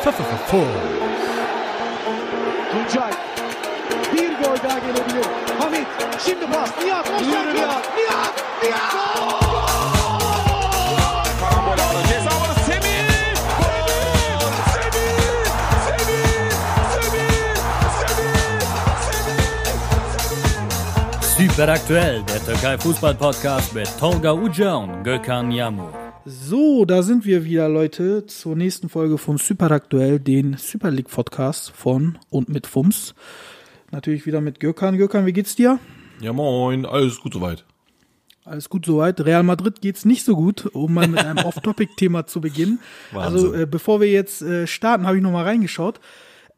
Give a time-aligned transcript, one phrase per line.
[0.00, 0.64] Full.
[2.72, 3.12] Tuncay.
[4.12, 5.26] Bir gol daha gelebilir.
[5.60, 5.86] Hamit.
[6.24, 6.70] Şimdi pas.
[6.84, 7.10] Nihat.
[7.10, 7.54] Offside.
[7.54, 7.82] Nihat.
[7.96, 8.44] Nihat.
[8.62, 8.92] Nihat.
[11.40, 12.00] Karambol aldı.
[21.38, 25.99] Super aktuell, der Türkei Fußball Podcast mit Tolga Uca und Gökhan Yamur.
[26.26, 31.08] So, da sind wir wieder, Leute, zur nächsten Folge von Super Aktuell, den Super League
[31.08, 33.14] Podcast von und mit Fums.
[33.90, 34.98] Natürlich wieder mit Gökhan.
[34.98, 35.78] Gökhan, wie geht's dir?
[36.20, 37.64] Ja, moin, alles gut soweit.
[38.44, 39.20] Alles gut soweit.
[39.22, 42.80] Real Madrid geht's nicht so gut, um mal mit einem Off-Topic-Thema zu beginnen.
[43.14, 43.62] Also, Wahnsinn.
[43.62, 46.00] äh, bevor wir jetzt äh, starten, habe ich noch mal reingeschaut.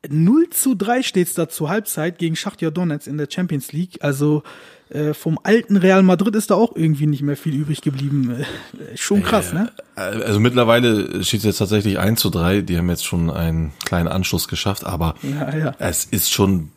[0.09, 3.99] 0 zu 3 steht's da zur Halbzeit gegen Schachtja Donetsk in der Champions League.
[4.01, 4.43] Also
[4.91, 8.41] äh, vom alten Real Madrid ist da auch irgendwie nicht mehr viel übrig geblieben.
[8.41, 9.71] Äh, schon krass, ne?
[9.95, 12.63] Also mittlerweile steht es jetzt tatsächlich 1 zu 3.
[12.63, 15.75] Die haben jetzt schon einen kleinen Anschluss geschafft, aber Ja, ja.
[15.79, 16.71] es ist schon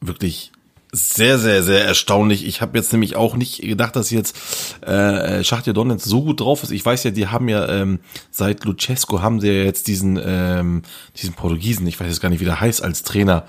[0.00, 0.50] wirklich
[0.92, 2.46] sehr, sehr, sehr erstaunlich.
[2.46, 4.36] Ich habe jetzt nämlich auch nicht gedacht, dass jetzt
[4.82, 6.72] äh, Schachtja Donetsk so gut drauf ist.
[6.72, 10.82] Ich weiß ja, die haben ja ähm, seit Lucesco haben sie ja jetzt diesen ähm,
[11.16, 13.44] diesen Portugiesen, ich weiß jetzt gar nicht, wie der heißt als Trainer,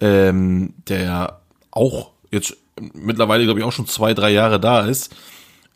[0.00, 1.38] ähm, der ja
[1.70, 2.56] auch jetzt
[2.94, 5.14] mittlerweile glaube ich auch schon zwei, drei Jahre da ist.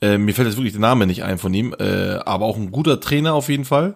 [0.00, 2.72] Äh, mir fällt jetzt wirklich der Name nicht ein von ihm, äh, aber auch ein
[2.72, 3.94] guter Trainer auf jeden Fall.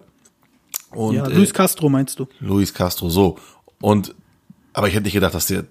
[0.91, 2.27] Und ja, äh, Luis Castro meinst du?
[2.39, 3.37] Luis Castro, so.
[3.81, 4.15] Und,
[4.73, 5.65] aber ich hätte nicht gedacht, dass der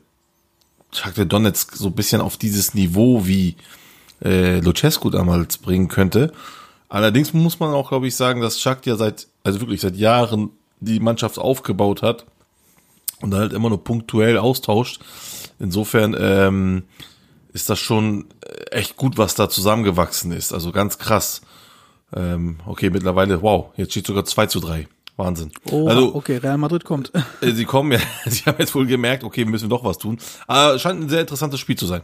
[0.93, 3.57] Shakhtar Donetsk so ein bisschen auf dieses Niveau wie
[4.25, 6.33] äh, Lucescu damals bringen könnte.
[6.89, 11.01] Allerdings muss man auch, glaube ich, sagen, dass Shakhtar seit, also wirklich seit Jahren die
[11.01, 12.27] Mannschaft aufgebaut hat
[13.21, 15.01] und halt immer nur punktuell austauscht.
[15.59, 16.85] Insofern ähm,
[17.53, 18.27] ist das schon
[18.71, 20.53] echt gut, was da zusammengewachsen ist.
[20.53, 21.43] Also ganz krass.
[22.15, 24.89] Ähm, okay, mittlerweile, wow, jetzt steht sogar 2 zu 3.
[25.21, 25.53] Wahnsinn.
[25.71, 27.13] Oh, also, okay, Real Madrid kommt.
[27.41, 30.19] äh, Sie kommen ja, Sie haben jetzt wohl gemerkt, okay, müssen wir doch was tun.
[30.47, 32.03] Aber scheint ein sehr interessantes Spiel zu sein.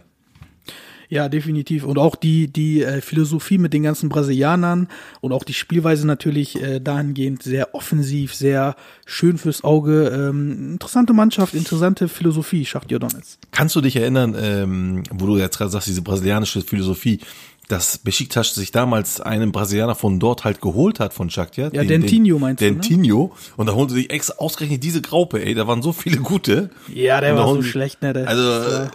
[1.09, 1.85] Ja, definitiv.
[1.85, 4.89] Und auch die, die äh, Philosophie mit den ganzen Brasilianern
[5.21, 8.75] und auch die Spielweise natürlich äh, dahingehend sehr offensiv, sehr
[9.05, 10.09] schön fürs Auge.
[10.09, 13.39] Ähm, interessante Mannschaft, interessante Philosophie, Schachtja Donetsk.
[13.53, 17.21] Kannst du dich erinnern, ähm, wo du jetzt gerade sagst, diese brasilianische Philosophie,
[17.69, 21.75] dass Besiktas sich damals einen Brasilianer von dort halt geholt hat von Shakhtar?
[21.75, 22.73] Ja, Dentinho meinst du, ne?
[22.73, 23.35] Dentinho.
[23.57, 26.71] Und da holen sie sich extra ausgerechnet diese Graupe, ey, da waren so viele gute.
[26.93, 28.13] Ja, der war so schlecht, ne?
[28.13, 28.91] Der, Also, das, äh, war-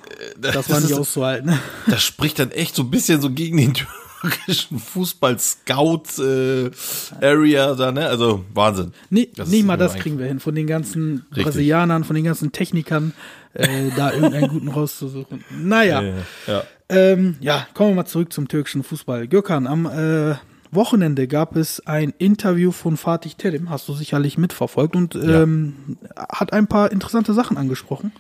[0.54, 1.60] das war nicht ist- auszuhalten.
[1.88, 3.74] Das spricht dann echt so ein bisschen so gegen den
[4.22, 8.08] türkischen Fußball-Scout-Area da, ne?
[8.08, 8.94] Also Wahnsinn.
[9.10, 10.40] Nee, Das nicht mal das kriegen wir hin.
[10.40, 11.44] Von den ganzen Richtig.
[11.46, 13.14] Brasilianern, von den ganzen Technikern,
[13.54, 15.44] äh, da irgendeinen guten rauszusuchen.
[15.50, 16.02] Naja.
[16.02, 16.14] Ja,
[16.48, 16.64] ja.
[16.92, 19.30] Ähm, ja, kommen wir mal zurück zum türkischen Fußball.
[19.30, 20.36] Gökhan, am äh,
[20.72, 26.52] Wochenende gab es ein Interview von Fatih Terim, hast du sicherlich mitverfolgt und ähm, hat
[26.52, 28.12] ein paar interessante Sachen angesprochen.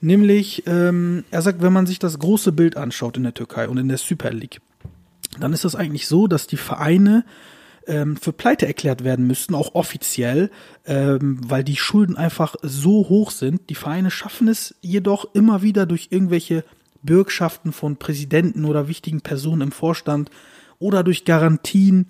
[0.00, 3.78] Nämlich, ähm, er sagt, wenn man sich das große Bild anschaut in der Türkei und
[3.78, 4.60] in der Super League,
[5.38, 7.24] dann ist das eigentlich so, dass die Vereine
[7.86, 10.50] ähm, für pleite erklärt werden müssten, auch offiziell,
[10.84, 13.70] ähm, weil die Schulden einfach so hoch sind.
[13.70, 16.64] Die Vereine schaffen es jedoch immer wieder durch irgendwelche
[17.04, 20.30] Bürgschaften von Präsidenten oder wichtigen Personen im Vorstand
[20.78, 22.06] oder durch Garantien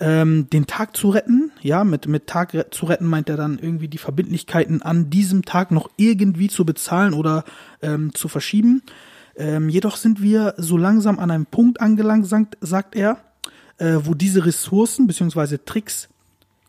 [0.00, 1.52] ähm, den Tag zu retten.
[1.60, 5.70] Ja, mit, mit Tag zu retten meint er dann irgendwie die Verbindlichkeiten an diesem Tag
[5.70, 7.44] noch irgendwie zu bezahlen oder
[7.82, 8.82] ähm, zu verschieben.
[9.36, 13.18] Ähm, jedoch sind wir so langsam an einem Punkt angelangt, sagt, sagt er,
[13.78, 15.58] äh, wo diese Ressourcen bzw.
[15.64, 16.08] Tricks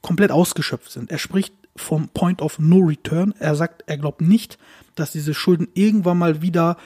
[0.01, 1.11] komplett ausgeschöpft sind.
[1.11, 3.33] Er spricht vom Point of No Return.
[3.39, 4.57] Er sagt, er glaubt nicht,
[4.95, 6.77] dass diese Schulden irgendwann mal wieder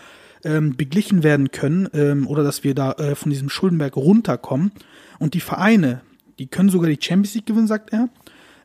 [0.44, 4.72] ähm, beglichen werden können ähm, oder dass wir da äh, von diesem Schuldenberg runterkommen.
[5.20, 6.02] Und die Vereine,
[6.40, 8.09] die können sogar die Champions League gewinnen, sagt er.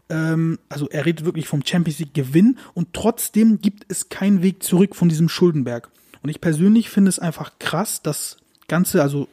[0.09, 4.63] Ähm, also er redet wirklich vom Champions League Gewinn und trotzdem gibt es keinen Weg
[4.63, 5.91] zurück von diesem Schuldenberg.
[6.23, 9.29] Und ich persönlich finde es einfach krass, das Ganze, also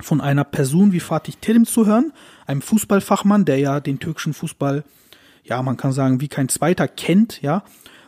[0.00, 2.12] von einer Person wie Fatih Terim zu hören,
[2.46, 4.84] einem Fußballfachmann, der ja den türkischen Fußball,
[5.42, 7.64] ja, man kann sagen, wie kein zweiter kennt, ja.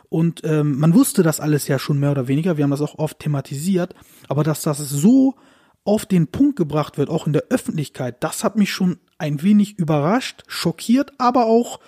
[0.09, 2.97] Und ähm, man wusste das alles ja schon mehr oder weniger, wir haben das auch
[2.97, 3.93] oft thematisiert,
[4.27, 5.35] aber dass das so
[5.83, 9.77] auf den Punkt gebracht wird, auch in der Öffentlichkeit, das hat mich schon ein wenig
[9.77, 11.79] überrascht, schockiert, aber auch,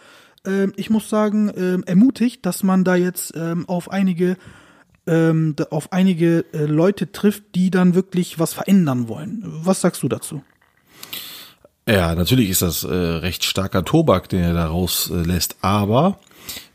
[0.45, 4.37] ähm, ich muss sagen, ähm, ermutigt, dass man da jetzt ähm, auf einige
[5.07, 9.41] ähm, auf einige äh, Leute trifft, die dann wirklich was verändern wollen.
[9.43, 10.43] Was sagst du dazu?
[11.87, 15.57] Ja, natürlich ist das äh, recht starker Tobak, den er da rauslässt.
[15.61, 16.19] Aber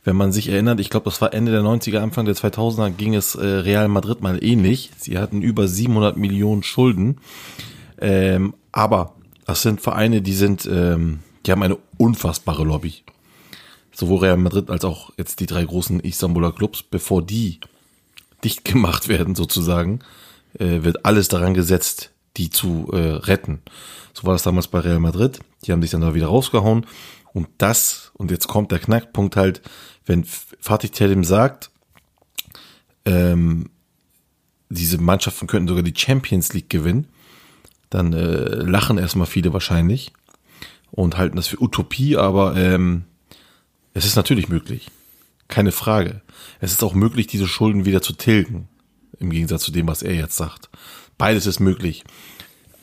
[0.05, 3.15] wenn man sich erinnert, ich glaube, das war Ende der 90er, Anfang der 2000er, ging
[3.15, 4.91] es äh, Real Madrid mal ähnlich.
[4.97, 7.19] Sie hatten über 700 Millionen Schulden.
[7.99, 9.15] Ähm, aber
[9.47, 13.03] das sind Vereine, die sind, ähm, die haben eine unfassbare Lobby.
[13.93, 17.61] sowohl Real Madrid als auch jetzt die drei großen Istanbuler Clubs, bevor die
[18.45, 20.01] dicht gemacht werden sozusagen,
[20.59, 23.63] äh, wird alles daran gesetzt, die zu äh, retten.
[24.13, 25.41] So war das damals bei Real Madrid.
[25.65, 26.87] Die haben sich dann da wieder rausgehauen.
[27.33, 29.63] Und das, und jetzt kommt der Knackpunkt halt,
[30.05, 31.71] wenn Fatih Terim sagt,
[33.05, 33.71] ähm,
[34.69, 37.07] diese Mannschaften könnten sogar die Champions League gewinnen,
[37.91, 40.13] dann äh, lachen erstmal viele wahrscheinlich
[40.91, 43.05] und halten das für Utopie, aber ähm,
[43.95, 44.91] es ist natürlich möglich.
[45.49, 46.23] Keine Frage.
[46.61, 48.69] Es ist auch möglich, diese Schulden wieder zu tilgen.
[49.19, 50.69] Im Gegensatz zu dem, was er jetzt sagt.
[51.17, 52.05] Beides ist möglich.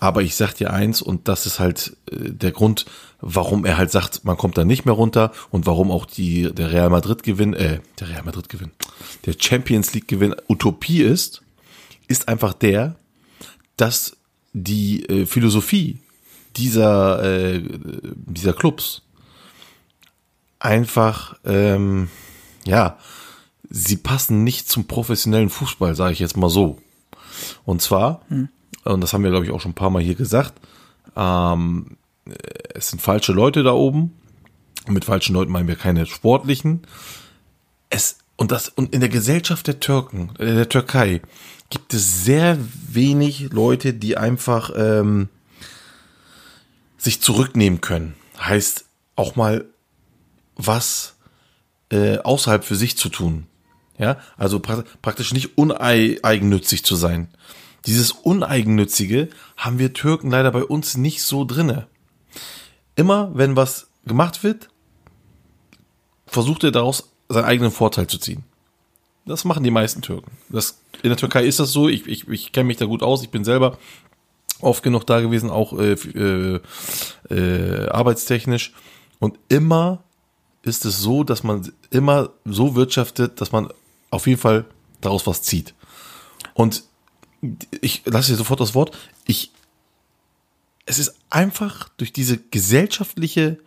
[0.04, 2.84] Aber ich sag dir eins, und das ist halt äh, der Grund,
[3.22, 6.74] warum er halt sagt, man kommt da nicht mehr runter und warum auch die, der
[6.74, 8.72] Real Madrid Gewinn, äh, der Real Madrid Gewinn,
[9.26, 11.42] der Champions League Gewinn Utopie ist,
[12.10, 12.98] ist einfach der,
[13.78, 14.18] dass
[14.52, 16.02] die äh, Philosophie
[16.58, 17.64] dieser, äh,
[18.14, 19.04] dieser Clubs
[20.60, 22.10] einfach, ähm,
[22.66, 22.98] ja,
[23.70, 26.78] sie passen nicht zum professionellen Fußball, sage ich jetzt mal so.
[27.64, 28.50] Und zwar, hm.
[28.84, 30.54] Und das haben wir, glaube ich, auch schon ein paar Mal hier gesagt,
[31.16, 31.98] ähm,
[32.74, 34.14] es sind falsche Leute da oben.
[34.88, 36.82] Und mit falschen Leuten meinen wir keine sportlichen.
[37.90, 41.22] Es, und das, und in der Gesellschaft der Türken, äh, der Türkei,
[41.70, 42.58] gibt es sehr
[42.90, 45.30] wenig Leute, die einfach ähm,
[46.98, 48.16] sich zurücknehmen können.
[48.40, 48.86] Heißt
[49.16, 49.66] auch mal
[50.56, 51.16] was
[51.92, 53.48] äh, außerhalb für sich zu tun.
[53.98, 57.30] Ja, also pra praktisch nicht uneigennützig zu sein.
[57.86, 61.88] Dieses Uneigennützige haben wir Türken leider bei uns nicht so drinne.
[62.96, 64.70] Immer wenn was gemacht wird,
[66.28, 68.44] versucht er daraus seinen eigenen Vorteil zu ziehen.
[69.26, 70.32] Das machen die meisten Türken.
[70.50, 71.88] Das, in der Türkei ist das so.
[71.88, 73.24] Ich, ich, ich kenne mich da gut aus.
[73.24, 73.78] Ich bin selber
[74.60, 76.60] oft genug da gewesen, auch äh, äh,
[77.30, 78.74] äh, arbeitstechnisch.
[79.20, 80.04] Und immer
[80.62, 83.70] ist es so, dass man immer so wirtschaftet, dass man
[84.10, 84.66] auf jeden Fall
[85.02, 85.74] daraus was zieht.
[86.54, 86.84] Und
[87.82, 88.98] ich lasse dir sofort das Wort.
[89.26, 89.52] Ich,
[90.86, 93.60] es ist einfach durch diese gesellschaftliche,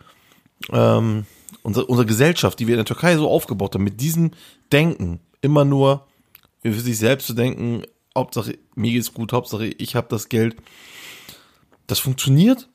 [0.70, 1.26] ähm,
[1.62, 4.32] unsere, unsere Gesellschaft, die wir in der Türkei so aufgebaut haben, mit diesem
[4.72, 6.06] Denken, immer nur
[6.62, 7.82] für sich selbst zu denken,
[8.16, 10.56] Hauptsache mir geht's gut, Hauptsache ich habe das Geld.
[11.86, 12.68] Das funktioniert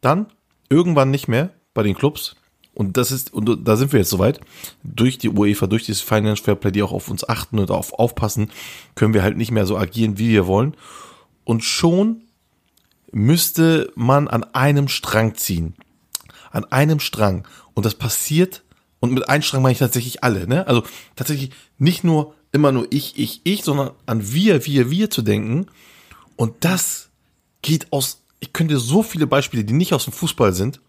[0.00, 0.26] dann
[0.68, 2.34] irgendwann nicht mehr bei den Clubs.
[2.78, 4.38] Und das ist, und da sind wir jetzt soweit,
[4.84, 7.92] durch die UEFA, durch dieses Finance Fair Play, die auch auf uns achten und auf
[7.92, 8.52] aufpassen,
[8.94, 10.76] können wir halt nicht mehr so agieren, wie wir wollen.
[11.42, 12.22] Und schon
[13.10, 15.74] müsste man an einem Strang ziehen.
[16.52, 17.48] An einem Strang.
[17.74, 18.62] Und das passiert
[19.00, 20.68] und mit Einstrang meine ich tatsächlich alle, ne?
[20.68, 20.84] Also
[21.16, 25.66] tatsächlich nicht nur immer nur ich, ich, ich, sondern an wir, wir, wir zu denken.
[26.36, 27.08] Und das
[27.60, 30.80] geht aus, ich könnte so viele Beispiele, die nicht aus dem Fußball sind.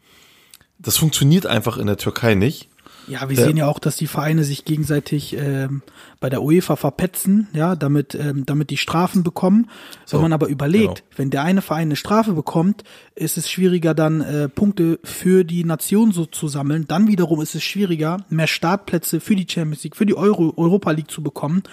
[0.80, 2.70] Das funktioniert einfach in der Türkei nicht.
[3.08, 5.81] Ja, wir äh, sehen ja auch, dass die Vereine sich gegenseitig ähm,
[6.19, 9.69] bei der UEFA verpetzen, ja, damit, ähm, damit die Strafen bekommen.
[10.06, 11.18] So, wenn man aber überlegt, genau.
[11.18, 12.83] wenn der eine Verein eine Strafe bekommt,
[13.16, 16.86] ist es schwieriger, dann äh, Punkte für die Nation so zu sammeln.
[16.88, 20.92] Dann wiederum ist es schwieriger, mehr Startplätze für die Champions League, für die Euro Europa
[20.92, 21.63] League zu bekommen.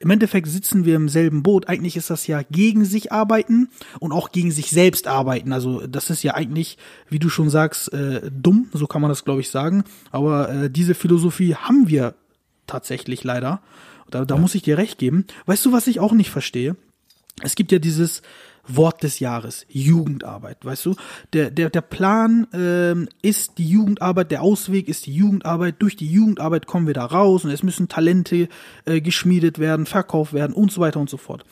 [0.00, 1.68] Im Endeffekt sitzen wir im selben Boot.
[1.68, 5.54] Eigentlich ist das ja gegen sich arbeiten und auch gegen sich selbst arbeiten.
[5.54, 6.76] Also das ist ja eigentlich,
[7.08, 9.84] wie du schon sagst, äh, dumm, so kann man das, glaube ich, sagen.
[10.10, 12.14] Aber äh, diese Philosophie haben wir
[12.66, 13.60] tatsächlich leider.
[14.14, 14.40] Da, da ja.
[14.40, 15.26] muss ich dir recht geben.
[15.46, 16.76] Weißt du, was ich auch nicht verstehe?
[17.42, 18.22] Es gibt ja dieses
[18.66, 20.94] Wort des Jahres, Jugendarbeit, weißt du?
[21.32, 25.76] Der, der, der Plan ähm, ist die Jugendarbeit, der Ausweg ist die Jugendarbeit.
[25.80, 28.48] Durch die Jugendarbeit kommen wir da raus und es müssen Talente
[28.84, 31.44] äh, geschmiedet werden, verkauft werden und so weiter und so fort.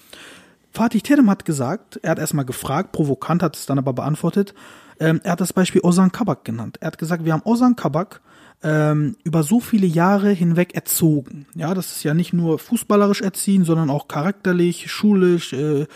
[0.70, 4.54] Fatih Terim hat gesagt, er hat erstmal gefragt, provokant hat es dann aber beantwortet,
[5.00, 6.78] ähm, er hat das Beispiel Ozan Kabak genannt.
[6.80, 8.20] Er hat gesagt, wir haben Ozan Kabak
[8.62, 11.46] ähm, über so viele Jahre hinweg erzogen.
[11.54, 15.86] Ja, das ist ja nicht nur fußballerisch erziehen, sondern auch charakterlich, schulisch, äh,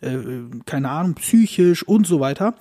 [0.00, 0.18] äh,
[0.66, 2.54] keine Ahnung, psychisch und so weiter.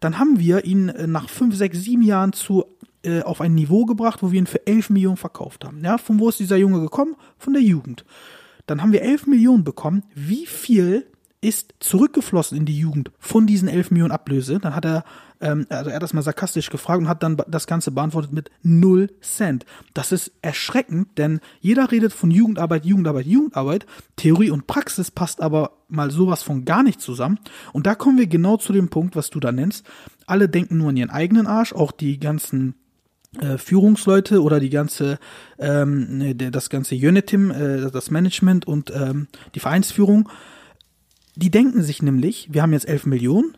[0.00, 2.64] Dann haben wir ihn äh, nach fünf, sechs, sieben Jahren zu
[3.02, 5.82] äh, auf ein Niveau gebracht, wo wir ihn für elf Millionen verkauft haben.
[5.84, 7.16] Ja, von wo ist dieser Junge gekommen?
[7.38, 8.04] Von der Jugend.
[8.66, 10.04] Dann haben wir elf Millionen bekommen.
[10.14, 11.06] Wie viel
[11.44, 14.58] ist zurückgeflossen in die Jugend von diesen 11 Millionen Ablöse.
[14.58, 15.04] Dann hat er,
[15.40, 18.50] ähm, also er hat das mal sarkastisch gefragt und hat dann das Ganze beantwortet mit
[18.62, 19.64] 0 Cent.
[19.92, 23.86] Das ist erschreckend, denn jeder redet von Jugendarbeit, Jugendarbeit, Jugendarbeit.
[24.16, 27.38] Theorie und Praxis passt aber mal sowas von gar nicht zusammen.
[27.72, 29.86] Und da kommen wir genau zu dem Punkt, was du da nennst.
[30.26, 32.74] Alle denken nur an ihren eigenen Arsch, auch die ganzen
[33.40, 35.18] äh, Führungsleute oder die ganze
[35.58, 40.28] ähm, ne, das ganze Unit-Team, äh, das Management und ähm, die Vereinsführung
[41.36, 43.56] die denken sich nämlich, wir haben jetzt 11 Millionen,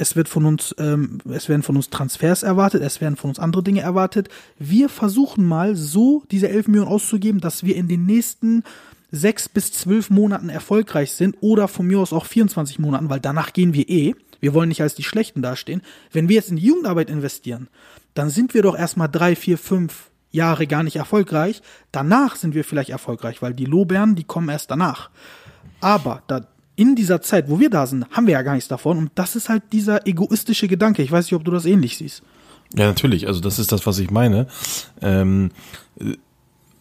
[0.00, 3.38] es wird von uns, ähm, es werden von uns Transfers erwartet, es werden von uns
[3.38, 4.28] andere Dinge erwartet.
[4.58, 8.64] Wir versuchen mal so diese 11 Millionen auszugeben, dass wir in den nächsten
[9.12, 13.52] sechs bis zwölf Monaten erfolgreich sind oder von mir aus auch 24 Monaten, weil danach
[13.52, 14.14] gehen wir eh.
[14.40, 15.82] Wir wollen nicht als die Schlechten dastehen.
[16.12, 17.68] Wenn wir jetzt in die Jugendarbeit investieren,
[18.14, 21.60] dann sind wir doch erstmal drei, vier, fünf Jahre gar nicht erfolgreich.
[21.92, 25.10] Danach sind wir vielleicht erfolgreich, weil die Lobären, die kommen erst danach.
[25.80, 26.46] Aber da,
[26.80, 28.96] in dieser Zeit, wo wir da sind, haben wir ja gar nichts davon.
[28.96, 31.02] Und das ist halt dieser egoistische Gedanke.
[31.02, 32.22] Ich weiß nicht, ob du das ähnlich siehst.
[32.74, 33.26] Ja, natürlich.
[33.26, 34.46] Also das ist das, was ich meine.
[35.02, 35.50] Ähm,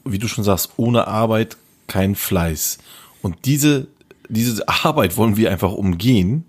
[0.06, 2.78] wie du schon sagst, ohne Arbeit kein Fleiß.
[3.22, 3.88] Und diese,
[4.30, 6.46] diese Arbeit wollen wir einfach umgehen,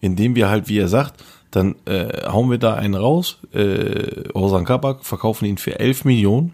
[0.00, 4.64] indem wir halt, wie er sagt, dann äh, hauen wir da einen raus, äh, Ozan
[4.64, 6.52] Kabak, verkaufen ihn für 11 Millionen.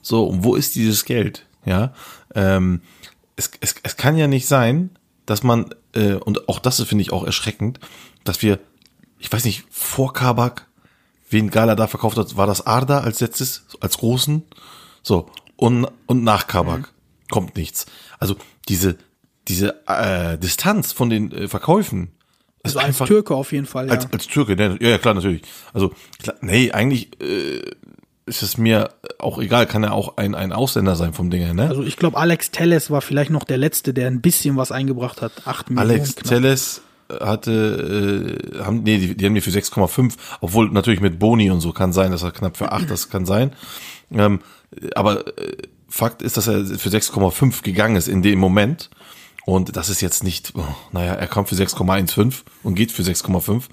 [0.00, 1.44] So, und wo ist dieses Geld?
[1.64, 1.92] Ja,
[2.36, 2.82] ähm,
[3.34, 4.90] es, es, es kann ja nicht sein,
[5.30, 7.78] dass man, äh, und auch das finde ich auch erschreckend,
[8.24, 8.58] dass wir,
[9.20, 10.66] ich weiß nicht, vor Kabak,
[11.28, 14.42] wen Gala da verkauft hat, war das Arda als letztes, als großen,
[15.04, 17.30] so, und, und nach Kabak mhm.
[17.30, 17.86] kommt nichts.
[18.18, 18.34] Also
[18.68, 18.98] diese,
[19.46, 22.10] diese äh, Distanz von den äh, Verkäufen,
[22.64, 23.92] also als einfach, Türke auf jeden Fall, ja.
[23.92, 25.42] Als, als Türke, ne, ja, ja, klar, natürlich.
[25.72, 27.62] Also, klar, nee, eigentlich äh,
[28.30, 31.52] ist es mir auch egal, kann er auch ein, ein Ausländer sein vom Ding her,
[31.52, 31.68] ne?
[31.68, 35.20] Also ich glaube, Alex Telles war vielleicht noch der Letzte, der ein bisschen was eingebracht
[35.20, 35.32] hat.
[35.44, 35.90] Acht Millionen.
[35.90, 36.28] Alex knapp.
[36.28, 41.50] Telles hatte, äh, haben, nee, die, die haben die für 6,5, obwohl natürlich mit Boni
[41.50, 43.52] und so kann sein, dass er knapp für 8, das kann sein.
[44.12, 44.40] Ähm,
[44.94, 45.56] aber äh,
[45.88, 48.90] Fakt ist, dass er für 6,5 gegangen ist in dem Moment.
[49.44, 53.64] Und das ist jetzt nicht, oh, naja, er kommt für 6,15 und geht für 6,5.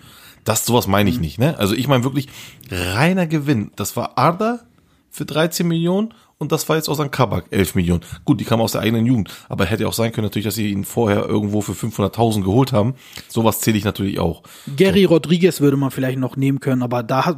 [0.48, 1.22] Das, sowas meine ich mhm.
[1.22, 1.58] nicht, ne?
[1.58, 2.30] Also ich meine wirklich
[2.72, 3.72] reiner Gewinn.
[3.76, 4.62] Das war Arda
[5.10, 8.02] für 13 Millionen und das war jetzt aus einem Kabak 11 Millionen.
[8.24, 10.72] Gut, die kam aus der eigenen Jugend, aber hätte auch sein können natürlich, dass sie
[10.72, 12.94] ihn vorher irgendwo für 500.000 geholt haben.
[13.28, 14.44] Sowas zähle ich natürlich auch.
[14.76, 15.10] Gary so.
[15.10, 17.36] Rodriguez würde man vielleicht noch nehmen können, aber da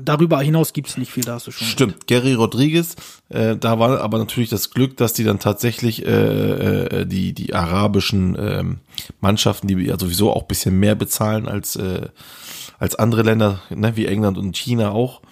[0.00, 1.66] darüber hinaus gibt es nicht viel, da hast du schon.
[1.66, 2.06] Stimmt, recht.
[2.06, 2.94] Gary Rodriguez,
[3.30, 7.52] äh, da war aber natürlich das Glück, dass die dann tatsächlich äh, äh, die die
[7.52, 8.62] arabischen äh,
[9.20, 12.08] Mannschaften, die ja sowieso auch bisschen mehr bezahlen als äh,
[12.78, 15.22] als andere Länder, ne, wie England und China auch.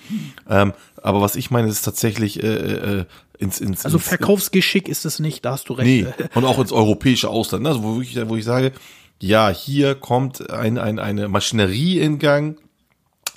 [0.48, 0.72] Ähm,
[1.02, 3.04] aber was ich meine, ist tatsächlich äh, äh,
[3.38, 5.86] ins, ins Also Verkaufsgeschick ist es nicht, da hast du recht.
[5.86, 7.70] Nee, und auch ins europäische Ausland, ne?
[7.70, 8.72] also wo ich, wo ich sage,
[9.20, 12.58] ja, hier kommt ein, ein, eine Maschinerie in Gang,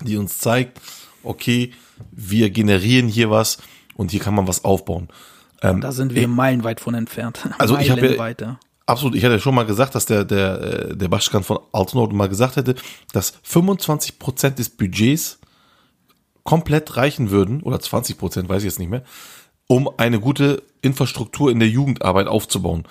[0.02, 0.80] die uns zeigt,
[1.24, 1.74] okay,
[2.12, 3.58] wir generieren hier was
[3.96, 5.10] und hier kann man was aufbauen.
[5.62, 7.50] Ähm, da sind wir meilenweit von entfernt.
[7.58, 11.10] Also ich habe ja, Absolut, ich hatte schon mal gesagt, dass der, der, äh, der
[11.10, 12.75] Baschkan von Altenort mal gesagt hätte,
[13.12, 15.39] dass 25 Prozent des Budgets
[16.44, 19.03] komplett reichen würden, oder 20 Prozent, weiß ich jetzt nicht mehr,
[19.67, 22.86] um eine gute Infrastruktur in der Jugendarbeit aufzubauen.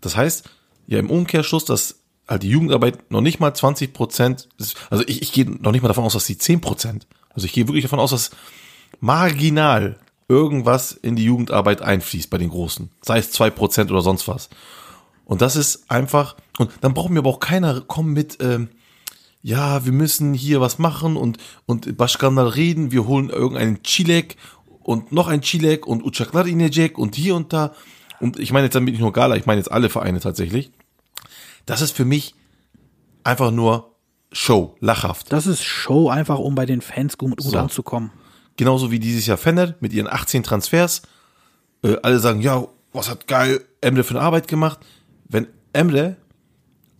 [0.00, 0.48] Das heißt,
[0.86, 1.96] ja im Umkehrschluss, dass
[2.26, 4.48] halt die Jugendarbeit noch nicht mal 20 Prozent,
[4.88, 7.52] also ich, ich gehe noch nicht mal davon aus, dass die 10 Prozent, also ich
[7.52, 8.30] gehe wirklich davon aus, dass
[9.00, 14.26] marginal irgendwas in die Jugendarbeit einfließt bei den Großen, sei es zwei Prozent oder sonst
[14.26, 14.48] was.
[15.24, 18.68] Und das ist einfach, und dann braucht mir aber auch keiner kommen mit, ähm,
[19.42, 24.36] ja, wir müssen hier was machen und, und Bashkandal reden, wir holen irgendeinen Chilek
[24.82, 26.02] und noch ein Chilek und
[26.46, 27.74] Inejek und hier und da.
[28.20, 30.70] Und ich meine jetzt damit nicht nur Gala, ich meine jetzt alle Vereine tatsächlich.
[31.66, 32.34] Das ist für mich
[33.22, 33.94] einfach nur
[34.32, 35.32] Show, lachhaft.
[35.32, 37.56] Das ist Show, einfach um bei den Fans gut, so.
[37.56, 38.10] anzukommen.
[38.56, 41.02] Genauso wie dieses Jahr Fenner mit ihren 18 Transfers.
[41.82, 44.80] Äh, alle sagen, ja, was hat geil Emre für eine Arbeit gemacht
[45.34, 46.16] wenn Emre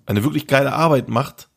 [0.07, 1.49] eine wirklich geile Arbeit macht,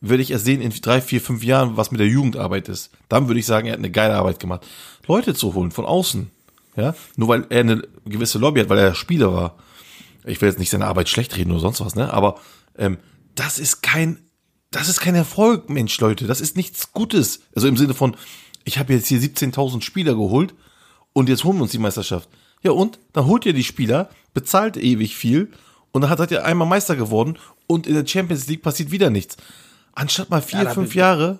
[0.00, 2.90] würde ich erst sehen in drei, vier, fünf Jahren, was mit der Jugendarbeit ist.
[3.08, 4.66] Dann würde ich sagen, er hat eine geile Arbeit gemacht.
[5.06, 6.30] Leute zu holen von außen,
[6.76, 9.56] ja, nur weil er eine gewisse Lobby hat, weil er Spieler war.
[10.24, 12.12] Ich will jetzt nicht seine Arbeit schlecht reden oder sonst was, ne?
[12.12, 12.40] Aber
[12.78, 12.98] ähm,
[13.34, 14.18] das ist kein,
[14.70, 16.26] das ist kein Erfolg, Mensch, Leute.
[16.26, 17.40] Das ist nichts Gutes.
[17.54, 18.16] Also im Sinne von,
[18.64, 20.54] ich habe jetzt hier 17.000 Spieler geholt
[21.12, 22.28] und jetzt holen wir uns die Meisterschaft.
[22.62, 23.00] Ja und?
[23.12, 25.50] Dann holt ihr die Spieler, bezahlt ewig viel
[25.92, 29.36] und dann hat er einmal Meister geworden und in der Champions League passiert wieder nichts.
[29.94, 31.38] Anstatt mal vier, ja, fünf Jahre?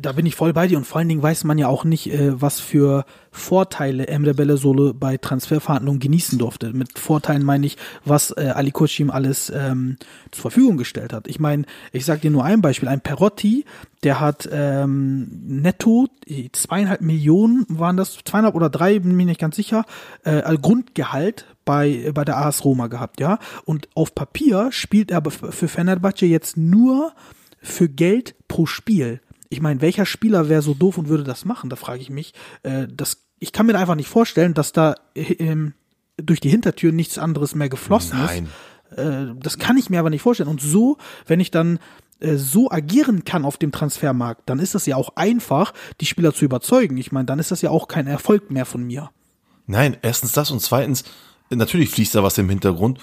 [0.00, 2.12] Da bin ich voll bei dir und vor allen Dingen weiß man ja auch nicht,
[2.12, 6.72] äh, was für Vorteile Emre Bellesohle bei Transferverhandlungen genießen durfte.
[6.72, 9.96] Mit Vorteilen meine ich, was äh, Ali Kochim alles ähm,
[10.30, 11.28] zur Verfügung gestellt hat.
[11.28, 12.88] Ich meine, ich sage dir nur ein Beispiel.
[12.88, 13.64] Ein Perotti,
[14.02, 16.08] der hat ähm, netto
[16.52, 19.84] zweieinhalb Millionen, waren das zweieinhalb oder drei, bin mir nicht ganz sicher,
[20.24, 23.38] äh, Grundgehalt bei, bei der AS Roma gehabt, ja.
[23.64, 27.12] Und auf Papier spielt er für Fenerbahce jetzt nur
[27.60, 29.20] für Geld pro Spiel.
[29.48, 31.70] Ich meine, welcher Spieler wäre so doof und würde das machen?
[31.70, 32.34] Da frage ich mich.
[32.62, 35.56] Äh, das, ich kann mir einfach nicht vorstellen, dass da äh,
[36.16, 38.48] durch die Hintertür nichts anderes mehr geflossen Nein.
[38.92, 38.98] ist.
[38.98, 40.48] Äh, das kann ich mir aber nicht vorstellen.
[40.48, 41.78] Und so, wenn ich dann
[42.20, 46.34] äh, so agieren kann auf dem Transfermarkt, dann ist das ja auch einfach, die Spieler
[46.34, 46.96] zu überzeugen.
[46.96, 49.10] Ich meine, dann ist das ja auch kein Erfolg mehr von mir.
[49.66, 51.04] Nein, erstens das und zweitens,
[51.50, 52.98] natürlich fließt da was im Hintergrund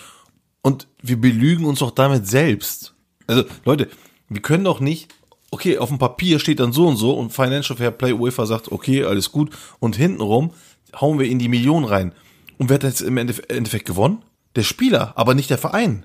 [0.62, 2.96] und wir belügen uns auch damit selbst.
[3.28, 3.88] Also, Leute,
[4.30, 5.14] wir können doch nicht,
[5.56, 8.74] okay, auf dem Papier steht dann so und so und Financial Fair Play UEFA sagt,
[8.74, 10.52] okay, alles gut und hintenrum
[11.00, 12.12] hauen wir in die Millionen rein.
[12.58, 14.22] Und wer hat jetzt im Endeffekt gewonnen?
[14.58, 16.04] Der Spieler, aber nicht der Verein.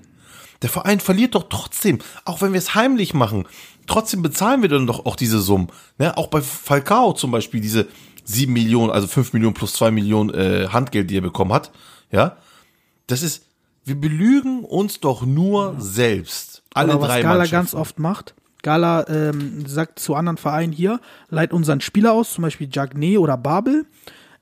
[0.61, 3.45] Der Verein verliert doch trotzdem, auch wenn wir es heimlich machen.
[3.87, 5.67] Trotzdem bezahlen wir dann doch auch diese Summen.
[5.97, 6.15] Ne?
[6.17, 7.87] Auch bei Falcao zum Beispiel diese
[8.23, 11.71] sieben Millionen, also fünf Millionen plus zwei Millionen äh, Handgeld, die er bekommen hat.
[12.09, 12.37] Ja,
[13.07, 13.43] das ist,
[13.83, 16.63] wir belügen uns doch nur selbst.
[16.73, 17.55] Alle Oder was drei Gala Mannschaften.
[17.55, 18.35] ganz oft macht.
[18.61, 20.99] Gala ähm, sagt zu anderen Vereinen hier,
[21.29, 23.85] leiht unseren Spieler aus, zum Beispiel Jagné oder Babel.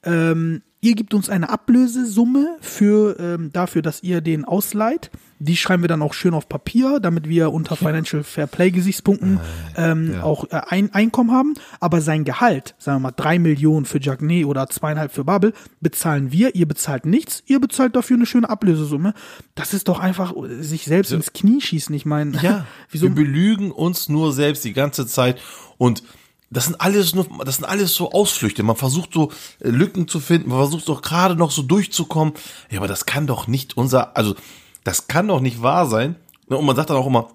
[0.04, 5.12] Ähm, ihr gebt uns eine Ablösesumme für ähm, dafür, dass ihr den ausleiht.
[5.42, 9.40] Die schreiben wir dann auch schön auf Papier, damit wir unter Financial Fair Play Gesichtspunkten
[9.78, 11.54] ähm, auch äh, ein Einkommen haben.
[11.80, 16.34] Aber sein Gehalt, sagen wir mal drei Millionen für Jagné oder zweieinhalb für Babel, bezahlen
[16.34, 16.56] wir.
[16.56, 17.42] Ihr bezahlt nichts.
[17.46, 19.14] Ihr bezahlt dafür eine schöne Ablösesumme.
[19.56, 21.96] Das ist doch einfach äh, sich selbst ins Knie schießen.
[21.96, 23.06] Ich meine, Ja, wieso?
[23.08, 25.40] wir belügen uns nur selbst die ganze Zeit
[25.78, 26.04] und
[26.52, 28.64] das sind alles nur, das sind alles so Ausflüchte.
[28.64, 32.34] Man versucht so äh, Lücken zu finden, man versucht doch gerade noch so durchzukommen.
[32.72, 34.36] Ja, aber das kann doch nicht unser, also
[34.84, 36.16] das kann doch nicht wahr sein.
[36.48, 37.30] Ne, Und man sagt dann auch immer,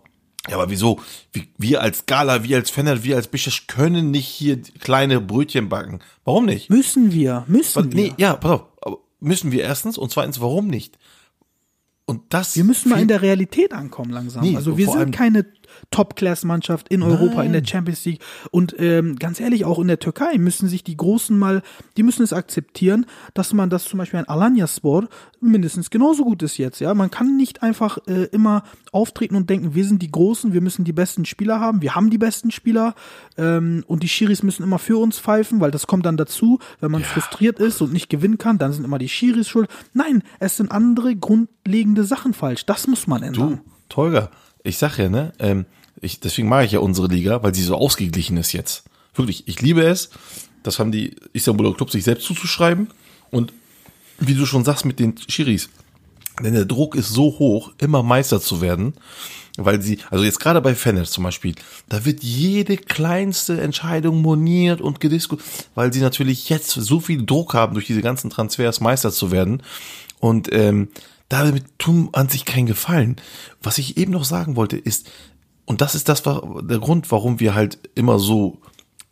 [0.49, 1.01] ja, aber wieso?
[1.33, 5.69] Wir, wir als Gala, wir als Fenner, wir als Bischof können nicht hier kleine Brötchen
[5.69, 6.01] backen.
[6.25, 6.69] Warum nicht?
[6.69, 8.03] Müssen wir, müssen wir.
[8.03, 8.65] nee, ja, pass auf.
[8.83, 10.99] Aber müssen wir erstens und zweitens, warum nicht?
[12.05, 12.57] Und das.
[12.57, 14.45] Wir müssen mal in der Realität ankommen langsam.
[14.45, 15.47] Nee, also wir sind keine
[15.91, 17.67] Top-Class-Mannschaft in Europa, in der Nein.
[17.67, 18.21] Champions League.
[18.51, 21.63] Und ähm, ganz ehrlich, auch in der Türkei müssen sich die Großen mal,
[21.97, 25.09] die müssen es akzeptieren, dass man das zum Beispiel ein Alanya-Sport
[25.41, 26.81] mindestens genauso gut ist jetzt.
[26.81, 30.61] Ja, Man kann nicht einfach äh, immer auftreten und denken, wir sind die Großen, wir
[30.61, 31.83] müssen die besten Spieler haben.
[31.83, 32.95] Wir haben die besten Spieler
[33.37, 36.91] ähm, und die Schiris müssen immer für uns pfeifen, weil das kommt dann dazu, wenn
[36.91, 39.69] man frustriert ist und nicht gewinnen kann, dann sind immer die Schiris schuld.
[39.93, 42.67] Nein, es sind andere grundlegende Sachen falsch.
[42.67, 43.61] Das muss man ändern.
[43.65, 44.31] Du, Tolga,
[44.63, 45.67] ich sag ja, ne, ähm,
[46.05, 48.85] ich, deswegen mag ich ja unsere Liga, weil sie so ausgeglichen ist jetzt.
[49.15, 50.11] Wirklich, ich liebe es.
[50.63, 52.89] Das haben die Istanbuler Clubs sich selbst zuzuschreiben.
[53.31, 53.53] Und
[54.19, 55.69] wie du schon sagst mit den Schiris,
[56.43, 58.95] denn der Druck ist so hoch, immer Meister zu werden,
[59.57, 61.55] weil sie, also jetzt gerade bei Fenners zum Beispiel,
[61.89, 67.55] da wird jede kleinste Entscheidung moniert und gediskutiert, weil sie natürlich jetzt so viel Druck
[67.55, 69.63] haben, durch diese ganzen Transfers Meister zu werden.
[70.19, 70.89] Und ähm,
[71.29, 73.17] damit tun an sich keinen Gefallen.
[73.63, 75.11] Was ich eben noch sagen wollte, ist,
[75.67, 78.61] und das ist das der Grund, warum wir halt immer so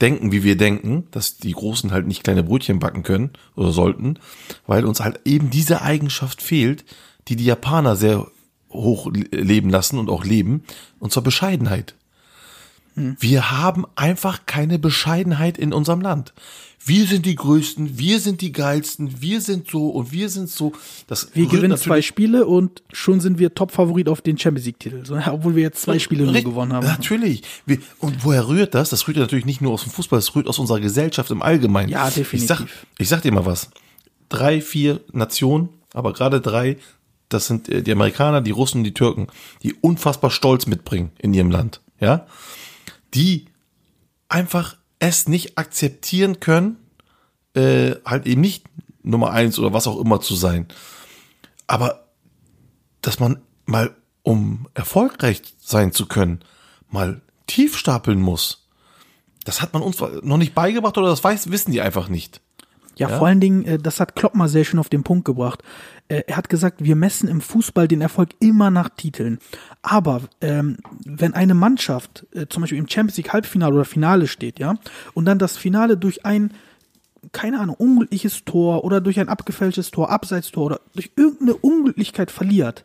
[0.01, 4.19] denken, wie wir denken, dass die Großen halt nicht kleine Brötchen backen können oder sollten,
[4.67, 6.85] weil uns halt eben diese Eigenschaft fehlt,
[7.29, 8.27] die die Japaner sehr
[8.71, 10.65] hoch leben lassen und auch leben,
[10.99, 11.95] und zwar Bescheidenheit.
[12.95, 16.35] Wir haben einfach keine Bescheidenheit in unserem Land.
[16.85, 20.73] Wir sind die Größten, wir sind die Geilsten, wir sind so und wir sind so.
[21.07, 25.05] Das Wir gewinnen zwei Spiele und schon sind wir Top-Favorit auf den Champions League-Titel.
[25.07, 26.87] So, obwohl wir jetzt zwei Spiele nur gewonnen haben.
[26.87, 27.43] Natürlich.
[27.67, 28.91] Wir, und woher rührt das?
[28.91, 31.43] Das rührt ja natürlich nicht nur aus dem Fußball, das rührt aus unserer Gesellschaft im
[31.43, 31.89] Allgemeinen.
[31.89, 32.87] Ja, Ich sag, definitiv.
[32.99, 33.71] ich sag dir mal was.
[34.29, 36.79] Drei, vier Nationen, aber gerade drei,
[37.29, 39.29] das sind äh, die Amerikaner, die Russen und die Türken,
[39.63, 41.81] die unfassbar Stolz mitbringen in ihrem Land.
[42.01, 42.27] Ja?
[43.15, 43.47] Die
[44.29, 46.77] einfach es nicht akzeptieren können,
[47.55, 48.65] äh, halt eben nicht
[49.03, 50.69] Nummer eins oder was auch immer zu sein.
[51.67, 52.07] Aber
[53.01, 56.45] dass man mal, um erfolgreich sein zu können,
[56.89, 58.69] mal tief stapeln muss.
[59.43, 62.41] Das hat man uns noch nicht beigebracht oder das weiß, wissen die einfach nicht.
[62.97, 63.19] Ja, Ja.
[63.19, 65.63] vor allen Dingen, äh, das hat Klopp mal sehr schön auf den Punkt gebracht.
[66.09, 69.39] Äh, Er hat gesagt, wir messen im Fußball den Erfolg immer nach Titeln.
[69.83, 74.59] Aber ähm, wenn eine Mannschaft äh, zum Beispiel im Champions League Halbfinale oder Finale steht,
[74.59, 74.75] ja,
[75.15, 76.53] und dann das Finale durch ein
[77.31, 82.85] keine Ahnung, unglückliches Tor oder durch ein abgefälschtes Tor, Abseitstor oder durch irgendeine Unglücklichkeit verliert,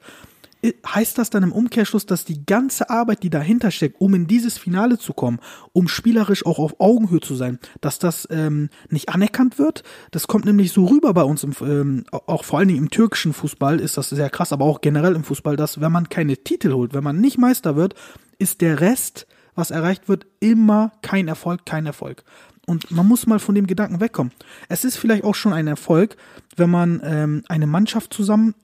[0.63, 4.57] heißt das dann im Umkehrschluss, dass die ganze Arbeit, die dahinter steckt, um in dieses
[4.57, 5.39] Finale zu kommen,
[5.73, 9.83] um spielerisch auch auf Augenhöhe zu sein, dass das ähm, nicht anerkannt wird?
[10.11, 13.33] Das kommt nämlich so rüber bei uns, im, ähm, auch vor allen Dingen im türkischen
[13.33, 16.73] Fußball ist das sehr krass, aber auch generell im Fußball, dass wenn man keine Titel
[16.73, 17.93] holt, wenn man nicht Meister wird,
[18.39, 22.23] ist der Rest, was erreicht wird, immer kein Erfolg, kein Erfolg.
[22.65, 24.33] Und man muss mal von dem Gedanken wegkommen.
[24.67, 26.17] Es ist vielleicht auch schon ein Erfolg,
[26.57, 28.55] wenn man ähm, eine Mannschaft zusammen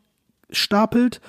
[0.51, 1.21] stapelt,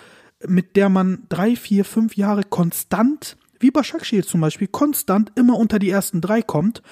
[0.48, 5.78] mit der man drei, vier, fünf Jahre konstant, wie Başakşehir zum Beispiel, konstant immer unter
[5.78, 6.83] die ersten drei kommt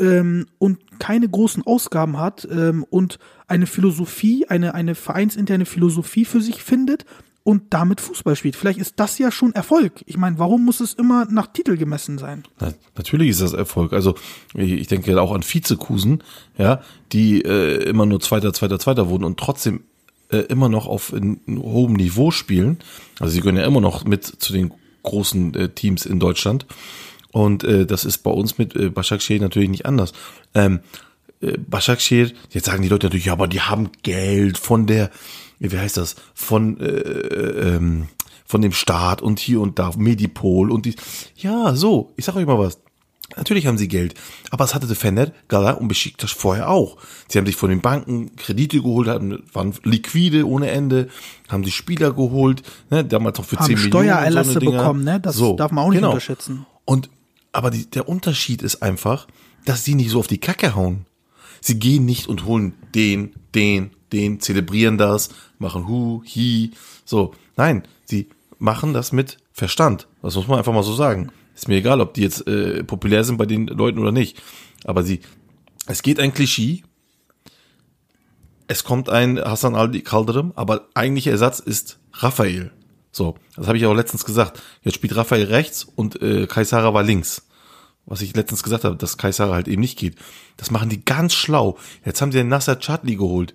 [0.00, 6.40] ähm, und keine großen Ausgaben hat ähm, und eine Philosophie, eine, eine vereinsinterne Philosophie für
[6.40, 7.04] sich findet
[7.44, 8.56] und damit Fußball spielt.
[8.56, 10.02] Vielleicht ist das ja schon Erfolg.
[10.06, 12.44] Ich meine, warum muss es immer nach Titel gemessen sein?
[12.60, 13.92] Na, natürlich ist das Erfolg.
[13.92, 14.14] Also
[14.54, 16.22] ich denke auch an Vizekusen,
[16.56, 19.84] ja, die äh, immer nur Zweiter, Zweiter, Zweiter wurden und trotzdem
[20.32, 22.78] äh, immer noch auf in, in hohem Niveau spielen.
[23.20, 26.66] Also sie gehören ja immer noch mit zu den großen äh, Teams in Deutschland.
[27.32, 30.12] Und äh, das ist bei uns mit äh, Başakşehir natürlich nicht anders.
[30.54, 30.80] Ähm,
[31.40, 35.10] äh, Başakşehir, jetzt sagen die Leute natürlich, ja, aber die haben Geld von der,
[35.58, 38.08] wie heißt das, von äh, ähm,
[38.44, 40.94] von dem Staat und hier und da, Medipol und die,
[41.36, 42.78] ja, so, ich sag euch mal was.
[43.36, 44.14] Natürlich haben sie Geld,
[44.50, 46.98] aber es hatte Fener, Gala und Besiktas vorher auch.
[47.28, 51.08] Sie haben sich von den Banken Kredite geholt, waren liquide ohne Ende,
[51.48, 53.90] haben die Spieler geholt, ne, damals noch für Haben 10 Millionen.
[53.90, 55.20] Steuererlasse so bekommen, ne?
[55.20, 56.10] Das So, darf man auch nicht genau.
[56.10, 56.66] unterschätzen.
[56.84, 57.08] Und
[57.52, 59.26] aber die, der Unterschied ist einfach,
[59.64, 61.06] dass sie nicht so auf die Kacke hauen.
[61.60, 66.72] Sie gehen nicht und holen den, den, den, zelebrieren das, machen Hu, Hi,
[67.04, 67.34] so.
[67.56, 70.08] Nein, sie machen das mit Verstand.
[70.22, 71.30] Das muss man einfach mal so sagen.
[71.54, 74.40] Ist mir egal, ob die jetzt äh, populär sind bei den Leuten oder nicht.
[74.84, 75.20] Aber sie,
[75.86, 76.82] es geht ein Klischee.
[78.68, 82.70] Es kommt ein Hassan Al-Kaldırım, aber eigentlicher Ersatz ist Raphael.
[83.10, 84.62] So, das habe ich auch letztens gesagt.
[84.82, 87.46] Jetzt spielt Raphael rechts und äh, Kaisara war links.
[88.06, 90.16] Was ich letztens gesagt habe, dass Kaisara halt eben nicht geht.
[90.56, 91.76] Das machen die ganz schlau.
[92.04, 93.54] Jetzt haben sie den Nasser Chadli geholt.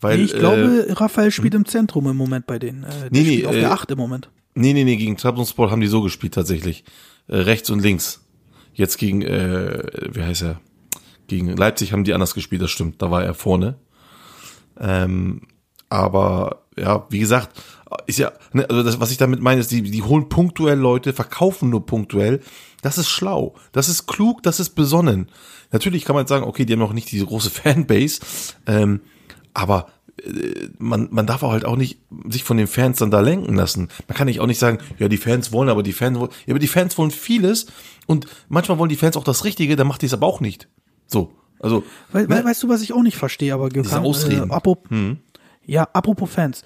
[0.00, 2.84] Weil, Nee, ich äh, glaube, Raphael spielt im Zentrum im Moment bei denen.
[2.84, 4.28] Äh, Nee, nee, auf äh, der 8 im Moment.
[4.54, 6.84] Nee, nee, nee, gegen Trabzonspor haben die so gespielt tatsächlich.
[7.28, 8.24] Äh, rechts und links.
[8.72, 10.60] Jetzt gegen, äh, wie heißt er?
[11.28, 13.02] Gegen Leipzig haben die anders gespielt, das stimmt.
[13.02, 13.76] Da war er vorne.
[14.78, 15.42] Ähm,
[15.88, 17.62] aber ja, wie gesagt,
[18.06, 21.12] ist ja, ne, also das, was ich damit meine, ist, die, die holen punktuell Leute,
[21.12, 22.40] verkaufen nur punktuell.
[22.82, 25.30] Das ist schlau, das ist klug, das ist besonnen.
[25.72, 28.20] Natürlich kann man jetzt sagen, okay, die haben noch nicht diese große Fanbase,
[28.66, 29.00] ähm,
[29.54, 29.88] aber
[30.78, 31.98] man, man darf auch halt auch nicht
[32.28, 33.88] sich von den Fans dann da lenken lassen.
[34.08, 36.52] Man kann nicht auch nicht sagen, ja, die Fans wollen, aber die Fans wollen, ja,
[36.52, 37.66] aber die Fans wollen vieles
[38.06, 40.68] und manchmal wollen die Fans auch das Richtige, dann macht die es aber auch nicht.
[41.06, 42.30] So, also, Weil, ne?
[42.30, 44.50] weil, weißt du, was ich auch nicht verstehe, aber Gökhan, Ausreden.
[44.50, 44.90] Äh, apropos,
[45.64, 46.62] Ja, apropos Fans.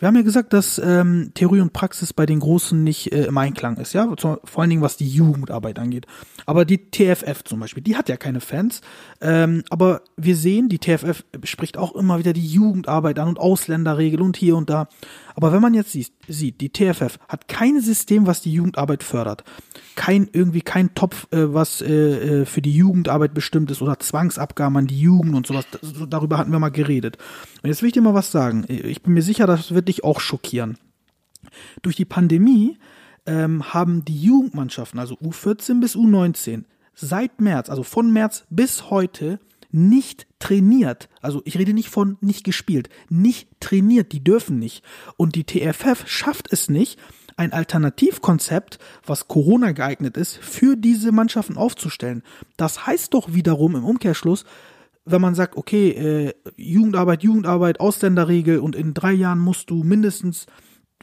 [0.00, 3.36] Wir haben ja gesagt, dass ähm, Theorie und Praxis bei den Großen nicht äh, im
[3.36, 6.06] Einklang ist, ja, vor allen Dingen was die Jugendarbeit angeht.
[6.46, 8.80] Aber die TFF zum Beispiel, die hat ja keine Fans.
[9.20, 14.22] Ähm, aber wir sehen, die TFF spricht auch immer wieder die Jugendarbeit an und Ausländerregel
[14.22, 14.88] und hier und da.
[15.40, 19.42] Aber wenn man jetzt sieht, sieht, die TFF hat kein System, was die Jugendarbeit fördert.
[19.96, 24.76] Kein, irgendwie kein Topf, äh, was äh, äh, für die Jugendarbeit bestimmt ist oder Zwangsabgaben
[24.76, 25.64] an die Jugend und sowas.
[25.70, 27.16] Das, so, darüber hatten wir mal geredet.
[27.62, 28.66] Und jetzt will ich dir mal was sagen.
[28.68, 30.76] Ich bin mir sicher, das wird dich auch schockieren.
[31.80, 32.76] Durch die Pandemie
[33.24, 39.40] ähm, haben die Jugendmannschaften, also U14 bis U19, seit März, also von März bis heute,
[39.72, 41.08] nicht trainiert.
[41.20, 44.82] Also ich rede nicht von nicht gespielt, nicht trainiert, die dürfen nicht.
[45.16, 46.98] Und die TFF schafft es nicht,
[47.36, 52.22] ein Alternativkonzept, was Corona geeignet ist, für diese Mannschaften aufzustellen.
[52.58, 54.44] Das heißt doch wiederum im Umkehrschluss,
[55.06, 60.46] wenn man sagt, okay, äh, Jugendarbeit, Jugendarbeit, Ausländerregel und in drei Jahren musst du mindestens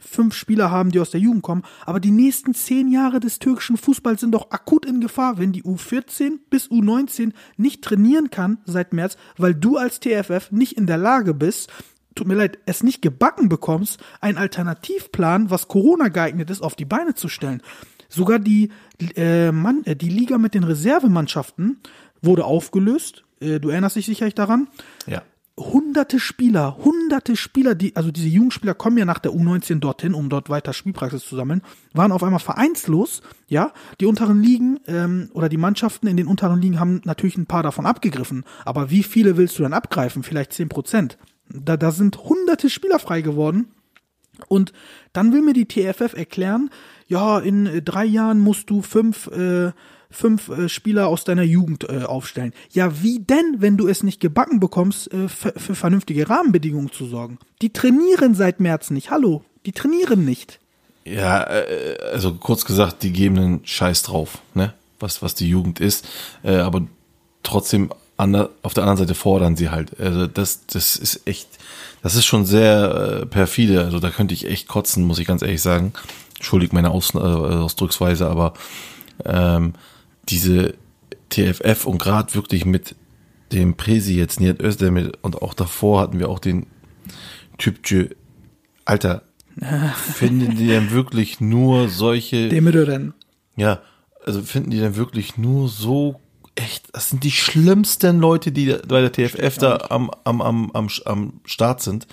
[0.00, 3.76] fünf Spieler haben, die aus der Jugend kommen, aber die nächsten zehn Jahre des türkischen
[3.76, 8.92] Fußballs sind doch akut in Gefahr, wenn die U14 bis U19 nicht trainieren kann seit
[8.92, 11.70] März, weil du als TFF nicht in der Lage bist,
[12.14, 16.84] tut mir leid, es nicht gebacken bekommst, einen Alternativplan, was Corona geeignet ist, auf die
[16.84, 17.62] Beine zu stellen.
[18.08, 18.70] Sogar die,
[19.16, 21.78] äh, Mann, äh, die Liga mit den Reservemannschaften
[22.22, 23.24] wurde aufgelöst.
[23.40, 24.68] Äh, du erinnerst dich sicherlich daran
[25.06, 25.22] ja.
[25.58, 30.28] Hunderte Spieler, hunderte Spieler, die, also diese Jugendspieler kommen ja nach der U19 dorthin, um
[30.28, 33.72] dort weiter Spielpraxis zu sammeln, waren auf einmal vereinslos, ja.
[34.00, 37.62] Die unteren Ligen ähm, oder die Mannschaften in den unteren Ligen haben natürlich ein paar
[37.62, 38.44] davon abgegriffen.
[38.64, 40.22] Aber wie viele willst du dann abgreifen?
[40.22, 41.18] Vielleicht zehn Prozent.
[41.48, 43.68] Da, da sind hunderte Spieler frei geworden.
[44.46, 44.72] Und
[45.12, 46.70] dann will mir die TFF erklären,
[47.08, 49.72] ja, in drei Jahren musst du fünf, äh,
[50.10, 52.52] fünf äh, Spieler aus deiner Jugend äh, aufstellen.
[52.72, 57.38] Ja, wie denn, wenn du es nicht gebacken bekommst, äh, für, vernünftige Rahmenbedingungen zu sorgen?
[57.62, 59.10] Die trainieren seit März nicht.
[59.10, 60.60] Hallo, die trainieren nicht.
[61.04, 64.74] Ja, äh, also kurz gesagt, die geben einen Scheiß drauf, ne?
[65.00, 66.08] Was, was die Jugend ist.
[66.42, 66.82] Äh, aber
[67.44, 69.98] trotzdem ander, auf der anderen Seite fordern sie halt.
[70.00, 71.48] Also das, das ist echt,
[72.02, 73.84] das ist schon sehr äh, perfide.
[73.84, 75.92] Also da könnte ich echt kotzen, muss ich ganz ehrlich sagen.
[76.36, 78.54] Entschuldigt meine Aus, äh, Ausdrucksweise, aber
[79.24, 79.74] ähm,
[80.28, 80.74] diese
[81.30, 82.94] TFF und gerade wirklich mit
[83.52, 86.66] dem Presi jetzt Nihat Özdemir und auch davor hatten wir auch den
[87.58, 88.10] Typje,
[88.84, 89.22] Alter,
[90.14, 93.14] finden die denn wirklich nur solche, Demirören.
[93.56, 93.80] ja,
[94.24, 96.20] also finden die denn wirklich nur so
[96.54, 100.70] echt, das sind die schlimmsten Leute, die da- bei der TFF da am, am, am,
[100.72, 102.06] am, am Start sind.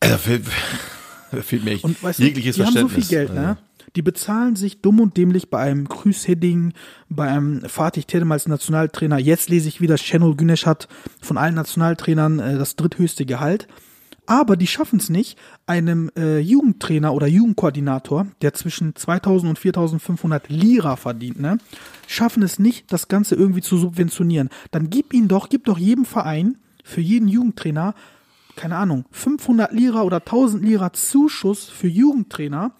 [0.00, 0.44] Alter, fällt-
[1.32, 3.08] da fehlt mir echt Und weißt du, jegliches die haben so Verständnis.
[3.08, 3.58] viel Geld, ne?
[3.96, 6.72] Die bezahlen sich dumm und dämlich bei einem Krüß Hidding,
[7.08, 9.18] bei einem Fatih Terim als Nationaltrainer.
[9.18, 10.88] Jetzt lese ich wieder, Şenol Güneş hat
[11.20, 13.66] von allen Nationaltrainern äh, das dritthöchste Gehalt.
[14.30, 20.48] Aber die schaffen es nicht, einem äh, Jugendtrainer oder Jugendkoordinator, der zwischen 2000 und 4500
[20.48, 21.58] Lira verdient, ne,
[22.06, 24.48] schaffen es nicht, das Ganze irgendwie zu subventionieren.
[24.70, 27.94] Dann gib ihn doch, gib doch jedem Verein, für jeden Jugendtrainer,
[28.54, 32.72] keine Ahnung, 500 Lira oder 1000 Lira Zuschuss für Jugendtrainer,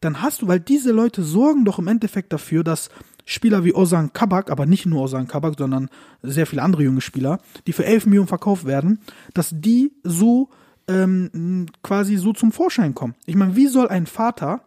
[0.00, 2.90] dann hast du, weil diese Leute sorgen doch im Endeffekt dafür, dass
[3.24, 5.88] Spieler wie Ozan Kabak, aber nicht nur Ozan Kabak, sondern
[6.22, 9.00] sehr viele andere junge Spieler, die für 11 Millionen verkauft werden,
[9.34, 10.48] dass die so
[10.88, 13.14] ähm, quasi so zum Vorschein kommen.
[13.26, 14.62] Ich meine, wie soll ein Vater,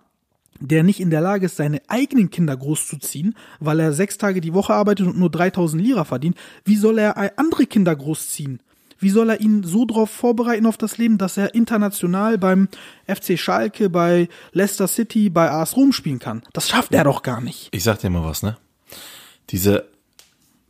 [0.59, 4.53] der nicht in der Lage ist, seine eigenen Kinder großzuziehen, weil er sechs Tage die
[4.53, 8.59] Woche arbeitet und nur 3000 Lira verdient, wie soll er andere Kinder großziehen?
[8.99, 12.67] Wie soll er ihn so darauf vorbereiten auf das Leben, dass er international beim
[13.07, 16.43] FC Schalke, bei Leicester City, bei AS Rom spielen kann?
[16.53, 17.69] Das schafft er doch gar nicht.
[17.71, 18.57] Ich sag dir mal was, ne?
[19.49, 19.83] Dieser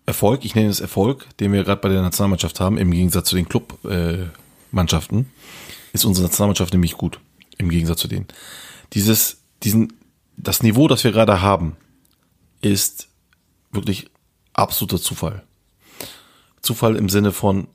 [0.06, 3.36] Erfolg, ich nenne es Erfolg, den wir gerade bei der Nationalmannschaft haben, im Gegensatz zu
[3.36, 5.28] den Clubmannschaften,
[5.94, 7.20] ist unsere Nationalmannschaft nämlich gut.
[7.58, 8.28] Im Gegensatz zu denen.
[8.94, 9.94] Dieses, diesen,
[10.38, 11.76] das Niveau, das wir gerade haben,
[12.62, 13.10] ist
[13.72, 14.10] wirklich
[14.54, 15.44] absoluter Zufall.
[16.62, 17.68] Zufall im Sinne von,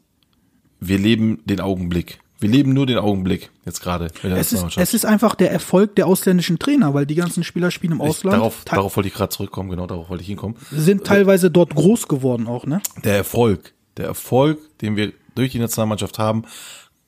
[0.89, 2.19] wir leben den Augenblick.
[2.41, 6.07] Wir leben nur den Augenblick jetzt gerade Es ist, es ist einfach der Erfolg der
[6.07, 9.15] ausländischen Trainer, weil die ganzen Spieler spielen im Ich, Ausland, darauf, te- darauf wollte ich
[9.15, 10.57] gerade zurückkommen, genau darauf wollte ich hinkommen.
[10.71, 12.83] sind teilweise dort groß geworden auch, ne?
[13.05, 16.45] Der Erfolg, der Erfolg, den wir durch die Nationalmannschaft haben,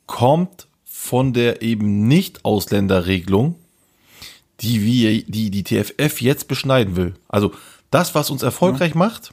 [0.07, 3.57] kommt von der eben nicht Ausländerregelung,
[4.61, 7.15] die wir, die die TFF jetzt beschneiden will.
[7.29, 7.53] Also
[7.91, 9.33] das, was uns erfolgreich macht,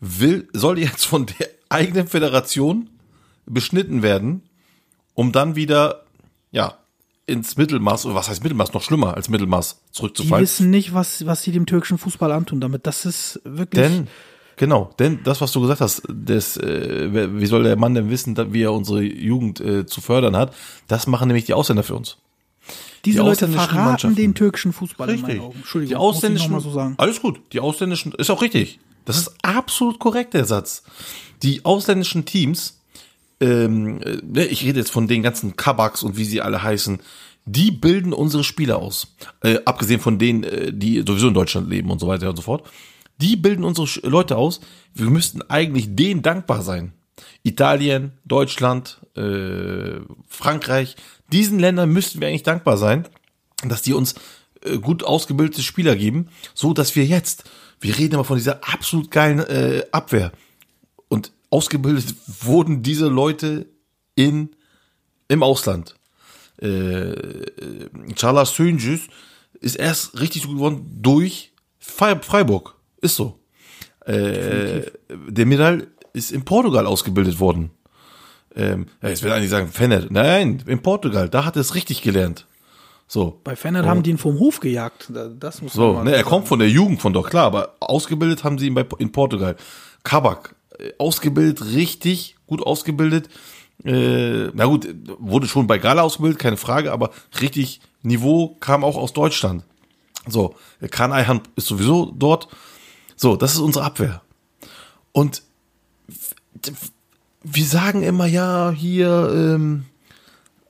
[0.00, 2.88] will, soll jetzt von der eigenen Föderation
[3.52, 4.42] beschnitten werden,
[5.14, 6.04] um dann wieder,
[6.50, 6.76] ja,
[7.26, 10.42] ins Mittelmaß, oder was heißt Mittelmaß, noch schlimmer als Mittelmaß Die zurückzufallen.
[10.42, 12.86] wissen nicht, was, was sie dem türkischen Fußball antun damit.
[12.86, 13.84] Das ist wirklich.
[13.84, 14.08] Denn,
[14.56, 18.36] genau, denn das, was du gesagt hast, das, äh, wie soll der Mann denn wissen,
[18.52, 20.54] wie er unsere Jugend äh, zu fördern hat,
[20.88, 22.16] das machen nämlich die Ausländer für uns.
[23.04, 25.56] diese die Leute ausländischen verraten den türkischen Fußball in meinen Augen.
[25.58, 26.94] Entschuldigung, die muss ich ausländischen, mal so sagen.
[26.98, 28.80] alles gut, die ausländischen, ist auch richtig.
[29.04, 30.82] Das ist absolut korrekt, der Satz.
[31.42, 32.79] Die ausländischen Teams,
[33.40, 37.00] ähm, äh, ne, ich rede jetzt von den ganzen Kabaks und wie sie alle heißen,
[37.46, 39.16] die bilden unsere Spieler aus.
[39.42, 42.42] Äh, abgesehen von denen, äh, die sowieso in Deutschland leben und so weiter und so
[42.42, 42.68] fort.
[43.20, 44.60] Die bilden unsere Leute aus.
[44.94, 46.92] Wir müssten eigentlich denen dankbar sein.
[47.42, 50.96] Italien, Deutschland, äh, Frankreich,
[51.32, 53.06] diesen Ländern müssten wir eigentlich dankbar sein,
[53.64, 54.14] dass die uns
[54.62, 57.44] äh, gut ausgebildete Spieler geben, so dass wir jetzt,
[57.80, 60.32] wir reden immer von dieser absolut geilen äh, Abwehr
[61.50, 63.66] ausgebildet wurden diese Leute
[64.14, 64.50] in
[65.28, 65.94] im Ausland.
[66.60, 67.14] Äh,
[68.14, 69.00] Charles Sönjus
[69.60, 72.76] ist erst richtig gut geworden durch Fre- Freiburg.
[73.00, 73.38] Ist so.
[74.06, 74.82] Äh,
[75.28, 77.70] der Miral ist in Portugal ausgebildet worden.
[78.56, 80.06] Ähm, ja, jetzt will eigentlich sagen, Fenner.
[80.10, 82.46] Nein, in Portugal, da hat er es richtig gelernt.
[83.06, 83.40] So.
[83.44, 85.10] Bei Fennert haben die ihn vom Hof gejagt.
[85.12, 87.76] Da- Das muss man So, ne, er kommt von der Jugend von dort, klar, aber
[87.80, 89.56] ausgebildet haben sie ihn bei, in Portugal.
[90.02, 90.59] Kabak, äh,
[90.98, 93.28] ausgebildet, richtig gut ausgebildet.
[93.84, 94.86] Äh, na gut,
[95.18, 99.64] wurde schon bei Gala ausgebildet, keine Frage, aber richtig Niveau kam auch aus Deutschland.
[100.26, 100.54] So,
[100.90, 102.48] Kan Ayhan ist sowieso dort.
[103.16, 104.22] So, das ist unsere Abwehr.
[105.12, 105.42] Und
[107.42, 109.86] wir sagen immer, ja, hier, ähm,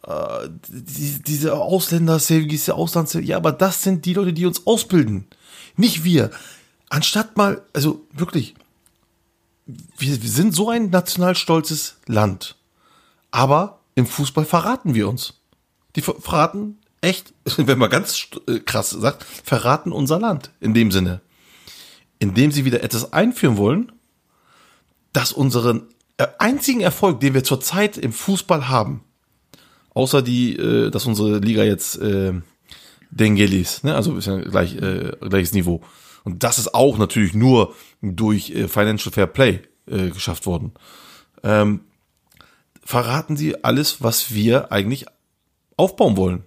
[0.07, 5.27] äh, die, diese Ausländer, diese Auslands, ja, aber das sind die Leute, die uns ausbilden.
[5.77, 6.31] Nicht wir.
[6.88, 8.55] Anstatt mal, also wirklich,
[9.98, 12.56] wir, sind so ein nationalstolzes Land.
[13.30, 15.35] Aber im Fußball verraten wir uns.
[15.96, 20.90] Die ver- verraten echt, wenn man ganz äh, krass sagt, verraten unser Land in dem
[20.90, 21.20] Sinne.
[22.18, 23.92] Indem sie wieder etwas einführen wollen,
[25.12, 29.02] dass unseren äh, einzigen Erfolg, den wir zurzeit im Fußball haben,
[29.94, 32.35] außer die, äh, dass unsere Liga jetzt äh,
[33.11, 33.94] Dengelis, ne?
[33.96, 35.83] also ist ja gleich, äh, gleiches Niveau.
[36.24, 40.72] Und das ist auch natürlich nur durch äh, Financial Fair Play äh, geschafft worden.
[41.42, 41.80] Ähm,
[42.85, 45.06] verraten sie alles, was wir eigentlich
[45.76, 46.44] aufbauen wollen.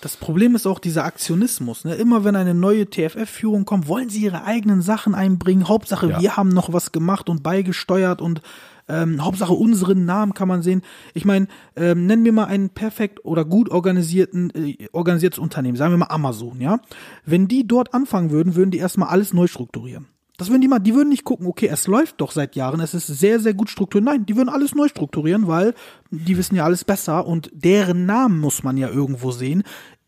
[0.00, 1.84] Das Problem ist auch dieser Aktionismus.
[1.84, 1.94] Ne?
[1.94, 5.68] Immer wenn eine neue TFF-Führung kommt, wollen sie ihre eigenen Sachen einbringen.
[5.68, 6.20] Hauptsache, Ja.
[6.20, 8.42] wir haben noch was gemacht und beigesteuert und
[8.88, 10.82] ähm, Hauptsache unseren Namen kann man sehen.
[11.14, 15.92] Ich meine, ähm, nennen wir mal einen perfekt oder gut organisierten äh, organisiertes Unternehmen, sagen
[15.92, 16.80] wir mal Amazon, ja.
[17.24, 20.06] Wenn die dort anfangen würden, würden die erstmal alles neu strukturieren.
[20.38, 22.94] Das würden die mal, die würden nicht gucken, okay, es läuft doch seit Jahren, es
[22.94, 24.06] ist sehr, sehr gut strukturiert.
[24.06, 25.74] Nein, die würden alles neu strukturieren, weil
[26.10, 29.62] die wissen ja alles besser und deren Namen muss man ja irgendwo sehen.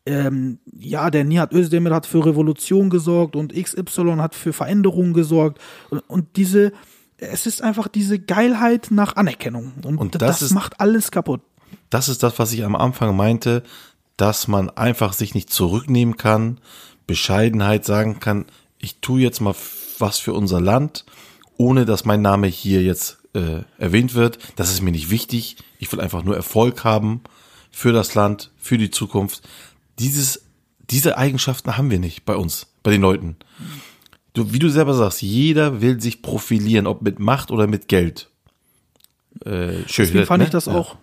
[0.06, 5.60] Ähm, ja, der Nihat Özdemir hat für Revolution gesorgt und XY hat für Veränderungen gesorgt
[5.90, 6.72] und, und diese,
[7.18, 11.40] es ist einfach diese Geilheit nach Anerkennung und, Und das, das ist- macht alles kaputt.
[11.90, 13.62] das ist das, was ich am Anfang meinte,
[14.16, 16.58] dass man einfach sich nicht zurücknehmen kann,
[17.06, 18.46] Bescheidenheit sagen kann,
[18.78, 19.54] ich tue jetzt mal
[19.98, 21.04] was für unser Land,
[21.56, 24.38] ohne dass mein Name hier jetzt äh, erwähnt wird.
[24.56, 25.56] Das ist mir nicht wichtig.
[25.78, 27.22] Ich will einfach nur Erfolg haben
[27.70, 29.42] für das Land, für die Zukunft.
[29.98, 30.42] Dieses,
[30.90, 33.36] diese Eigenschaften haben wir nicht bei uns, bei den Leuten.
[34.34, 38.30] Du, wie du selber sagst, jeder will sich profilieren, ob mit Macht oder mit Geld.
[39.44, 40.44] Äh, schön, Deswegen fand ne?
[40.44, 40.74] ich das Ja.
[40.74, 40.96] auch,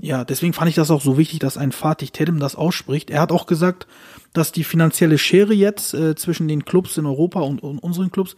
[0.00, 3.10] ja, deswegen fand ich das auch so wichtig, dass ein Fatih Terim das ausspricht.
[3.10, 3.86] Er hat auch gesagt,
[4.32, 8.36] dass die finanzielle Schere jetzt äh, zwischen den Clubs in Europa und, und unseren Clubs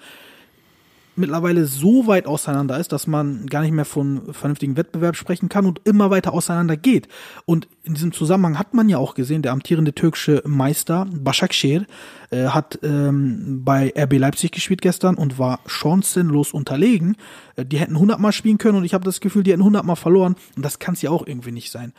[1.16, 5.66] mittlerweile so weit auseinander ist, dass man gar nicht mehr von vernünftigen Wettbewerb sprechen kann
[5.66, 7.08] und immer weiter auseinander geht.
[7.46, 11.86] Und in diesem Zusammenhang hat man ja auch gesehen, der amtierende türkische Meister Başakşehir
[12.30, 17.16] äh, hat ähm, bei RB Leipzig gespielt gestern und war chancenlos unterlegen.
[17.56, 19.84] Äh, die hätten 100 Mal spielen können und ich habe das Gefühl, die hätten 100
[19.84, 21.92] Mal verloren und das kann es ja auch irgendwie nicht sein.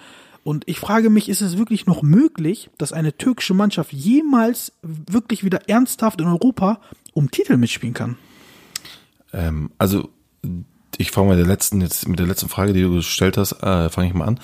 [0.44, 5.44] Und ich frage mich, ist es wirklich noch möglich, dass eine türkische Mannschaft jemals wirklich
[5.44, 6.82] wieder ernsthaft in Europa
[7.14, 8.18] um Titel mitspielen kann?
[9.36, 10.10] Ähm, also
[10.98, 13.90] ich fange mit der letzten jetzt mit der letzten Frage, die du gestellt hast, äh,
[13.90, 14.40] fange ich mal an.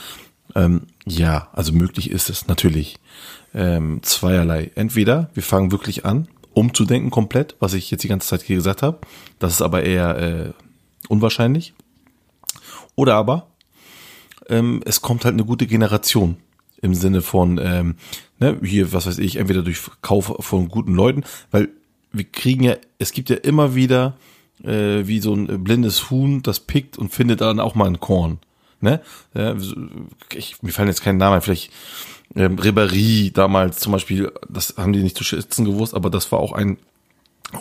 [0.53, 2.97] Ähm, ja, also möglich ist es natürlich
[3.53, 4.71] ähm, zweierlei.
[4.75, 8.83] Entweder wir fangen wirklich an, umzudenken komplett, was ich jetzt die ganze Zeit hier gesagt
[8.83, 8.99] habe.
[9.39, 10.51] Das ist aber eher äh,
[11.07, 11.73] unwahrscheinlich.
[12.95, 13.47] Oder aber
[14.49, 16.35] ähm, es kommt halt eine gute Generation
[16.81, 17.95] im Sinne von ähm,
[18.39, 21.69] ne, hier, was weiß ich, entweder durch Kauf von guten Leuten, weil
[22.11, 24.17] wir kriegen ja, es gibt ja immer wieder
[24.63, 28.39] äh, wie so ein blindes Huhn, das pickt und findet dann auch mal ein Korn.
[28.79, 29.01] Ne?
[29.33, 29.55] Ja,
[30.33, 31.71] ich, mir fallen jetzt keinen Namen vielleicht
[32.35, 36.39] ähm, Ribéry damals zum Beispiel, das haben die nicht zu schätzen gewusst, aber das war
[36.39, 36.77] auch ein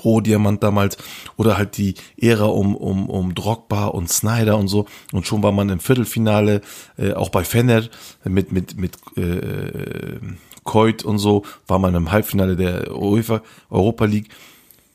[0.04, 0.96] Rohdiamant damals
[1.36, 5.52] oder halt die Ära um, um, um Drogba und Snyder und so und schon war
[5.52, 6.60] man im Viertelfinale,
[6.96, 7.82] äh, auch bei Fener
[8.24, 10.20] mit, mit, mit äh,
[10.62, 14.28] Koit und so, war man im Halbfinale der UEFA Europa League.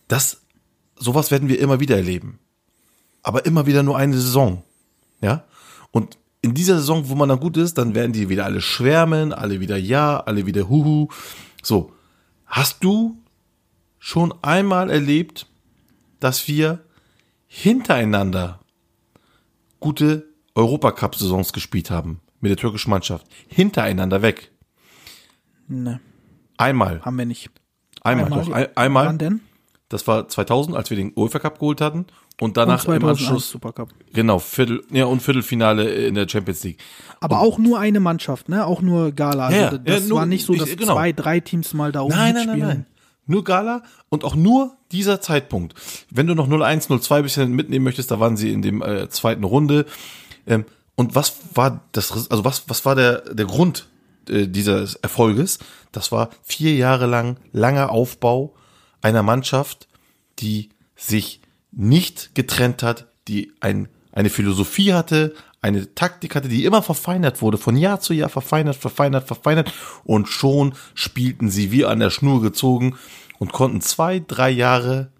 [0.08, 0.42] Das,
[0.98, 2.40] sowas werden wir immer wieder erleben.
[3.24, 4.64] Aber immer wieder nur eine Saison.
[5.22, 5.46] Ja?
[5.92, 9.34] Und in dieser Saison, wo man dann gut ist, dann werden die wieder alle schwärmen,
[9.34, 11.08] alle wieder ja, alle wieder huhu.
[11.64, 11.92] So.
[12.46, 13.18] Hast du
[13.98, 15.48] schon einmal erlebt,
[16.20, 16.86] dass wir
[17.48, 18.60] hintereinander
[19.80, 23.26] gute Europacup-Saisons gespielt haben mit der türkischen Mannschaft?
[23.48, 24.52] Hintereinander weg.
[25.68, 26.00] Ne,
[26.58, 27.02] Einmal.
[27.02, 27.50] haben wir nicht.
[28.02, 28.52] Einmal, doch.
[28.52, 29.08] Ein, einmal.
[29.08, 29.42] Wann denn?
[29.90, 32.06] Das war 2000, als wir den UEFA Cup geholt hatten.
[32.42, 33.90] Und Und danach im 2001 Anschluss, Supercup.
[34.14, 36.80] genau, Viertel, ja, und Viertelfinale in der Champions League.
[37.22, 38.66] Aber auch nur eine Mannschaft, ne?
[38.66, 39.46] Auch nur Gala.
[39.48, 40.96] Also Ja, ja, das ja, nur- war nicht so, dass ich- genau.
[40.96, 42.86] zwei, drei Teams mal da oben Nein, nein, nein, nein.
[43.28, 45.74] Nur Gala und auch nur dieser Zeitpunkt.
[46.12, 49.44] Wenn du noch 0-1, 0-2 bisschen mitnehmen möchtest, da waren sie in dem äh, zweiten
[49.46, 49.86] Runde.
[50.46, 53.88] Ähm, und was war das, also was, was war der, der Grund
[54.30, 55.58] äh, dieses Erfolges?
[55.92, 58.54] Das war vier Jahre lang langer Aufbau
[59.06, 59.88] einer Mannschaft,
[60.40, 61.40] die sich
[61.72, 67.60] nicht getrennt hat, die ein, eine Philosophie hatte, eine Taktik hatte, die immer verfeinert wurde,
[67.60, 69.72] von Jahr zu Jahr verfeinert, verfeinert, verfeinert
[70.06, 72.98] und schon spielten sie wie an der Schnur gezogen
[73.38, 75.12] und konnten zwei, drei Jahre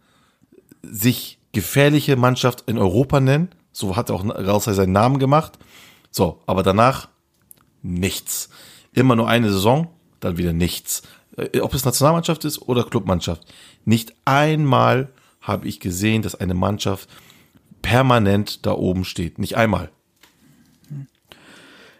[0.82, 3.50] sich gefährliche Mannschaft in Europa nennen.
[3.72, 5.60] So hat auch Rausser seinen Namen gemacht.
[6.10, 7.10] So, aber danach
[7.84, 8.50] nichts.
[8.94, 9.90] Immer nur eine Saison,
[10.22, 11.04] dann wieder nichts.
[11.38, 13.46] Äh, Ob es Nationalmannschaft ist oder Clubmannschaft.
[13.86, 15.10] Nicht einmal
[15.42, 17.10] habe ich gesehen, dass eine Mannschaft
[17.82, 19.38] permanent da oben steht.
[19.38, 19.90] Nicht einmal.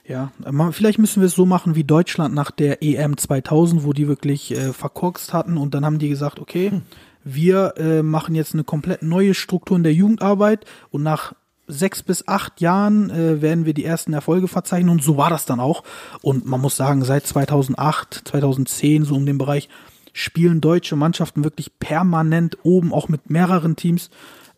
[0.08, 0.32] Ja,
[0.72, 4.52] vielleicht müssen wir es so machen wie Deutschland nach der EM 2000, wo die wirklich
[4.52, 6.82] äh, verkorkst hatten und dann haben die gesagt, okay,
[7.24, 11.34] wir äh, machen jetzt eine komplett neue Struktur in der Jugendarbeit und nach
[11.68, 15.46] sechs bis acht Jahren äh, werden wir die ersten Erfolge verzeichnen und so war das
[15.46, 15.84] dann auch.
[16.22, 19.70] Und man muss sagen, seit 2008, 2010, so um den Bereich,
[20.14, 24.10] spielen deutsche Mannschaften wirklich permanent oben, auch mit mehreren Teams.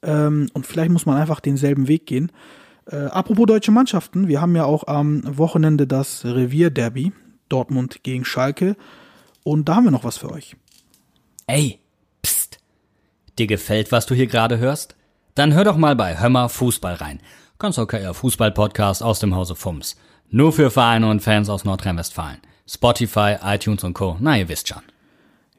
[0.04, 2.32] Ähm, und vielleicht muss man einfach denselben Weg gehen.
[2.86, 7.12] Äh, apropos deutsche Mannschaften, wir haben ja auch am Wochenende das Revierderby,
[7.50, 8.76] Dortmund gegen Schalke.
[9.44, 10.56] Und da haben wir noch was für euch.
[11.48, 11.80] Ey,
[12.22, 12.60] pst.
[13.40, 14.97] Dir gefällt, was du hier gerade hörst?
[15.38, 17.20] Dann hör doch mal bei Hömmer Fußball rein.
[17.60, 19.96] Ganz okayer Fußball-Podcast aus dem Hause Fums.
[20.32, 22.40] Nur für Vereine und Fans aus Nordrhein-Westfalen.
[22.68, 24.18] Spotify, iTunes und Co.
[24.20, 24.82] Na, ihr wisst schon.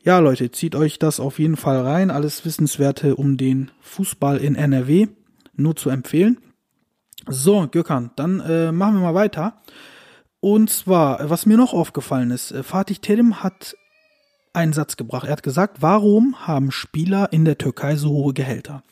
[0.02, 2.10] Ja, Leute, zieht euch das auf jeden Fall rein.
[2.10, 5.06] Alles Wissenswerte um den Fußball in NRW.
[5.54, 6.38] Nur zu empfehlen.
[7.28, 9.62] So, Gökhan, dann äh, machen wir mal weiter.
[10.40, 13.76] Und zwar, was mir noch aufgefallen ist, äh, Fatih Terim hat
[14.52, 15.26] einen Satz gebracht.
[15.26, 18.82] Er hat gesagt, warum haben Spieler in der Türkei so hohe Gehälter?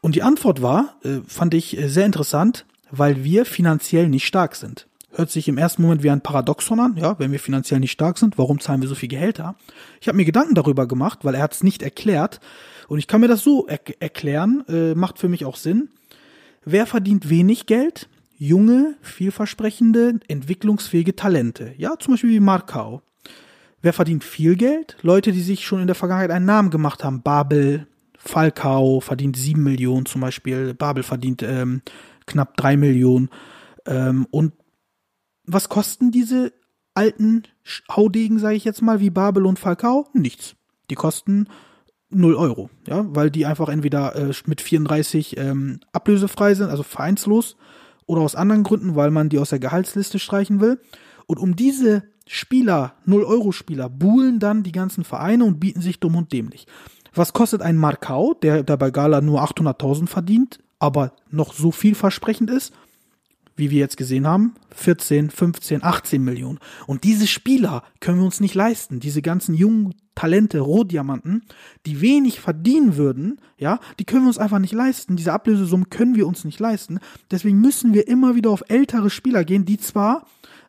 [0.00, 4.54] Und die Antwort war, äh, fand ich äh, sehr interessant, weil wir finanziell nicht stark
[4.54, 4.86] sind.
[5.12, 8.18] Hört sich im ersten Moment wie ein Paradoxon an, ja, wenn wir finanziell nicht stark
[8.18, 9.56] sind, warum zahlen wir so viel Gehälter?
[10.00, 12.40] Ich habe mir Gedanken darüber gemacht, weil er hat es nicht erklärt
[12.86, 15.88] und ich kann mir das so er erklären, äh, macht für mich auch Sinn.
[16.64, 18.08] Wer verdient wenig Geld?
[18.36, 21.74] Junge, vielversprechende, entwicklungsfähige Talente.
[21.76, 23.02] Ja, zum Beispiel wie Markau.
[23.82, 24.96] Wer verdient viel Geld?
[25.02, 27.22] Leute, die sich schon in der Vergangenheit einen Namen gemacht haben.
[27.22, 27.87] Babel,
[28.18, 30.74] Falcao verdient sieben Millionen zum Beispiel.
[30.74, 31.82] Babel verdient ähm,
[32.26, 33.30] knapp drei Millionen.
[33.86, 34.52] Ähm, und
[35.44, 36.52] was kosten diese
[36.94, 37.44] alten
[37.90, 40.08] Haudegen, sage ich jetzt mal, wie Babel und Falcao?
[40.12, 40.56] Nichts.
[40.90, 41.46] Die kosten
[42.10, 47.56] 0 Euro, ja, weil die einfach entweder äh, mit 34 ähm, ablösefrei sind, also vereinslos,
[48.06, 50.80] oder aus anderen Gründen, weil man die aus der Gehaltsliste streichen will.
[51.26, 56.32] Und um diese Spieler, 0-Euro-Spieler, buhlen dann die ganzen Vereine und bieten sich dumm und
[56.32, 56.66] dämlich.
[57.18, 62.48] Was kostet ein Markau, der, der bei Gala nur 800.000 verdient, aber noch so vielversprechend
[62.48, 62.72] ist?
[63.56, 66.60] Wie wir jetzt gesehen haben, 14, 15, 18 Millionen.
[66.86, 69.00] Und diese Spieler können wir uns nicht leisten.
[69.00, 71.42] Diese ganzen jungen Talente, Rohdiamanten,
[71.86, 75.16] die wenig verdienen würden, ja, die können wir uns einfach nicht leisten.
[75.16, 77.00] Diese Ablösesummen können wir uns nicht leisten.
[77.32, 80.24] Deswegen müssen wir immer wieder auf ältere Spieler gehen, die zwar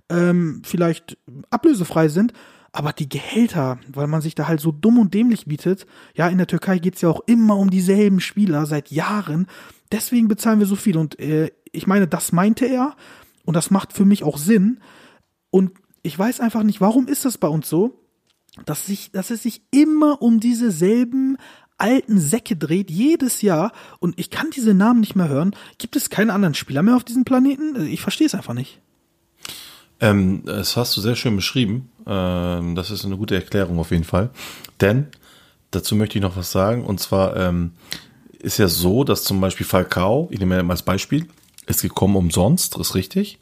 [0.10, 1.16] ähm, vielleicht
[1.52, 2.34] ablösefrei sind,
[2.72, 6.38] aber die Gehälter, weil man sich da halt so dumm und dämlich bietet, ja, in
[6.38, 9.48] der Türkei geht's ja auch immer um dieselben Spieler seit Jahren.
[9.92, 10.98] Deswegen bezahlen wir so viel.
[10.98, 12.96] Und äh, ich meine, das meinte er.
[13.46, 14.80] Und das macht für mich auch Sinn.
[15.50, 15.72] Und
[16.04, 18.00] ich weiß einfach nicht, warum ist das bei uns so,
[18.66, 21.38] dass, sich, dass es sich immer um diese selben
[21.78, 23.72] alten Säcke dreht, jedes Jahr.
[24.00, 25.56] Und ich kann diese Namen nicht mehr hören.
[25.78, 27.88] Gibt es keine anderen Spieler mehr auf diesem Planeten?
[27.88, 28.82] Ich verstehe es einfach nicht.
[30.02, 31.90] Ähm, das hast du sehr schön beschrieben.
[32.08, 34.30] Ähm, das ist eine gute Erklärung auf jeden Fall.
[34.80, 35.08] Denn
[35.72, 36.86] dazu möchte ich noch was sagen.
[36.86, 37.72] Und zwar ähm,
[38.40, 41.28] ist ja so, dass zum Beispiel Falcao, ich nehme mal als Beispiel,
[41.68, 43.40] ist gekommen umsonst, ist richtig.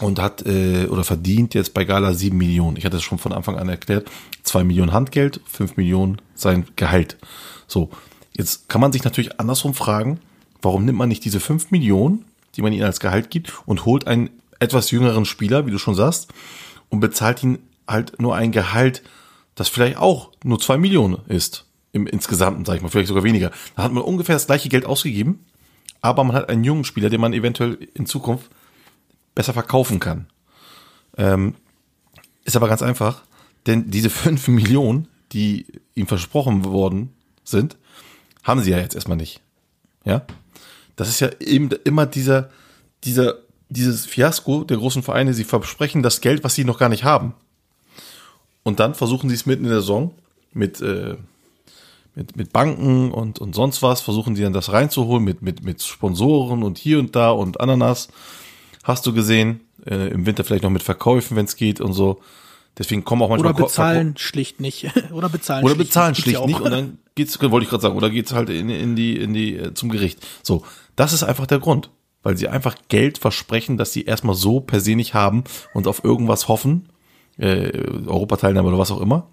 [0.00, 2.76] Und hat äh, oder verdient jetzt bei Gala sieben Millionen.
[2.76, 4.08] Ich hatte es schon von Anfang an erklärt.
[4.44, 7.16] zwei Millionen Handgeld, fünf Millionen sein Gehalt.
[7.66, 7.90] So,
[8.32, 10.20] jetzt kann man sich natürlich andersrum fragen,
[10.62, 14.06] warum nimmt man nicht diese fünf Millionen, die man ihnen als Gehalt gibt, und holt
[14.06, 16.28] einen etwas jüngeren Spieler, wie du schon sagst,
[16.88, 19.02] und bezahlt ihn halt nur ein Gehalt,
[19.54, 21.64] das vielleicht auch nur zwei Millionen ist.
[21.92, 23.50] Im insgesamten, sag ich mal, vielleicht sogar weniger.
[23.74, 25.44] Da hat man ungefähr das gleiche Geld ausgegeben,
[26.00, 28.50] aber man hat einen jungen Spieler, den man eventuell in Zukunft
[29.34, 30.26] besser verkaufen kann.
[31.16, 31.54] Ähm,
[32.44, 33.22] ist aber ganz einfach,
[33.66, 37.76] denn diese fünf Millionen, die ihm versprochen worden sind,
[38.42, 39.40] haben sie ja jetzt erstmal nicht.
[40.04, 40.24] Ja?
[40.96, 42.50] Das ist ja eben immer dieser,
[43.04, 43.36] dieser
[43.68, 47.34] dieses Fiasko der großen Vereine, sie versprechen das Geld, was sie noch gar nicht haben.
[48.62, 50.14] Und dann versuchen sie es mitten in der Saison
[50.52, 51.16] mit, äh,
[52.14, 55.82] mit, mit Banken und, und sonst was, versuchen sie dann das reinzuholen mit, mit, mit
[55.82, 58.08] Sponsoren und hier und da und Ananas.
[58.84, 62.20] Hast du gesehen, äh, im Winter vielleicht noch mit Verkäufen, wenn es geht und so.
[62.76, 64.90] Deswegen kommen auch manchmal Oder bezahlen schlicht nicht.
[65.12, 66.22] oder bezahlen oder schlicht bezahlen nicht.
[66.22, 66.60] schlicht nicht.
[66.60, 69.56] Und dann geht's, wollte ich gerade sagen, oder geht's halt in, in die, in die,
[69.56, 70.26] äh, zum Gericht.
[70.42, 70.64] So.
[70.96, 71.90] Das ist einfach der Grund
[72.22, 75.44] weil sie einfach Geld versprechen, das sie erstmal so per se nicht haben
[75.74, 76.88] und auf irgendwas hoffen,
[77.38, 77.70] äh,
[78.06, 79.28] Europateilnahme oder was auch immer.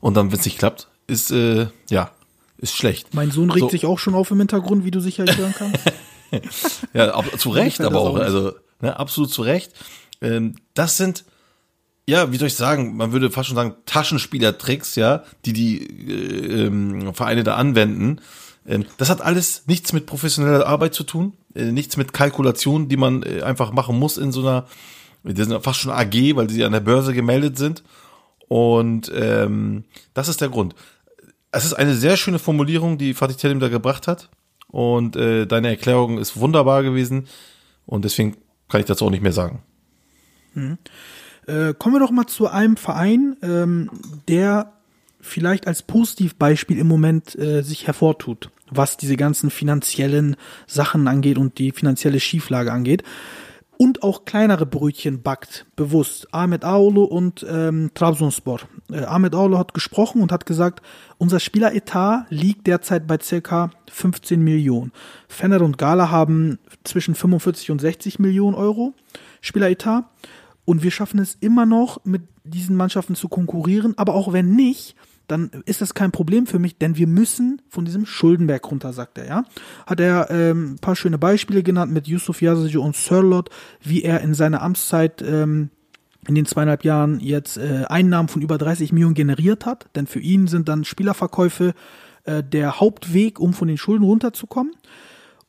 [0.00, 2.12] Und dann, wenn es nicht klappt, ist äh, ja
[2.58, 3.14] ist schlecht.
[3.14, 3.68] Mein Sohn regt so.
[3.70, 5.80] sich auch schon auf im Hintergrund, wie du sicherlich hören kannst.
[6.92, 9.72] ja, ab, zu Recht, aber auch, also ne, absolut zu Recht.
[10.20, 11.24] Ähm, das sind
[12.10, 16.66] ja, wie soll ich sagen, man würde fast schon sagen Taschenspielertricks, ja, die die äh,
[16.66, 18.20] ähm, Vereine da anwenden.
[18.66, 21.32] Ähm, das hat alles nichts mit professioneller Arbeit zu tun.
[21.54, 24.66] Äh, nichts mit Kalkulationen, die man äh, einfach machen muss in so einer,
[25.22, 27.82] die sind fast schon AG, weil sie an der Börse gemeldet sind.
[28.48, 29.84] Und ähm,
[30.14, 30.74] das ist der Grund.
[31.52, 34.28] Es ist eine sehr schöne Formulierung, die Fatih Terim da gebracht hat.
[34.68, 37.26] Und äh, deine Erklärung ist wunderbar gewesen.
[37.86, 38.36] Und deswegen
[38.68, 39.62] kann ich dazu auch nicht mehr sagen.
[40.54, 40.78] Mhm.
[41.46, 43.90] Äh, kommen wir doch mal zu einem Verein, ähm,
[44.28, 44.72] der
[45.20, 51.58] vielleicht als Positivbeispiel im Moment äh, sich hervortut was diese ganzen finanziellen Sachen angeht und
[51.58, 53.02] die finanzielle Schieflage angeht.
[53.76, 56.28] Und auch kleinere Brötchen backt, bewusst.
[56.34, 58.60] Ahmed Aolo und ähm, Trabzonspor.
[58.92, 60.82] Äh, Ahmed Aolo hat gesprochen und hat gesagt,
[61.16, 64.92] unser Spieleretat liegt derzeit bei circa 15 Millionen.
[65.28, 68.92] Fenner und Gala haben zwischen 45 und 60 Millionen Euro
[69.40, 70.04] Spieleretat.
[70.66, 73.94] Und wir schaffen es immer noch, mit diesen Mannschaften zu konkurrieren.
[73.96, 74.94] Aber auch wenn nicht,
[75.30, 79.18] dann ist das kein Problem für mich, denn wir müssen von diesem Schuldenberg runter, sagt
[79.18, 79.44] er, ja.
[79.86, 83.50] Hat er ähm, ein paar schöne Beispiele genannt mit Yusuf Yazid und Sörlot,
[83.80, 85.70] wie er in seiner Amtszeit ähm,
[86.26, 89.88] in den zweieinhalb Jahren jetzt äh, Einnahmen von über 30 Millionen generiert hat.
[89.94, 91.74] Denn für ihn sind dann Spielerverkäufe
[92.24, 94.74] äh, der Hauptweg, um von den Schulden runterzukommen.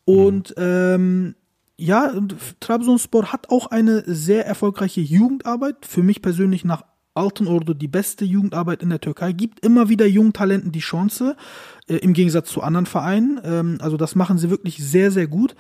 [0.06, 1.36] Und ähm,
[1.78, 2.14] ja,
[2.60, 5.86] Trabzonspor hat auch eine sehr erfolgreiche Jugendarbeit.
[5.86, 9.32] Für mich persönlich nach Altenordu die beste Jugendarbeit in der Türkei.
[9.34, 11.36] Gibt immer wieder jungen Talenten die Chance,
[11.88, 13.40] äh, im Gegensatz zu anderen Vereinen.
[13.44, 15.56] Ähm, also das machen sie wirklich sehr, sehr gut.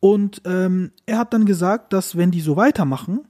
[0.00, 3.20] Und ähm, er hat dann gesagt, dass wenn die so weitermachen,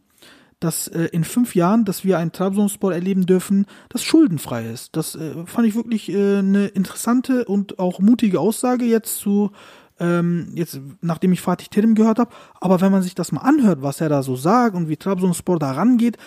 [0.60, 4.96] dass äh, in fünf Jahren, dass wir einen Trabzonspor erleben dürfen, das schuldenfrei ist.
[4.96, 9.52] Das äh, fand ich wirklich äh, eine interessante und auch mutige Aussage jetzt zu
[10.00, 12.30] ähm, jetzt nachdem ich Fatih Terim gehört habe.
[12.60, 15.58] Aber wenn man sich das mal anhört, was er da so sagt und wie Trabzonspor
[15.58, 16.18] da rangeht,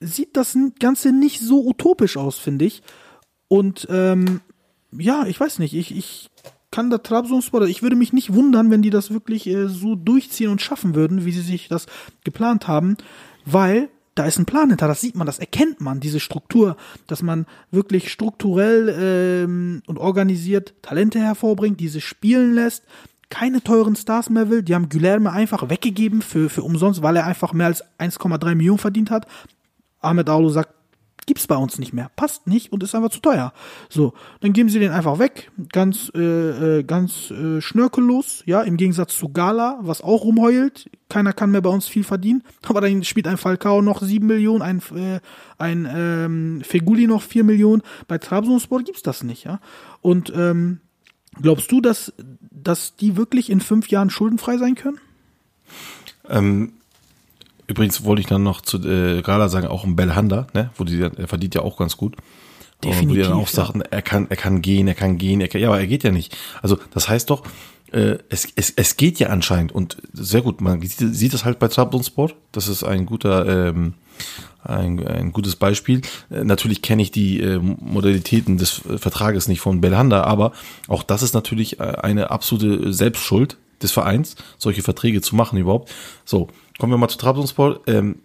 [0.00, 2.82] sieht das Ganze nicht so utopisch aus, finde ich.
[3.48, 4.40] Und ähm,
[4.92, 6.30] ja, ich weiß nicht, ich, ich
[6.70, 10.50] kann der Trabzonspor, ich würde mich nicht wundern, wenn die das wirklich äh, so durchziehen
[10.50, 11.86] und schaffen würden, wie sie sich das
[12.24, 12.96] geplant haben,
[13.44, 16.76] weil da ist ein Plan hinter, das sieht man, das erkennt man, diese Struktur,
[17.06, 22.82] dass man wirklich strukturell ähm, und organisiert Talente hervorbringt, diese spielen lässt,
[23.30, 24.62] keine teuren Stars mehr will.
[24.62, 28.78] Die haben Guilherme einfach weggegeben für, für umsonst, weil er einfach mehr als 1,3 Millionen
[28.78, 29.26] verdient hat.
[30.00, 30.74] Ahmed Aulu sagt,
[31.28, 33.52] gibt's bei uns nicht mehr, passt nicht und ist einfach zu teuer.
[33.90, 38.78] So, dann geben sie den einfach weg, ganz äh, äh, ganz äh, schnörkellos, ja, im
[38.78, 40.90] Gegensatz zu Gala, was auch rumheult.
[41.10, 44.62] Keiner kann mehr bei uns viel verdienen, aber dann spielt ein Falcao noch sieben Millionen,
[44.62, 45.20] ein äh,
[45.58, 47.82] ein ähm, Feguli noch vier Millionen.
[48.08, 49.60] Bei Trabzonspor gibt's das nicht, ja.
[50.00, 50.80] Und ähm,
[51.40, 52.12] glaubst du, dass
[52.50, 54.98] dass die wirklich in fünf Jahren schuldenfrei sein können?
[56.26, 56.72] Ähm,
[57.68, 61.00] übrigens wollte ich dann noch zu äh, Gala sagen, auch ein Belhanda, ne, wo die,
[61.00, 62.16] er verdient ja auch ganz gut.
[62.82, 65.40] Definitiv, Und wo die dann auch sagten, er kann, er kann gehen, er kann gehen,
[65.40, 66.36] er kann, ja, aber er geht ja nicht.
[66.62, 67.44] Also das heißt doch,
[67.92, 71.58] äh, es, es, es geht ja anscheinend und sehr gut, man sieht, sieht es halt
[71.58, 73.94] bei Trabzonspor, das ist ein guter, ähm,
[74.62, 76.02] ein, ein gutes Beispiel.
[76.30, 80.52] Äh, natürlich kenne ich die äh, Modalitäten des äh, Vertrages nicht von Belhanda, aber
[80.86, 85.90] auch das ist natürlich äh, eine absolute Selbstschuld des Vereins, solche Verträge zu machen überhaupt.
[86.24, 86.48] So,
[86.78, 87.80] kommen wir mal zu Trabzonspor.
[87.86, 88.20] Ähm,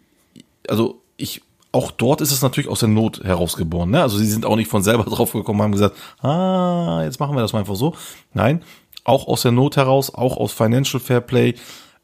[0.68, 1.42] also ich
[1.74, 3.90] auch dort ist es natürlich aus der Not herausgeboren.
[3.90, 4.02] Ne?
[4.02, 7.42] Also sie sind auch nicht von selber drauf gekommen, haben gesagt, ah, jetzt machen wir
[7.42, 7.96] das mal einfach so.
[8.34, 8.64] Nein,
[9.04, 11.56] auch aus der Not heraus, auch aus Financial Fair Play.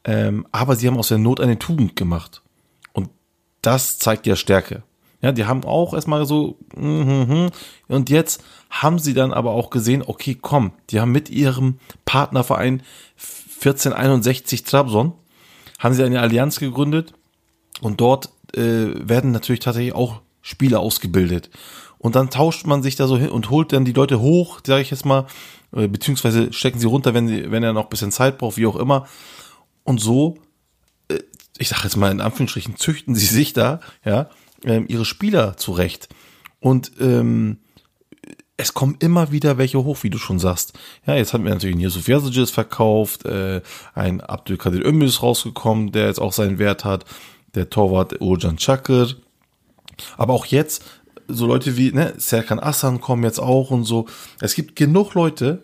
[0.03, 2.41] Ähm, aber sie haben aus der Not eine Tugend gemacht.
[2.93, 3.09] Und
[3.61, 4.83] das zeigt ja Stärke.
[5.21, 7.49] Ja, die haben auch erstmal so, mhm,
[7.89, 12.81] und jetzt haben sie dann aber auch gesehen, okay, komm, die haben mit ihrem Partnerverein
[13.61, 15.11] 1461 Trabzon,
[15.79, 17.13] haben sie eine Allianz gegründet
[17.81, 21.49] und dort äh, werden natürlich tatsächlich auch Spieler ausgebildet.
[21.97, 24.81] Und dann tauscht man sich da so hin und holt dann die Leute hoch, sage
[24.81, 25.25] ich jetzt mal,
[25.73, 28.65] äh, beziehungsweise stecken sie runter, wenn, sie, wenn er noch ein bisschen Zeit braucht, wie
[28.65, 29.07] auch immer.
[29.83, 30.37] Und so,
[31.09, 31.19] äh,
[31.57, 34.29] ich sage jetzt mal in Anführungsstrichen, züchten sie sich da, ja,
[34.63, 36.09] ähm, ihre Spieler zurecht.
[36.59, 37.57] Und ähm,
[38.59, 40.73] es kommen immer wieder welche hoch, wie du schon sagst.
[41.07, 43.61] Ja, jetzt hat mir natürlich ein Yusuf Yazicis verkauft, äh,
[43.95, 47.05] ein Abdülkadir ist rausgekommen, der jetzt auch seinen Wert hat,
[47.55, 49.15] der Torwart Urjan Çakır.
[50.17, 50.83] Aber auch jetzt,
[51.29, 54.07] so Leute wie, ne, Serkan Aslan kommen jetzt auch und so.
[54.41, 55.63] Es gibt genug Leute,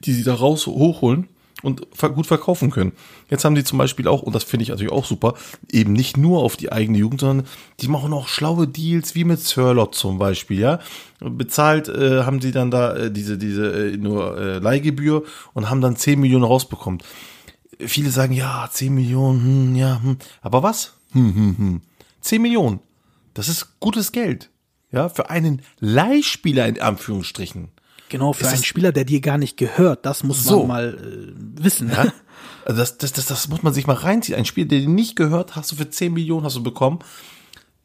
[0.00, 1.28] die sie da raus hochholen
[1.62, 2.92] und gut verkaufen können.
[3.30, 5.34] Jetzt haben die zum Beispiel auch, und das finde ich natürlich auch super,
[5.70, 7.46] eben nicht nur auf die eigene Jugend, sondern
[7.80, 10.80] die machen auch schlaue Deals, wie mit Sirlot zum Beispiel, ja.
[11.20, 15.80] Bezahlt äh, haben sie dann da äh, diese, diese äh, nur äh, Leihgebühr und haben
[15.80, 17.00] dann 10 Millionen rausbekommen.
[17.78, 20.16] Viele sagen, ja, 10 Millionen, hm, ja, hm.
[20.40, 20.94] aber was?
[21.12, 21.80] Hm, hm, hm.
[22.20, 22.80] 10 Millionen.
[23.34, 24.50] Das ist gutes Geld.
[24.90, 27.70] Ja, für einen Leihspieler in Anführungsstrichen.
[28.12, 30.58] Genau, für Ist einen Spieler, der dir gar nicht gehört, das muss So.
[30.58, 31.88] man mal äh, wissen.
[31.90, 32.12] Ja?
[32.66, 34.36] Also das, das, das, das muss man sich mal reinziehen.
[34.36, 36.98] Ein Spiel, der dir nicht gehört, hast du für 10 Millionen hast du bekommen.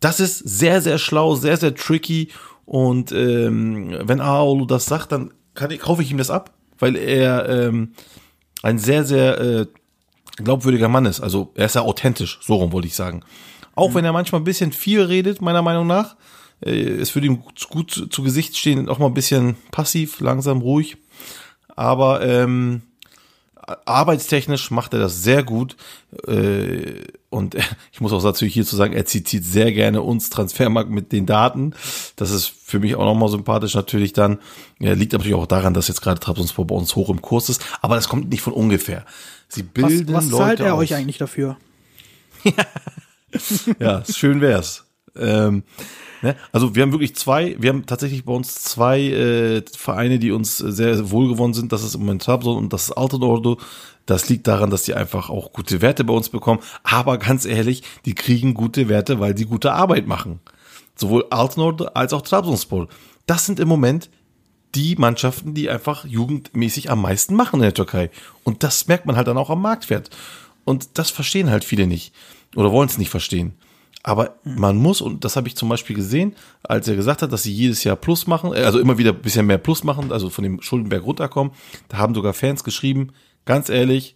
[0.01, 2.27] Das ist sehr, sehr schlau, sehr, sehr tricky.
[2.65, 6.97] Und ähm, wenn Aolu das sagt, dann kann ich, kaufe ich ihm das ab, weil
[6.97, 7.93] er ähm,
[8.63, 9.65] ein sehr, sehr äh,
[10.35, 11.21] glaubwürdiger Mann ist.
[11.21, 13.23] Also er ist ja authentisch, so rum wollte ich sagen.
[13.75, 16.17] Auch wenn er manchmal ein bisschen viel redet, meiner Meinung nach.
[16.61, 20.61] Äh, es würde ihm gut, zu, zu Gesicht stehen, auch mal ein bisschen passiv, langsam,
[20.61, 20.97] ruhig.
[21.75, 22.81] Aber ähm,
[23.85, 25.75] arbeitstechnisch macht er das sehr gut.
[26.27, 27.55] Äh, und
[27.91, 31.73] ich muss auch natürlich hierzu sagen, er zitiert sehr gerne uns Transfermarkt mit den Daten.
[32.15, 34.39] Das ist für mich auch nochmal sympathisch natürlich dann.
[34.79, 37.63] Ja, liegt natürlich auch daran, dass jetzt gerade Trabzonspor bei uns hoch im Kurs ist.
[37.81, 39.05] Aber das kommt nicht von ungefähr.
[39.49, 40.79] Sie Was, bilden was Leute zahlt er aus.
[40.79, 41.57] euch eigentlich dafür?
[43.79, 44.85] ja, schön wär's.
[45.15, 45.63] Ähm,
[46.21, 46.35] ne?
[46.51, 50.57] Also wir haben wirklich zwei, wir haben tatsächlich bei uns zwei äh, Vereine, die uns
[50.57, 51.71] sehr wohlgewonnen sind.
[51.71, 53.57] Das ist im Moment Trabzon und das ist Altenordo.
[54.05, 56.61] Das liegt daran, dass die einfach auch gute Werte bei uns bekommen.
[56.83, 60.39] Aber ganz ehrlich, die kriegen gute Werte, weil die gute Arbeit machen.
[60.95, 62.87] Sowohl Altenordo als auch Trabzonspor.
[63.25, 64.09] Das sind im Moment
[64.75, 68.09] die Mannschaften, die einfach jugendmäßig am meisten machen in der Türkei.
[68.43, 70.09] Und das merkt man halt dann auch am Marktwert.
[70.63, 72.13] Und das verstehen halt viele nicht
[72.55, 73.53] oder wollen es nicht verstehen.
[74.07, 76.33] Aber man muss, und das habe ich zum Beispiel gesehen,
[76.63, 79.21] als er gesagt hat, dass sie jedes Jahr Plus machen, äh, also immer wieder ein
[79.21, 81.51] bisschen mehr Plus machen, also von dem Schuldenberg runterkommen,
[81.89, 83.11] da haben sogar Fans geschrieben,
[83.43, 84.15] ganz ehrlich,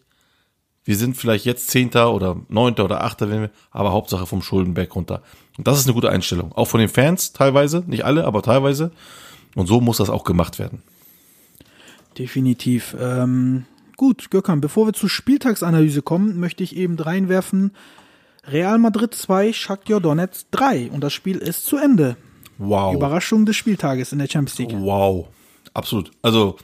[0.85, 4.95] wir sind vielleicht jetzt Zehnter oder Neunter oder Achter, wenn wir, aber Hauptsache vom Schuldenberg
[4.95, 5.23] runter.
[5.57, 6.53] Und das ist eine gute Einstellung.
[6.53, 8.93] Auch von den Fans teilweise, nicht alle, aber teilweise.
[9.55, 10.83] Und so muss das auch gemacht werden.
[12.17, 12.95] Definitiv.
[12.97, 13.65] Ähm,
[13.97, 17.71] gut, Gökhan, bevor wir zur Spieltagsanalyse kommen, möchte ich eben reinwerfen,
[18.47, 22.17] Real Madrid 2, Shakhtar Donetsk 3 und das Spiel ist zu Ende.
[22.57, 22.93] Wow.
[22.95, 24.71] Überraschung des Spieltages in der Champions League.
[24.73, 25.27] Wow.
[25.73, 26.11] Absolut.
[26.21, 26.57] Also,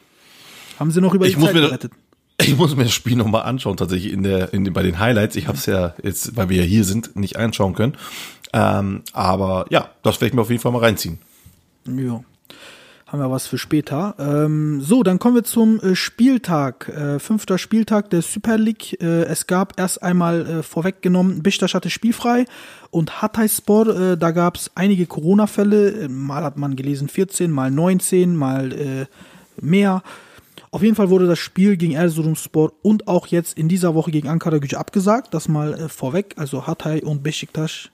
[0.80, 1.92] Haben sie noch über die Ich muss Zeit mir- gerettet.
[2.42, 5.36] ich muss mir das Spiel nochmal anschauen, tatsächlich in der, in, den- bei den Highlights.
[5.36, 7.94] Ich habe es ja jetzt, weil wir ja hier sind, nicht anschauen können.
[8.54, 11.20] Ähm, aber ja, das werde ich mir auf jeden Fall mal reinziehen.
[11.86, 12.22] Ja.
[13.08, 14.16] Haben wir was für später.
[14.20, 16.90] Ähm, so, dann kommen wir zum äh, Spieltag.
[16.90, 19.02] Äh, fünfter Spieltag der Super League.
[19.02, 22.46] Äh, es gab erst einmal äh, vorweggenommen, Beşiktaş hatte spielfrei
[22.92, 25.92] und Hatayspor, äh, da gab es einige Corona-Fälle.
[25.92, 29.08] Äh, Mal hat man gelesen 14, mal 19, mal
[29.62, 30.04] mehr.
[30.72, 34.28] Auf jeden Fall wurde das Spiel gegen Erzurumspor und auch jetzt in dieser Woche gegen
[34.28, 35.34] Ankara Gücü abgesagt.
[35.34, 36.34] Das mal vorweg.
[36.36, 37.90] Also Hatay und Beşiktaş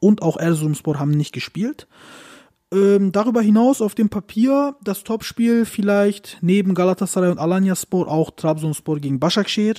[0.00, 1.86] und auch Erzurumspor haben nicht gespielt.
[2.70, 9.00] Ähm, darüber hinaus auf dem Papier das Topspiel vielleicht neben Galatasaray und Alanyaspor auch Trabzonspor
[9.00, 9.76] gegen Başakşehir.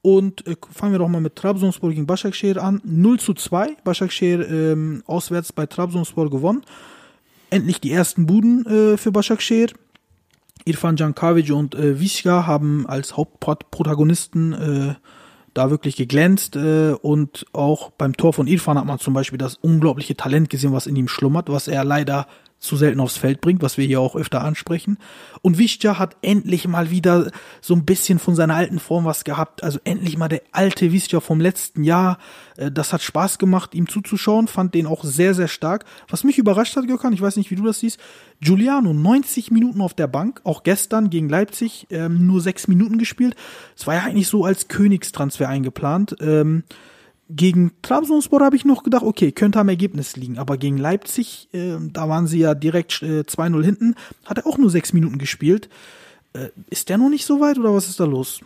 [0.00, 2.80] Und äh, fangen wir doch mal mit Trabzonspor gegen Başakşehir an.
[2.84, 3.76] 0 zu 2.
[3.84, 6.62] Başakşehir ähm, auswärts bei Trabzonspor gewonnen.
[7.50, 9.74] Endlich die ersten Buden äh, für Başakşehir.
[10.64, 14.94] Irfan Cankavic und äh, Vizca haben als Hauptprotagonisten äh,
[15.54, 19.56] da wirklich geglänzt äh, und auch beim Tor von Irfan hat man zum Beispiel das
[19.56, 22.26] unglaubliche Talent gesehen, was in ihm schlummert, was er leider
[22.64, 24.98] zu selten aufs Feld bringt, was wir hier auch öfter ansprechen.
[25.42, 29.62] Und Vizca hat endlich mal wieder so ein bisschen von seiner alten Form was gehabt.
[29.62, 32.18] Also endlich mal der alte Vizca vom letzten Jahr.
[32.56, 34.48] Äh, Das hat Spaß gemacht, ihm zuzuschauen.
[34.48, 35.84] Fand den auch sehr, sehr stark.
[36.08, 38.00] Was mich überrascht hat, Gökhan, ich weiß nicht, wie du das siehst.
[38.40, 40.40] Giuliano, 90 Minuten auf der Bank.
[40.44, 43.36] Auch gestern gegen Leipzig ähm, nur sechs Minuten gespielt.
[43.76, 46.16] Es war ja eigentlich so als Königstransfer eingeplant.
[46.20, 46.64] Ähm,
[47.30, 50.38] gegen Trabzonspor habe ich noch gedacht, okay, könnte am Ergebnis liegen.
[50.38, 53.94] Aber gegen Leipzig, äh, da waren sie ja direkt äh, 2-0 hinten,
[54.24, 55.68] hat er auch nur sechs Minuten gespielt.
[56.34, 58.40] Äh, ist der noch nicht so weit oder was ist da los?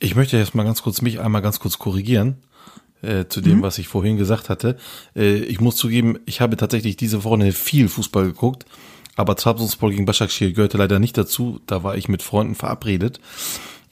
[0.00, 2.36] Ich möchte jetzt mal ganz kurz mich einmal ganz kurz korrigieren
[3.02, 4.76] äh, zu dem, was ich vorhin gesagt hatte.
[5.14, 8.64] Äh, ich muss zugeben, ich habe tatsächlich diese Woche viel Fußball geguckt,
[9.16, 11.60] aber Trabzonspor gegen Başakşehir gehörte leider nicht dazu.
[11.66, 13.20] Da war ich mit Freunden verabredet.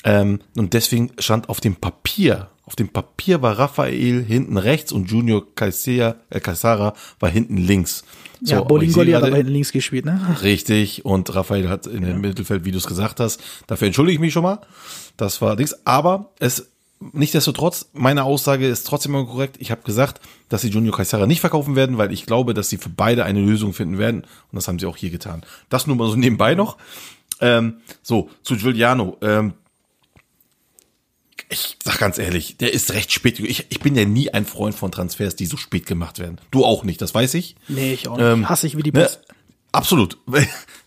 [0.03, 5.11] Ähm, und deswegen stand auf dem Papier, auf dem Papier war Raphael hinten rechts und
[5.11, 8.05] Junior Caesara, äh, Caesara war hinten links.
[8.43, 10.37] ja, aber ich Bolingoli hat aber hinten links gespielt, ne?
[10.43, 13.43] Richtig, und Raphael hat in dem Mittelfeld, wie du es gesagt hast.
[13.66, 14.61] Dafür entschuldige ich mich schon mal.
[15.16, 15.85] Das war nichts.
[15.85, 16.68] Aber es,
[17.01, 19.57] nichtsdestotrotz, meine Aussage ist trotzdem immer korrekt.
[19.59, 22.77] Ich habe gesagt, dass sie Junior Caesara nicht verkaufen werden, weil ich glaube, dass sie
[22.77, 24.21] für beide eine Lösung finden werden.
[24.21, 25.43] Und das haben sie auch hier getan.
[25.71, 26.77] Das nur mal so nebenbei noch.
[27.41, 29.16] Ähm, so, zu Giuliano.
[29.23, 29.55] Ähm,
[31.51, 33.40] ich sag ganz ehrlich, der ist recht spät.
[33.40, 36.40] Ich, ich bin ja nie ein Freund von Transfers, die so spät gemacht werden.
[36.51, 37.57] Du auch nicht, das weiß ich.
[37.66, 38.26] Nee, ich auch nicht.
[38.26, 39.20] Ähm, Hasse ich wie die ne, Pest.
[39.72, 40.18] Absolut.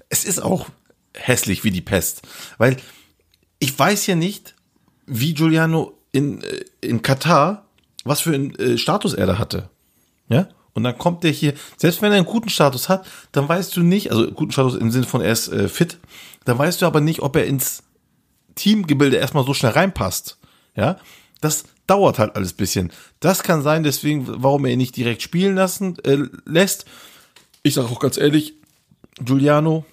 [0.09, 0.67] Es ist auch
[1.15, 2.21] hässlich wie die Pest.
[2.59, 2.77] Weil
[3.57, 4.53] ich weiß ja nicht,
[5.07, 7.65] wie Giuliano in, äh, in Katar,
[8.03, 9.71] was für einen äh, Status er da hatte.
[10.29, 10.49] Ja?
[10.73, 13.81] Und dann kommt der hier, selbst wenn er einen guten Status hat, dann weißt du
[13.81, 15.97] nicht, also guten Status im Sinne von er ist äh, fit,
[16.45, 17.81] dann weißt du aber nicht, ob er ins
[18.53, 20.37] Teamgebilde erstmal so schnell reinpasst.
[20.75, 20.97] Ja,
[21.41, 22.91] das dauert halt alles bisschen.
[23.19, 26.85] Das kann sein, deswegen, warum er ihn nicht direkt spielen lassen äh, lässt.
[27.61, 28.53] Ich sage auch ganz ehrlich,
[29.19, 29.85] Giuliano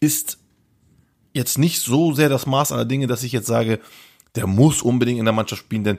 [0.00, 0.38] ist
[1.32, 3.80] jetzt nicht so sehr das Maß aller Dinge, dass ich jetzt sage,
[4.34, 5.98] der muss unbedingt in der Mannschaft spielen, denn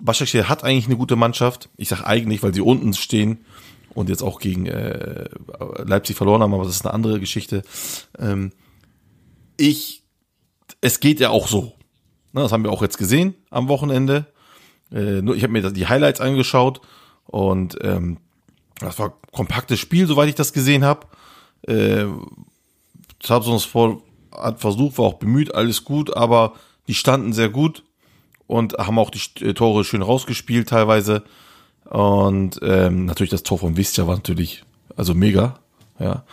[0.00, 1.68] Başakşehir hat eigentlich eine gute Mannschaft.
[1.76, 3.44] Ich sage eigentlich, weil sie unten stehen
[3.94, 5.28] und jetzt auch gegen äh,
[5.84, 7.62] Leipzig verloren haben, aber das ist eine andere Geschichte.
[8.18, 8.52] Ähm,
[9.56, 10.02] ich,
[10.80, 11.74] es geht ja auch so.
[12.32, 14.26] Na, das haben wir auch jetzt gesehen am Wochenende.
[14.92, 16.80] Äh, nur ich habe mir die Highlights angeschaut
[17.26, 18.18] und ähm,
[18.78, 21.06] das war kompaktes Spiel, soweit ich das gesehen habe.
[21.66, 22.06] Äh,
[23.20, 24.02] Trabzonspor
[24.32, 26.54] hat versucht, war auch bemüht, alles gut, aber
[26.88, 27.84] die standen sehr gut
[28.46, 31.22] und haben auch die äh, Tore schön rausgespielt teilweise.
[31.84, 34.64] Und ähm, natürlich das Tor von Visca war natürlich
[34.96, 35.58] also mega.
[35.98, 36.24] Ja.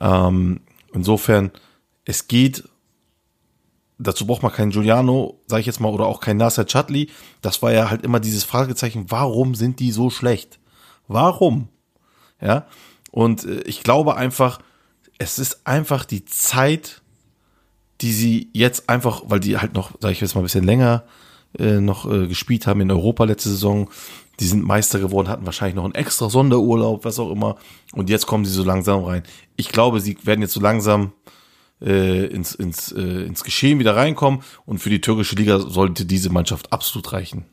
[0.00, 0.60] Ähm,
[0.92, 1.50] insofern,
[2.04, 2.67] es geht.
[3.98, 7.10] Dazu braucht man keinen Giuliano, sage ich jetzt mal, oder auch keinen Nasser Chadli.
[7.42, 10.60] Das war ja halt immer dieses Fragezeichen, warum sind die so schlecht?
[11.08, 11.68] Warum?
[12.40, 12.66] Ja.
[13.10, 14.60] Und äh, ich glaube einfach,
[15.18, 17.02] es ist einfach die Zeit,
[18.00, 21.04] die sie jetzt einfach, weil die halt noch, sage ich jetzt mal, ein bisschen länger
[21.58, 23.90] äh, noch äh, gespielt haben in Europa letzte Saison,
[24.38, 27.56] die sind Meister geworden, hatten wahrscheinlich noch einen extra Sonderurlaub, was auch immer.
[27.92, 29.24] Und jetzt kommen sie so langsam rein.
[29.56, 31.12] Ich glaube, sie werden jetzt so langsam
[31.80, 34.40] äh, ins, ins, äh, ins Geschehen wieder reinkommen.
[34.66, 37.44] Und für die türkische Liga sollte diese Mannschaft absolut reichen.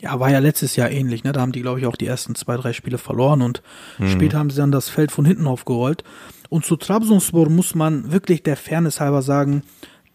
[0.00, 1.32] Ja, war ja letztes Jahr ähnlich, ne?
[1.32, 3.62] Da haben die, glaube ich, auch die ersten zwei, drei Spiele verloren und
[4.06, 6.04] später haben sie dann das Feld von hinten aufgerollt.
[6.50, 9.62] Und zu Trabzonspor muss man wirklich der Fairness halber sagen,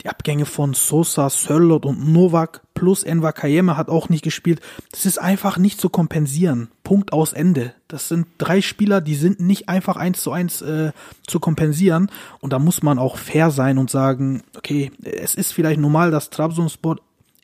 [0.04, 4.62] die Abgänge von Sosa, Sörlot und Novak plus Enver Kayeme hat auch nicht gespielt.
[4.92, 6.70] Das ist einfach nicht zu kompensieren.
[6.84, 7.74] Punkt aus Ende.
[7.90, 10.94] Das sind drei Spieler, die sind nicht einfach eins zu eins äh,
[11.28, 12.10] zu kompensieren.
[12.40, 16.30] Und da muss man auch fair sein und sagen, okay, es ist vielleicht normal, dass
[16.30, 16.98] Trabzonspor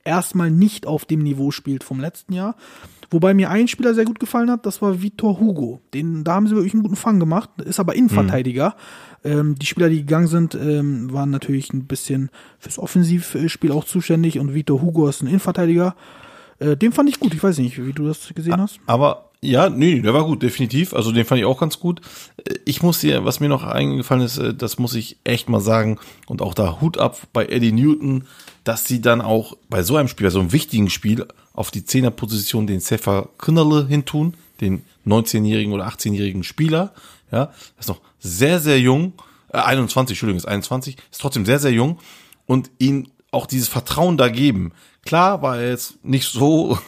[0.06, 2.56] erstmal nicht auf dem Niveau spielt vom letzten Jahr.
[3.10, 5.82] Wobei mir ein Spieler sehr gut gefallen hat, das war Vitor Hugo.
[5.94, 8.76] Den, da haben sie wirklich einen guten Fang gemacht, ist aber Innenverteidiger.
[9.26, 14.40] Ähm, die Spieler, die gegangen sind, ähm, waren natürlich ein bisschen fürs Offensivspiel auch zuständig
[14.40, 15.96] und Vitor Hugo ist ein Innenverteidiger.
[16.60, 18.80] Äh, den fand ich gut, ich weiß nicht, wie du das gesehen hast.
[18.86, 20.94] Aber ja, nee, der war gut, definitiv.
[20.94, 22.02] Also den fand ich auch ganz gut.
[22.46, 25.60] Äh, Ich muss dir, was mir noch eingefallen ist, äh, das muss ich echt mal
[25.60, 25.98] sagen,
[26.28, 28.26] und auch da Hut ab bei Eddie Newton,
[28.64, 31.86] dass sie dann auch bei so einem Spiel, bei so einem wichtigen Spiel, auf die
[31.86, 36.94] Zehnerposition den Sefa Kınnalı hintun, den 19-jährigen oder 18-jährigen Spieler.
[37.32, 39.14] Ja, ist noch sehr, sehr jung.
[39.54, 42.00] Äh, 21, Entschuldigung, ist 21, ist trotzdem sehr, sehr jung.
[42.46, 44.72] Und ihn auch dieses Vertrauen da geben.
[45.06, 46.78] Klar war er jetzt nicht so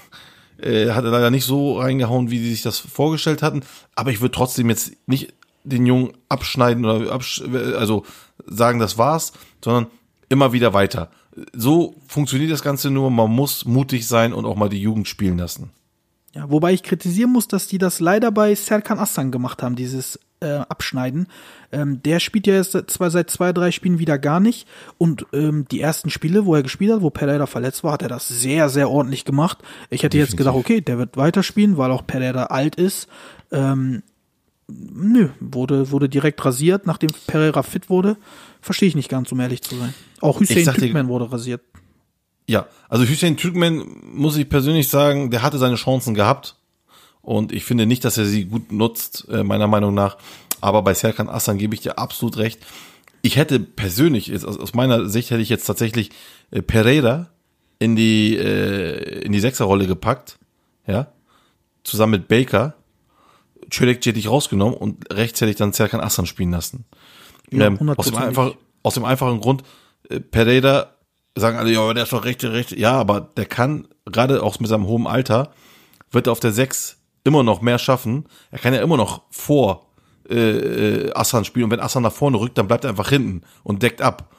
[0.62, 3.62] äh, hat er leider nicht so reingehauen, wie sie sich das vorgestellt hatten.
[3.96, 5.34] Aber ich würde trotzdem jetzt nicht
[5.64, 7.44] den Jungen abschneiden oder absch
[7.78, 8.06] also
[8.46, 9.34] sagen, das war's,
[9.64, 9.88] sondern
[10.30, 11.10] immer wieder weiter.
[11.54, 13.12] So funktioniert das Ganze nur.
[13.12, 15.72] Man muss mutig sein und auch mal die Jugend spielen lassen.
[16.34, 20.20] Ja, wobei ich kritisieren muss, dass die das leider bei Serkan Aslan gemacht haben, dieses
[20.40, 21.28] äh, Abschneiden.
[21.72, 24.68] Ähm, der spielt ja jetzt zwar seit zwei, drei Spielen wieder gar nicht.
[24.98, 28.10] Und ähm, die ersten Spiele, wo er gespielt hat, wo Pereira verletzt war, hat er
[28.10, 29.60] das sehr, sehr ordentlich gemacht.
[29.90, 33.08] Ich hätte jetzt gedacht, okay, der wird weiterspielen, weil auch Pereira alt ist.
[33.52, 34.04] Ähm,
[34.68, 38.18] nö, wurde, wurde direkt rasiert, nachdem Pereira fit wurde.
[38.62, 39.94] Verstehe ich nicht ganz, um ehrlich zu sein.
[40.22, 41.62] Auch Hussein Türkmen wurde rasiert.
[42.50, 43.84] Ja, also Hüseyin Türkmen
[44.14, 46.56] muss ich persönlich sagen, der hatte seine Chancen gehabt.
[47.28, 50.16] Und ich finde nicht, dass er sie gut nutzt, äh, meiner Meinung nach.
[50.62, 52.66] Aber bei Serkan Aslan gebe ich dir absolut recht.
[53.22, 56.12] Ich hätte persönlich, jetzt aus, meiner Sicht hätte ich jetzt tatsächlich
[56.52, 57.28] äh, Pereira
[57.80, 60.40] in die, äh, in die Sechserrolle gepackt.
[60.88, 61.08] Ja.
[61.84, 62.76] Zusammen mit Baker.
[63.70, 66.86] Çelik hätte ich rausgenommen und rechts hätte ich dann Serkan Aslan spielen lassen.
[67.52, 68.54] Ja, ähm, aus, dem einfach,
[68.84, 69.64] aus dem einfachen Grund,
[70.08, 70.92] äh, Pereira
[71.36, 72.80] sagen alle, ja, der ist doch rechte, rechte.
[72.80, 75.52] Ja, aber der kann, gerade auch mit seinem hohen Alter,
[76.10, 76.97] wird er auf der 6
[77.28, 78.26] immer noch mehr schaffen.
[78.52, 79.88] Er kann ja immer noch vor
[80.30, 83.44] äh, äh, Assan spielen und wenn Assan nach vorne rückt, dann bleibt er einfach hinten
[83.64, 84.34] und deckt ab.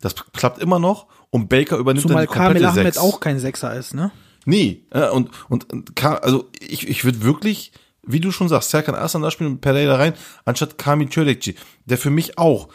[0.00, 2.98] Das klappt immer noch und Baker übernimmt Zumal dann die komplette Kamil Ahmed 6.
[2.98, 4.12] auch kein Sechser ist, ne?
[4.44, 7.72] Nee, äh, und, und, also ich, ich würde wirklich,
[8.02, 10.12] wie du schon sagst, Serkan Aslan da spielen und Pereira rein,
[10.44, 11.54] anstatt Kamil Çörekci,
[11.86, 12.68] der für mich auch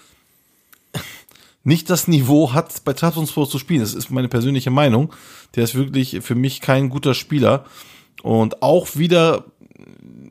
[1.64, 3.82] nicht das Niveau hat, bei Trabzonspor zu spielen.
[3.82, 5.14] Das ist meine persönliche Meinung.
[5.56, 7.66] Der ist wirklich für mich kein guter Spieler.
[8.24, 9.46] Und auch wieder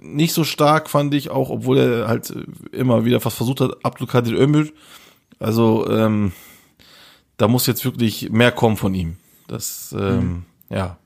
[0.00, 2.34] nicht so stark fand ich, auch obwohl er halt
[2.72, 4.68] immer wieder fast versucht hat, Abdulkadir Ömür.
[5.38, 6.32] Also ähm,
[7.36, 9.16] da muss jetzt wirklich mehr kommen von ihm.
[9.46, 10.98] Das, ähm, ja.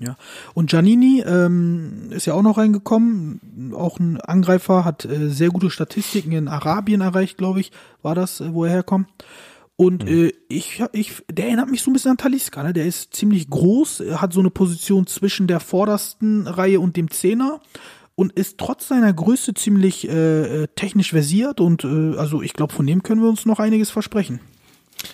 [0.00, 0.16] Ja.
[0.54, 3.72] Und Giannini ähm, ist ja auch noch reingekommen.
[3.74, 8.40] Auch ein Angreifer, hat äh, sehr gute Statistiken in Arabien erreicht, glaube ich, war das,
[8.40, 9.08] äh, wo er herkommt.
[9.80, 12.74] Und äh, ich, ich, der erinnert mich so ein bisschen an Taliska, ne?
[12.74, 17.10] Der ist ziemlich groß, er hat so eine Position zwischen der vordersten Reihe und dem
[17.10, 17.62] Zehner
[18.14, 22.74] und ist trotz seiner Größe ziemlich äh, äh, technisch versiert und äh, also ich glaube,
[22.74, 24.40] von dem können wir uns noch einiges versprechen.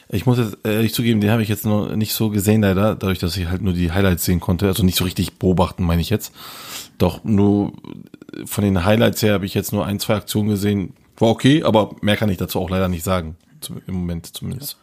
[0.08, 3.20] Ich muss jetzt ehrlich zugeben, den habe ich jetzt noch nicht so gesehen leider, dadurch,
[3.20, 4.66] dass ich halt nur die Highlights sehen konnte.
[4.66, 6.32] Also nicht so richtig beobachten, meine ich jetzt.
[6.98, 7.72] Doch nur
[8.46, 10.94] von den Highlights her habe ich jetzt nur ein, zwei Aktionen gesehen.
[11.18, 13.36] War okay, aber mehr kann ich dazu auch leider nicht sagen.
[13.86, 14.76] Im Moment zumindest.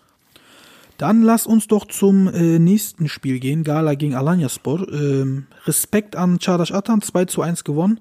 [0.97, 3.63] Dann lass uns doch zum äh, nächsten Spiel gehen.
[3.63, 4.87] Gala gegen Alanyaspor.
[4.91, 7.99] Ähm, Respekt an Çağdaş Atan, 2 zu 1 gewonnen.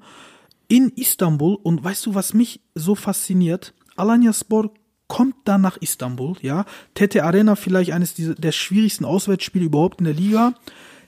[0.69, 1.57] In Istanbul.
[1.63, 3.75] Und weißt du, was mich so fasziniert?
[3.97, 4.71] Alanyaspor
[5.13, 6.65] kommt dann nach Istanbul, ja,
[6.95, 10.55] Tete Arena vielleicht eines der schwierigsten Auswärtsspiele überhaupt in der Liga,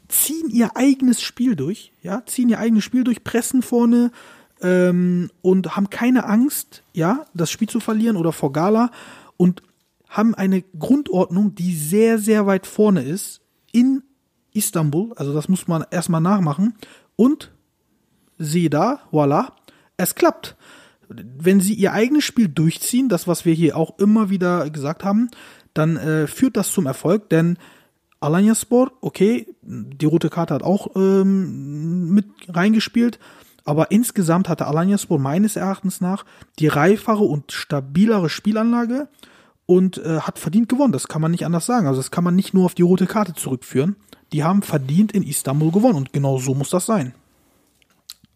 [0.09, 4.13] ziehen ihr eigenes Spiel durch, ja, ziehen ihr eigenes Spiel durch, pressen vorne
[4.61, 8.91] ähm, und haben keine Angst, ja, das Spiel zu verlieren oder vor Gala
[9.37, 9.63] und
[10.09, 13.41] haben eine Grundordnung, die sehr, sehr weit vorne ist
[13.73, 14.03] in
[14.53, 16.75] Istanbul, also das muss man erstmal nachmachen.
[17.17, 17.53] Und
[18.39, 19.55] siehe da, voila,
[19.97, 20.57] es klappt.
[21.09, 25.29] Wenn sie ihr eigenes Spiel durchziehen, das, was wir hier auch immer wieder gesagt haben,
[25.75, 27.59] dann äh, führt das zum Erfolg, denn
[28.21, 33.19] Alanyaspor, okay, die rote Karte hat auch ähm, mit reingespielt,
[33.65, 36.25] aber insgesamt hatte Alanyaspor meines Erachtens nach
[36.59, 39.09] die reifere und stabilere Spielanlage
[39.67, 40.93] und äh, hat verdient gewonnen.
[40.93, 41.87] Das kann man nicht anders sagen.
[41.87, 43.97] Also das kann man nicht nur auf die rote Karte zurückführen.
[44.33, 47.15] Die haben verdient in Istanbul gewonnen und genau so muss das sein.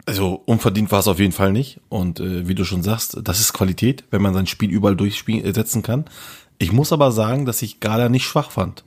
[0.06, 1.80] Also unverdient war es auf jeden Fall nicht.
[1.90, 5.82] Und äh, wie du schon sagst, das ist Qualität, wenn man sein Spiel überall durchsetzen
[5.82, 6.06] kann.
[6.56, 8.84] Ich muss aber sagen, dass ich Gala nicht schwach fand.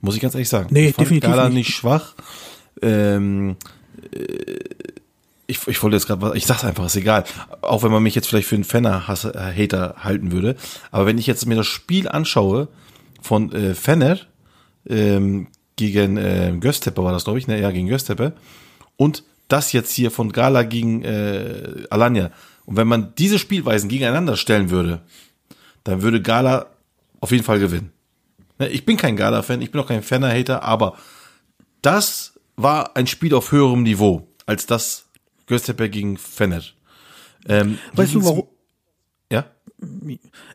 [0.00, 0.68] Muss ich ganz ehrlich sagen.
[0.70, 1.54] Nee, ich fand definitiv Gala nicht.
[1.54, 2.14] nicht schwach.
[2.80, 3.56] Ähm,
[4.12, 4.58] äh,
[5.52, 7.24] ich, ich wollte jetzt gerade was, ich sag's einfach, ist egal.
[7.60, 10.56] Auch wenn man mich jetzt vielleicht für einen Fenner Hasse, äh, halten würde.
[10.90, 12.68] Aber wenn ich jetzt mir das Spiel anschaue
[13.20, 14.18] von äh, Fenner
[14.88, 17.60] ähm, gegen äh, Göztepe war das, glaube ich, ne?
[17.60, 18.32] Ja, gegen Göztepe.
[18.96, 22.30] Und das jetzt hier von Gala gegen äh, Alanya.
[22.64, 25.02] Und wenn man diese Spielweisen gegeneinander stellen würde,
[25.84, 26.66] dann würde Gala
[27.20, 27.92] auf jeden Fall gewinnen.
[28.58, 30.96] Ne, Ich bin kein Gala-Fan, ich bin auch kein Fenner-Hater, aber
[31.82, 35.06] das war ein Spiel auf höherem Niveau als das
[35.46, 36.62] Göztepe gegen Fenner.
[37.48, 38.46] Ähm, Weißt du, warum?
[39.30, 39.46] Ja?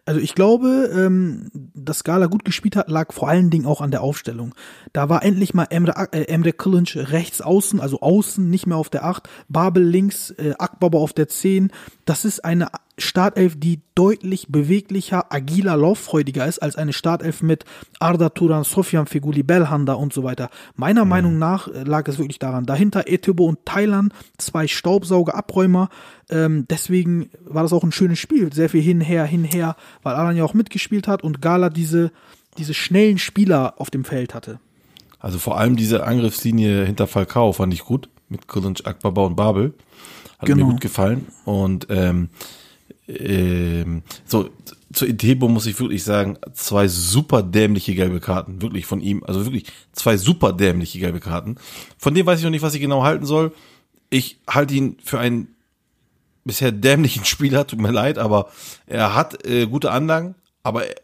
[0.06, 3.92] Also ich glaube, ähm, dass Gala gut gespielt hat, lag vor allen Dingen auch an
[3.92, 4.56] der Aufstellung.
[4.94, 8.90] Da war endlich mal Emre, äh, Emre Kılınç rechts außen, also außen, nicht mehr auf
[8.90, 11.72] der 8, Babel links, äh, Akbaba auf der 10.
[12.06, 12.70] Das ist eine
[13.00, 17.64] Startelf, die deutlich beweglicher, agiler, lauffreudiger ist als eine Startelf mit
[18.00, 20.50] Arda Turan, Sofyan Feguli, Belhanda und so weiter.
[20.76, 22.66] Meiner Meinung nach äh, lag es wirklich daran.
[22.66, 25.89] Dahinter Etebo und Thailand, zwei Staubsauger-Abräumer.
[26.30, 28.52] Ähm, deswegen war das auch ein schönes Spiel.
[28.52, 32.12] Sehr viel hinher, hinher, weil Alan ja auch mitgespielt hat und Gala diese,
[32.58, 34.60] diese schnellen Spieler auf dem Feld hatte.
[35.20, 38.10] Also vor allem diese Angriffslinie hinter Falcao fand ich gut.
[38.30, 39.74] Mit Kılınç, Akbaba und Babel.
[40.39, 40.66] Hat Genau.
[40.66, 41.28] mir gut gefallen.
[41.45, 42.30] Und ähm,
[43.08, 44.49] ähm, so,
[44.93, 48.62] zu Etebo muss ich wirklich sagen, zwei super dämliche gelbe Karten.
[48.62, 49.24] Wirklich von ihm.
[49.24, 51.55] Also wirklich zwei super dämliche gelbe Karten.
[51.97, 53.53] Von dem weiß ich noch nicht, was ich genau halten soll.
[54.10, 55.55] Ich halte ihn für einen
[56.43, 58.49] bisher dämlichen Spieler, tut mir leid, aber
[58.86, 60.95] er hat äh, gute Anlagen, aber er,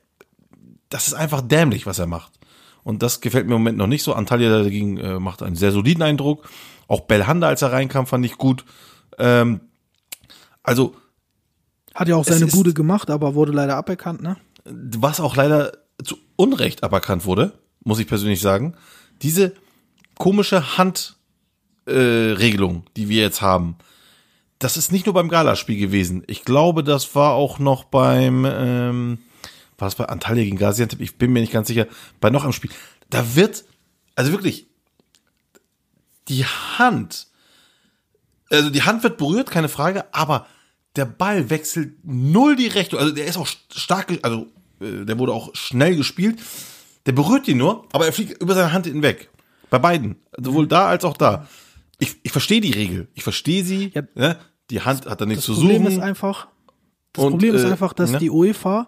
[0.90, 2.34] das ist einfach dämlich, was er macht.
[2.84, 4.14] Und das gefällt mir im Moment noch nicht so.
[4.14, 6.48] Antalya dagegen äh, macht einen sehr soliden Eindruck.
[6.88, 8.66] Auch Belhanda, als er reinkam, fand ich gut.
[9.18, 9.62] Ähm,
[10.62, 10.96] also,
[11.94, 14.38] Hat ja auch seine Bude gemacht, aber wurde leider aberkannt, ne?
[14.66, 15.74] was auch leider
[16.04, 18.76] zu Unrecht aberkannt wurde, muss ich persönlich sagen,
[19.22, 19.54] diese
[20.18, 23.76] komische Handregelung, äh, die wir jetzt haben,
[24.60, 26.24] das ist nicht nur beim Galaspiel gewesen.
[26.28, 29.20] Ich glaube, das war auch noch beim, ähm,
[29.78, 31.02] war das bei Antalya gegen Gaziantep?
[31.02, 31.88] Ich bin mir nicht ganz sicher.
[32.22, 32.72] Bei noch einem Spiel.
[33.10, 33.66] Da wird,
[34.16, 34.68] also wirklich,
[36.30, 37.28] die Hand,
[38.50, 40.48] also die Hand wird berührt, keine Frage, aber
[40.96, 43.00] der Ball wechselt null die Richtung.
[43.00, 44.48] Also der ist auch stark, also
[44.80, 46.40] äh, der wurde auch schnell gespielt.
[47.06, 49.30] Der berührt ihn nur, aber er fliegt über seine Hand hinweg.
[49.70, 50.16] Bei beiden.
[50.38, 51.48] Sowohl da als auch da.
[52.00, 53.08] Ich, ich verstehe die Regel.
[53.14, 53.92] Ich verstehe sie.
[53.94, 54.04] Ja.
[54.16, 54.38] ne?
[54.70, 55.94] Die Hand hat da nichts Das zu Problem suchen.
[55.98, 56.48] ist einfach,
[57.12, 58.20] das Und, Problem ist äh, einfach, dass ne?
[58.20, 58.88] die UEFA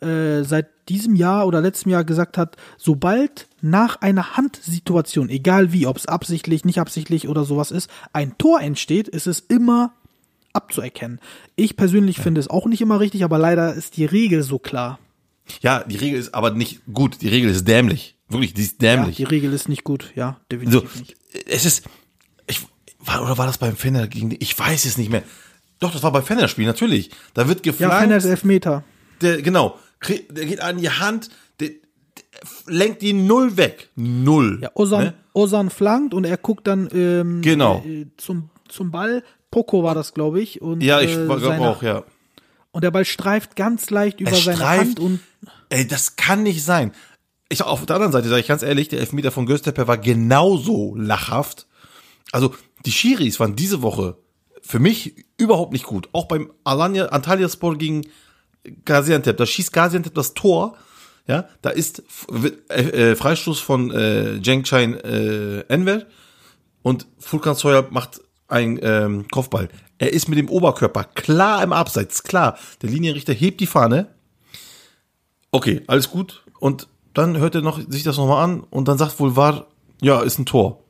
[0.00, 5.86] äh, seit diesem Jahr oder letztem Jahr gesagt hat, sobald nach einer Handsituation, egal wie,
[5.86, 9.94] ob es absichtlich, nicht absichtlich oder sowas ist, ein Tor entsteht, ist es immer
[10.54, 11.20] abzuerkennen.
[11.56, 14.98] Ich persönlich finde es auch nicht immer richtig, aber leider ist die Regel so klar.
[15.60, 17.20] Ja, die Regel ist aber nicht gut.
[17.20, 18.16] Die Regel ist dämlich.
[18.28, 19.16] Wirklich, die ist Ja, dämlich.
[19.16, 21.14] die Regel ist nicht gut, ja, so, definitiv nicht.
[21.46, 21.84] es ist,
[22.46, 22.60] ich,
[22.98, 25.22] war, oder war das beim Fenner gegen, ich weiß es nicht mehr.
[25.80, 27.10] Doch, das war beim Fenner-Spiel, natürlich.
[27.34, 27.96] Da wird Ja, geflankt.
[27.98, 28.82] keiner ist Elfmeter.
[29.20, 29.78] der, genau,
[30.30, 31.28] der geht an die Hand,
[31.60, 31.74] der, der
[32.66, 33.90] lenkt die null weg.
[33.96, 34.60] Null.
[34.62, 35.14] Ja, Osan, Ne?
[35.34, 37.84] Osan flankt und er guckt dann ähm, Genau.
[37.86, 39.22] äh, zum, zum Ball.
[39.54, 40.60] Poco war das, glaube ich.
[40.60, 42.02] Und, Ja, ich äh, glaube auch, ja.
[42.72, 45.20] Und der Ball streift ganz leicht über Er seine streift, Hand und
[45.68, 46.90] ey, das kann nicht sein.
[47.48, 50.96] Ich auf der anderen Seite sage ich ganz ehrlich, der Elfmeter von Göztepe war genauso
[50.96, 51.68] lachhaft.
[52.32, 52.52] Also,
[52.84, 54.16] die Schiris waren diese Woche
[54.60, 56.08] für mich überhaupt nicht gut.
[56.10, 58.08] Auch beim Alanya, Antalyaspor gegen
[58.84, 59.36] Gaziantep.
[59.36, 60.76] Da schießt Gaziantep das Tor.
[61.28, 62.02] Ja, da ist
[62.70, 66.06] äh, äh, Freistoß von äh, Cenkchain äh, Enver
[66.82, 69.68] und Fulkan Sawyer macht einen ähm, Kopfball.
[69.98, 72.58] Er ist mit dem Oberkörper klar im Abseits, klar.
[72.82, 74.08] Der Linienrichter hebt die Fahne.
[75.50, 76.44] Okay, alles gut.
[76.58, 79.68] Und dann hört er noch, sich das nochmal an und dann sagt wohl war,
[80.00, 80.82] ja, ist ein Tor.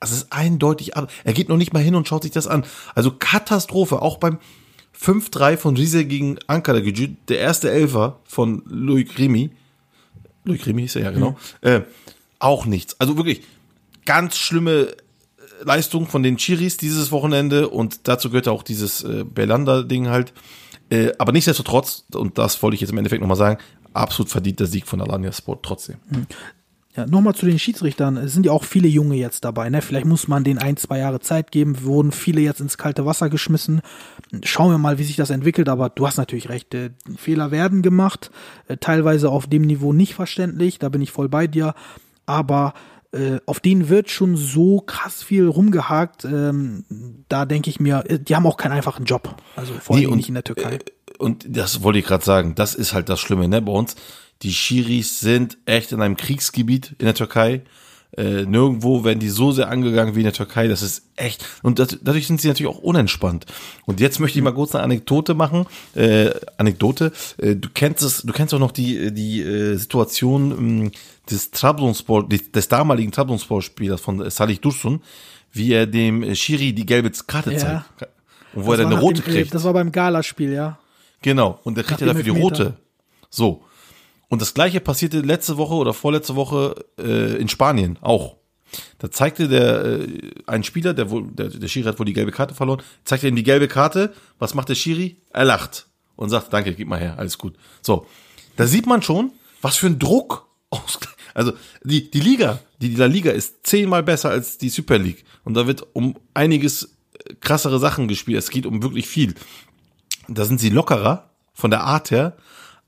[0.00, 1.10] Also es ist eindeutig ab.
[1.24, 2.64] Er geht noch nicht mal hin und schaut sich das an.
[2.94, 4.38] Also Katastrophe, auch beim
[4.98, 9.50] 5-3 von Riese gegen Ankara Gücü, der erste Elfer von Louis Remy.
[10.44, 11.38] Louis Remy ist er ja, genau.
[11.60, 11.82] Äh,
[12.38, 12.98] auch nichts.
[12.98, 13.42] Also wirklich
[14.06, 14.94] ganz schlimme
[15.62, 20.32] Leistung von den Chiris dieses Wochenende und dazu gehört auch dieses äh, Belander-Ding halt.
[20.90, 23.58] Äh, aber nichtsdestotrotz, und das wollte ich jetzt im Endeffekt nochmal sagen,
[23.92, 25.96] absolut verdienter Sieg von Alanya Sport trotzdem.
[26.96, 28.16] Ja, nochmal zu den Schiedsrichtern.
[28.16, 29.70] Es sind ja auch viele Junge jetzt dabei.
[29.70, 29.80] Ne?
[29.80, 31.84] Vielleicht muss man denen ein, zwei Jahre Zeit geben.
[31.84, 33.80] Wurden viele jetzt ins kalte Wasser geschmissen.
[34.42, 35.68] Schauen wir mal, wie sich das entwickelt.
[35.68, 36.74] Aber du hast natürlich recht.
[36.74, 38.32] Äh, Fehler werden gemacht.
[38.66, 40.80] Äh, teilweise auf dem Niveau nicht verständlich.
[40.80, 41.74] Da bin ich voll bei dir.
[42.26, 42.74] Aber
[43.12, 46.24] äh, auf denen wird schon so krass viel rumgehakt.
[46.24, 46.84] Ähm,
[47.28, 49.36] da denke ich mir, äh, die haben auch keinen einfachen Job.
[49.56, 50.74] Also vor allem Nee, nicht in der Türkei.
[50.74, 50.80] Äh,
[51.18, 52.54] und das wollte ich gerade sagen.
[52.54, 53.60] Das ist halt das Schlimme, ne?
[53.60, 53.96] Bei uns,
[54.42, 57.62] die Schiris sind echt in einem Kriegsgebiet in der Türkei.
[58.16, 60.66] Äh, nirgendwo werden die so sehr angegangen wie in der Türkei.
[60.68, 61.44] Das ist echt.
[61.62, 63.46] Und das, dadurch sind sie natürlich auch unentspannt.
[63.86, 65.66] Und jetzt möchte ich mal kurz eine Anekdote machen.
[65.94, 67.12] Äh, Anekdote.
[67.38, 70.90] Äh, du kennst es, du kennst auch noch die, die äh, Situation mh,
[71.30, 75.02] des Trabzonspor, des, damaligen Trabzonspor-Spielers von Salih Dursun,
[75.52, 77.58] wie er dem Schiri die gelbe Karte Ja.
[77.58, 77.84] zeigt.
[78.54, 79.54] Und wo Das er dann eine rote dem, kriegt.
[79.54, 80.78] Das war beim Galaspiel, ja.
[81.22, 82.74] Genau, und der kriegt ja dafür die rote.
[83.28, 83.62] So.
[84.30, 88.36] Und das gleiche passierte letzte Woche oder vorletzte Woche äh, in Spanien auch.
[88.98, 92.32] Da zeigte der äh, ein Spieler, der wohl der, der Schiri hat wohl die gelbe
[92.32, 94.14] Karte verloren, zeigte ihm die gelbe Karte.
[94.38, 95.20] Was macht der Schiri?
[95.30, 98.06] Er lacht und sagt: "Danke, gib mal her, alles gut." So,
[98.56, 100.46] da sieht man schon, was für ein Druck.
[101.34, 101.52] Also
[101.84, 105.66] die die Liga, die, die Liga ist zehnmal besser als die Super League und da
[105.66, 108.38] wird um einiges äh, krassere Sachen gespielt.
[108.38, 109.34] Es geht um wirklich viel
[110.30, 112.36] da sind sie lockerer von der Art her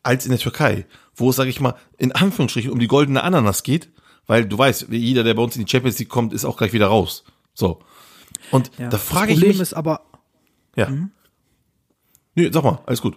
[0.03, 3.63] als in der Türkei, wo es, sage ich mal, in Anführungsstrichen um die goldene Ananas
[3.63, 3.91] geht,
[4.27, 6.73] weil du weißt, jeder, der bei uns in die Champions League kommt, ist auch gleich
[6.73, 7.25] wieder raus.
[7.55, 7.81] So.
[8.51, 8.89] Und ja.
[8.89, 10.03] da frage das ich Problem mich, ist aber,
[10.77, 10.91] ja.
[12.35, 13.17] Nee, sag mal, alles gut.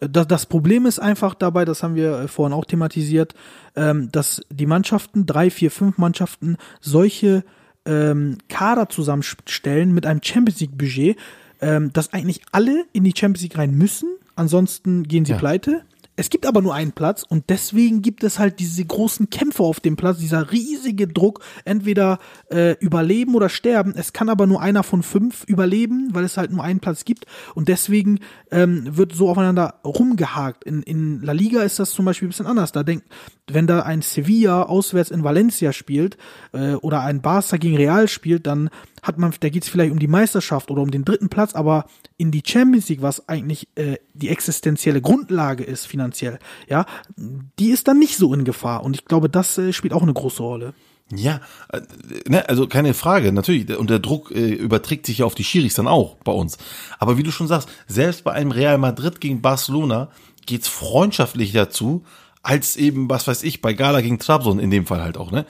[0.00, 3.34] Das, das Problem ist einfach dabei, das haben wir äh, vorhin auch thematisiert,
[3.76, 7.44] ähm, dass die Mannschaften, drei, vier, fünf Mannschaften, solche
[7.84, 11.16] ähm, Kader zusammenstellen mit einem Champions League Budget,
[11.60, 15.38] ähm, dass eigentlich alle in die Champions League rein müssen, ansonsten gehen sie Ja.
[15.38, 15.82] pleite.
[16.18, 19.80] Es gibt aber nur einen Platz und deswegen gibt es halt diese großen Kämpfe auf
[19.80, 22.18] dem Platz, dieser riesige Druck, entweder
[22.50, 23.92] äh, überleben oder sterben.
[23.94, 27.26] Es kann aber nur einer von fünf überleben, weil es halt nur einen Platz gibt
[27.54, 30.64] und deswegen ähm, wird so aufeinander rumgehakt.
[30.64, 32.72] In, in La Liga ist das zum Beispiel ein bisschen anders.
[32.72, 33.04] Da denkt,
[33.46, 36.16] wenn da ein Sevilla auswärts in Valencia spielt
[36.52, 38.70] äh, oder ein Barca gegen Real spielt, dann
[39.02, 41.84] hat man, da geht es vielleicht um die Meisterschaft oder um den dritten Platz, aber
[42.18, 46.38] in die Champions League, was eigentlich äh, die existenzielle Grundlage ist finanziell,
[46.68, 46.86] ja,
[47.16, 48.84] die ist dann nicht so in Gefahr.
[48.84, 50.74] Und ich glaube, das äh, spielt auch eine große Rolle.
[51.12, 51.40] Ja,
[51.72, 51.80] äh,
[52.26, 53.76] ne, also keine Frage, natürlich.
[53.76, 56.58] Und der Druck äh, überträgt sich ja auf die Schiris dann auch bei uns.
[56.98, 60.10] Aber wie du schon sagst, selbst bei einem Real Madrid gegen Barcelona
[60.46, 62.04] geht's freundschaftlich dazu,
[62.42, 65.46] als eben, was weiß ich, bei Gala gegen Trabzon in dem Fall halt auch, ne?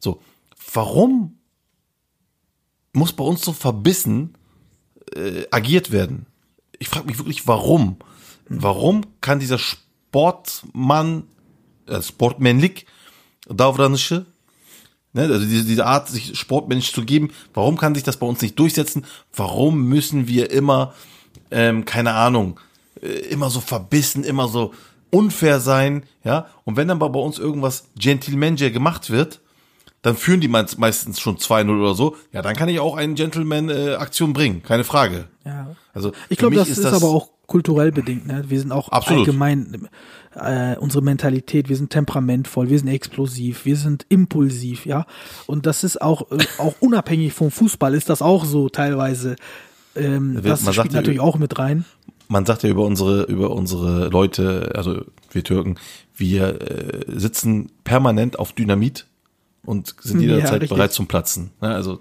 [0.00, 0.20] So,
[0.74, 1.38] warum
[2.92, 4.34] muss bei uns so verbissen
[5.14, 6.26] äh, agiert werden?
[6.78, 7.96] Ich frage mich wirklich, warum?
[8.48, 11.24] Warum kann dieser Sportmann,
[11.86, 12.86] äh, Sportmännlich,
[13.48, 14.26] Davranışı,
[15.12, 18.40] Ne, also diese, diese Art, sich sportmännisch zu geben, warum kann sich das bei uns
[18.40, 19.04] nicht durchsetzen?
[19.34, 20.94] Warum müssen wir immer,
[21.50, 22.60] ähm, keine Ahnung,
[23.02, 24.72] äh, immer so verbissen, immer so
[25.10, 26.46] unfair sein, ja?
[26.64, 29.40] Und wenn dann bei bei uns irgendwas Gentleman gemacht wird,
[30.02, 33.14] dann führen die meist- meistens schon 2-0 oder so, ja, dann kann ich auch eine
[33.14, 35.26] Gentleman-Aktion bringen, keine Frage.
[35.44, 35.74] Ja.
[35.92, 38.26] Also Ich glaube, das ist, aber auch kulturell bedingt.
[38.26, 38.44] Ne?
[38.48, 39.26] Wir sind auch Absolut.
[39.26, 39.88] allgemein
[40.36, 41.68] äh, unsere Mentalität.
[41.68, 45.04] Wir sind temperamentvoll, wir sind explosiv, wir sind impulsiv, ja.
[45.46, 49.34] Und das ist auch äh, auch unabhängig vom Fußball ist das auch so teilweise.
[49.96, 51.84] Ähm, Man das sagt spielt ja, natürlich auch mit rein.
[52.28, 55.74] man sagt ja über unsere über unsere Leute, also wir Türken,
[56.16, 59.06] wir äh, sitzen permanent auf Dynamit
[59.64, 60.70] und sind Ja, jederzeit richtig.
[60.76, 61.50] bereit zum Platzen.
[61.60, 61.68] Ne?
[61.74, 61.98] Also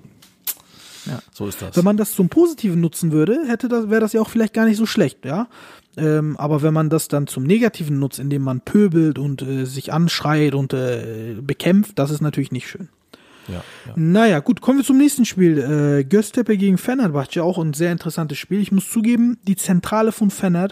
[1.06, 1.20] Ja.
[1.34, 1.76] so ist das.
[1.76, 4.66] Wenn man das zum Positiven nutzen würde, hätte das, wäre das ja auch vielleicht gar
[4.66, 5.48] nicht so schlecht, ja.
[5.98, 9.92] Ähm, aber wenn man das dann zum Negativen nutzt, indem man pöbelt und äh, sich
[9.92, 12.88] anschreit und äh, bekämpft, das ist natürlich nicht schön.
[13.48, 13.56] ja,
[13.88, 13.94] ja.
[13.96, 15.58] Naja, gut, kommen wir zum nächsten Spiel.
[15.58, 18.62] Äh, Göztepe gegen Fenerbahce, auch ein sehr interessantes Spiel.
[18.62, 20.70] Ich muss zugeben, die Zentrale von Fener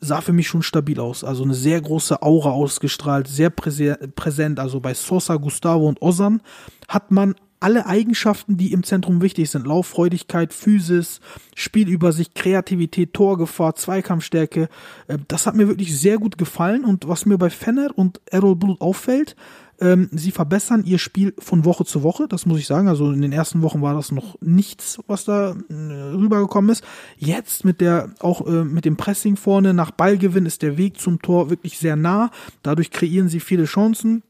[0.00, 1.24] sah für mich schon stabil aus.
[1.24, 4.58] Also eine sehr große Aura ausgestrahlt, sehr präse präsent.
[4.58, 6.40] Also bei Sosa, Gustavo und Ozan
[6.88, 9.66] hat man alle Eigenschaften, die im Zentrum wichtig sind.
[9.66, 11.20] Lauffreudigkeit, Physis,
[11.54, 14.70] Spielübersicht, Kreativität, Torgefahr, Zweikampfstärke.
[15.06, 16.84] Äh, das hat mir wirklich sehr gut gefallen.
[16.84, 19.36] Und was mir bei Fenner und Errol Blut auffällt,
[19.80, 22.88] ähm, sie verbessern ihr Spiel von Woche zu Woche, das muss ich sagen.
[22.88, 26.84] Also in den ersten Wochen war das noch nichts, was da äh, rübergekommen ist.
[27.16, 31.22] Jetzt mit der, auch äh, mit dem Pressing vorne nach Ballgewinn ist der Weg zum
[31.22, 32.30] Tor wirklich sehr nah.
[32.62, 34.22] Dadurch kreieren sie viele Chancen.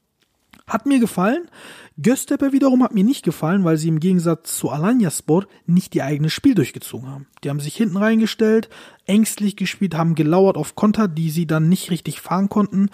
[0.67, 1.49] Hat mir gefallen.
[2.03, 6.33] Göztepe wiederum hat mir nicht gefallen, weil sie im Gegensatz zu Alanyaspor nicht ihr eigenes
[6.33, 7.27] Spiel durchgezogen haben.
[7.45, 8.71] Die haben sich hinten reingestellt,
[9.07, 12.91] ängstlich gespielt, haben gelauert auf Konter, die sie dann nicht richtig fahren konnten.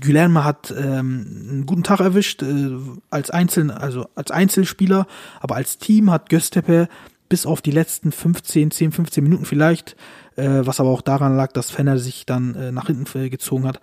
[0.00, 2.70] Guilherme hat ähm, einen guten Tag erwischt äh,
[3.10, 5.06] als Einzel, also als Einzelspieler,
[5.40, 6.88] aber als Team hat Göztepe
[7.28, 9.96] bis auf die letzten 15, 10, 15 Minuten vielleicht,
[10.36, 13.66] äh, was aber auch daran lag, dass Fenner sich dann äh, nach hinten äh, gezogen
[13.66, 13.80] hat,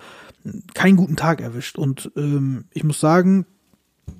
[0.73, 1.77] keinen guten Tag erwischt.
[1.77, 3.45] Und ähm, ich muss sagen,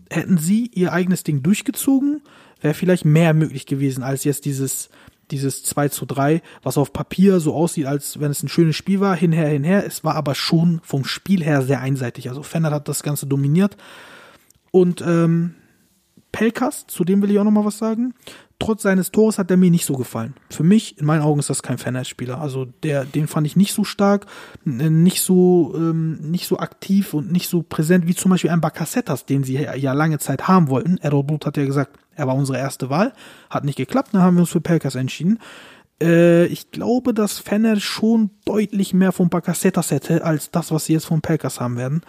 [0.10, 2.22] hätten sie ihr eigenes Ding durchgezogen,
[2.62, 4.90] wäre vielleicht mehr möglich gewesen als jetzt dieses
[5.32, 9.00] dieses 2 zu 3, was auf Papier so aussieht, als wenn es ein schönes Spiel
[9.00, 9.86] war, hinher, hinher.
[9.86, 12.30] Es war aber schon vom Spiel her sehr einseitig.
[12.30, 13.76] Also Fennert hat das Ganze dominiert.
[14.72, 15.56] Und ähm,
[16.32, 18.14] Pelkas, zu dem will ich auch noch mal was sagen.
[18.60, 20.34] Trotz seines Tores hat er mir nicht so gefallen.
[20.50, 22.42] Für mich, in meinen Augen, ist das kein Fennert-Spieler.
[22.42, 24.26] Also der, den fand ich nicht so stark,
[24.66, 29.26] nicht so, ähm, nicht so aktiv und nicht so präsent wie zum Beispiel ein Bacassettas,
[29.26, 30.98] den sie ja lange Zeit haben wollten.
[30.98, 33.14] Errol Blut hat ja gesagt, er war unsere erste Wahl,
[33.52, 35.38] hat nicht geklappt, dann haben wir uns für Pelkas entschieden.
[36.02, 40.94] Äh, ich glaube, dass Fenner schon deutlich mehr von Bacassettas hätte, als das, was sie
[40.94, 42.02] jetzt von Pelkas haben werden.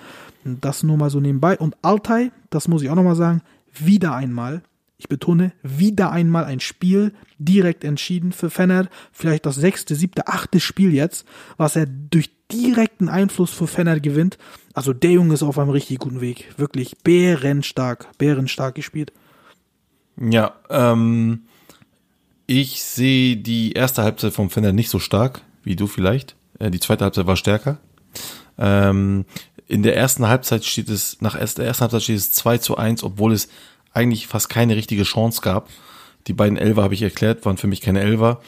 [0.45, 1.59] Das nur mal so nebenbei.
[1.59, 3.43] Und Altai, das muss ich auch nochmal sagen,
[3.75, 4.63] wieder einmal,
[4.99, 8.89] ich betone, wieder einmal ein Spiel direkt entschieden für Fenner.
[9.13, 11.25] Vielleicht das sechste, siebte, achte Spiel jetzt,
[11.57, 14.39] was er durch direkten Einfluss für Fenner gewinnt.
[14.75, 16.53] Also der Junge ist auf einem richtig guten Weg.
[16.57, 19.13] Wirklich bärenstark, bärenstark gespielt.
[20.21, 21.43] Ja, ähm,
[22.49, 26.35] ich sehe die erste Halbzeit vom Fender nicht so stark wie du vielleicht.
[26.59, 27.79] Äh, die zweite Halbzeit war stärker.
[28.59, 29.27] Ähm,
[29.69, 33.05] in der ersten Halbzeit steht es, nach der ersten Halbzeit steht es 2 zu 1,
[33.05, 33.49] obwohl es
[33.99, 35.69] eigentlich fast keine richtige Chance gab.
[36.27, 38.41] Die beiden Elfer habe ich erklärt, waren für mich keine Elfer.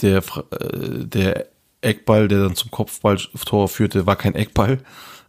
[0.00, 1.46] Der, äh, der
[1.82, 4.78] Eckball, der dann zum Kopfballtor führte, war kein Eckball.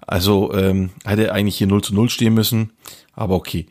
[0.05, 2.71] Also ähm, hätte eigentlich hier 0 zu 0 stehen müssen.
[3.13, 3.67] Aber okay.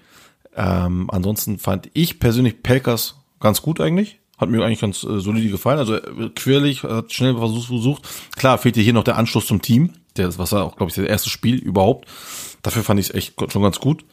[0.55, 4.19] Ähm, ansonsten fand ich persönlich Pelkas ganz gut eigentlich.
[4.39, 5.79] Hat mir eigentlich ganz äh, solide gefallen.
[5.79, 8.09] Also äh, quirlig, hat schnell versucht, versucht.
[8.37, 9.93] Klar, fehlt hier noch der Anschluss zum Team.
[10.17, 12.09] Der, was war auch, glaube ich, das erste Spiel überhaupt.
[12.63, 14.05] Dafür fand ich es echt schon ganz gut.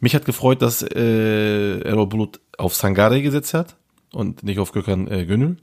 [0.00, 3.76] Mich hat gefreut, dass äh, Errol Bulut auf Sangare gesetzt hat
[4.12, 5.56] und nicht auf Gökhan äh, Gönül.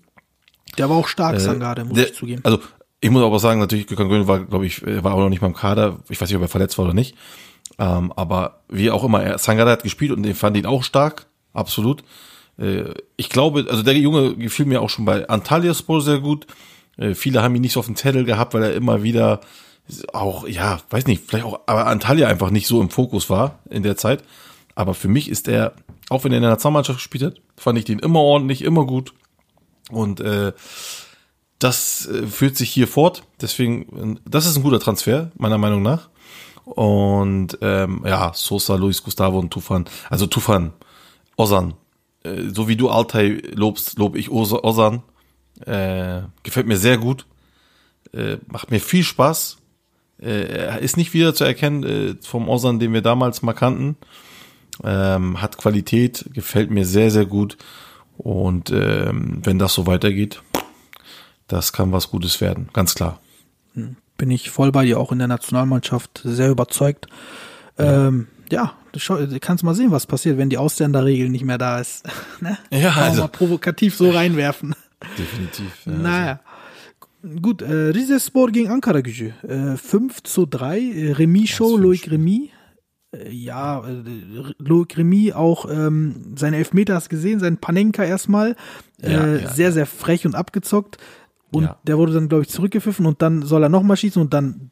[0.78, 2.42] Der war auch stark, äh, Sangare, muss der, ich zugeben.
[2.44, 2.60] Also
[3.00, 5.42] ich muss aber sagen, natürlich, Gökhan Gönül war, glaube ich, äh, war auch noch nicht
[5.42, 6.00] beim Kader.
[6.10, 7.16] Ich weiß nicht, ob er verletzt war oder nicht.
[7.80, 11.26] Ähm, aber wie auch immer, er, Sangare hat gespielt und ich fand ihn auch stark,
[11.54, 12.04] absolut.
[12.58, 16.48] Äh, ich glaube, also der Junge gefiel mir auch schon bei Antalyaspor sehr gut.
[16.98, 19.42] Äh, viele haben ihn nicht so auf dem Zettel gehabt, weil er immer wieder
[20.14, 23.84] auch, ja, weiß nicht, vielleicht auch, aber Antalya einfach nicht so im Fokus war in
[23.84, 24.24] der Zeit.
[24.76, 25.74] Aber für mich ist er,
[26.10, 29.14] auch wenn er in der Nationalmannschaft gespielt hat, fand ich den immer ordentlich, immer gut.
[29.92, 30.54] Und äh,
[31.60, 33.24] das äh, führt sich hier fort.
[33.42, 36.10] Deswegen, das ist ein guter Transfer, meiner Meinung nach.
[36.66, 39.86] Und ähm, ja, Sosa, Luis Gustavo und Tufan.
[40.10, 40.74] Also Tufan,
[41.36, 41.74] Osan.
[42.24, 45.04] Äh, so wie du Altai lobst, lob ich Osan.
[45.66, 47.26] Äh, gefällt mir sehr gut.
[48.14, 49.58] Äh, macht mir viel Spaß.
[50.24, 53.98] Äh, er ist nicht wieder zu erkennen äh, vom Osan, den wir damals mal kannten.
[54.84, 57.58] Ähm, hat Qualität, gefällt mir sehr, sehr gut.
[58.18, 60.42] Und ähm, wenn das so weitergeht,
[61.48, 63.20] das kann was Gutes werden, ganz klar.
[63.74, 67.08] Hm bin ich voll bei dir, auch in der Nationalmannschaft sehr überzeugt.
[67.78, 71.80] Ja, ähm, ja du kannst mal sehen, was passiert, wenn die Ausländerregel nicht mehr da
[71.80, 72.06] ist.
[72.40, 72.58] ne?
[72.70, 73.22] Ja, also.
[73.22, 74.76] mal provokativ so reinwerfen.
[75.18, 75.86] Definitiv.
[75.86, 76.32] Ja, naja.
[76.32, 76.53] Also.
[77.42, 79.32] Gut, äh, Rizespor gegen Ankara Gücü.
[79.48, 80.80] Äh, 5 zu 3.
[80.80, 82.52] Äh, Remis Show, Loic Remy.
[83.14, 88.58] Äh, ja, äh, Loic Remy auch ähm, seine Elfmeter hast gesehen, sein Panenka erstmal.
[89.02, 90.98] Äh, ja, ja, sehr, sehr frech und abgezockt.
[91.52, 91.78] Und ja.
[91.88, 94.72] der wurde dann, glaube ich, zurückgepfiffen und dann soll er nochmal schießen und dann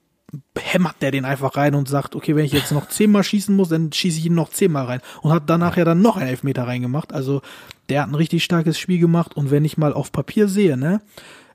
[0.58, 3.70] hämmert der den einfach rein und sagt, okay, wenn ich jetzt noch zehnmal schießen muss,
[3.70, 5.02] dann schieße ich ihn noch zehnmal rein.
[5.22, 7.14] Und hat danach ja dann noch einen Elfmeter reingemacht.
[7.14, 7.42] Also
[7.90, 9.36] der hat ein richtig starkes Spiel gemacht.
[9.36, 11.02] Und wenn ich mal auf Papier sehe, ne,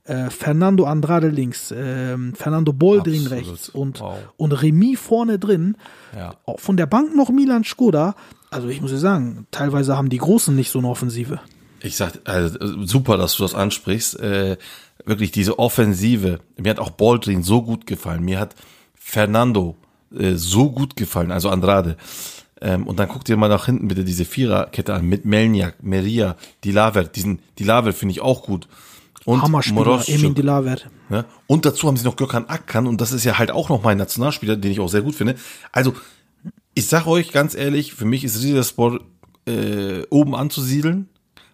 [0.06, 3.48] äh, Fernando Andrade links, äh, Fernando Boldrin Absolut.
[3.48, 4.18] rechts und, wow.
[4.36, 5.76] und Remy vorne drin.
[6.14, 6.34] Ja.
[6.56, 8.14] Von der Bank noch Milan Skoda.
[8.50, 11.40] Also ich muss ja sagen, teilweise haben die Großen nicht so eine Offensive.
[11.80, 14.18] Ich sag, also, super, dass du das ansprichst.
[14.20, 14.56] Äh,
[15.04, 16.40] wirklich diese Offensive.
[16.56, 18.24] Mir hat auch Baldwin so gut gefallen.
[18.24, 18.54] Mir hat
[18.94, 19.76] Fernando
[20.16, 21.96] äh, so gut gefallen, also Andrade.
[22.60, 26.36] Ähm, und dann guck dir mal nach hinten bitte diese Viererkette an mit Melniak, Meria,
[26.64, 27.04] Dilaver.
[27.04, 28.68] Diesen Dilaver finde ich auch gut.
[29.26, 30.14] Und Hammerspieler, Moroschuk.
[30.14, 30.76] Emin Dilaver.
[31.08, 31.24] Ne?
[31.46, 33.98] Und dazu haben sie noch Gökhan Akkan und das ist ja halt auch noch mein
[33.98, 35.34] Nationalspieler, den ich auch sehr gut finde.
[35.72, 35.94] Also,
[36.74, 39.00] ich sag euch ganz ehrlich, für mich ist Rizaspor
[39.46, 41.08] äh, oben anzusiedeln,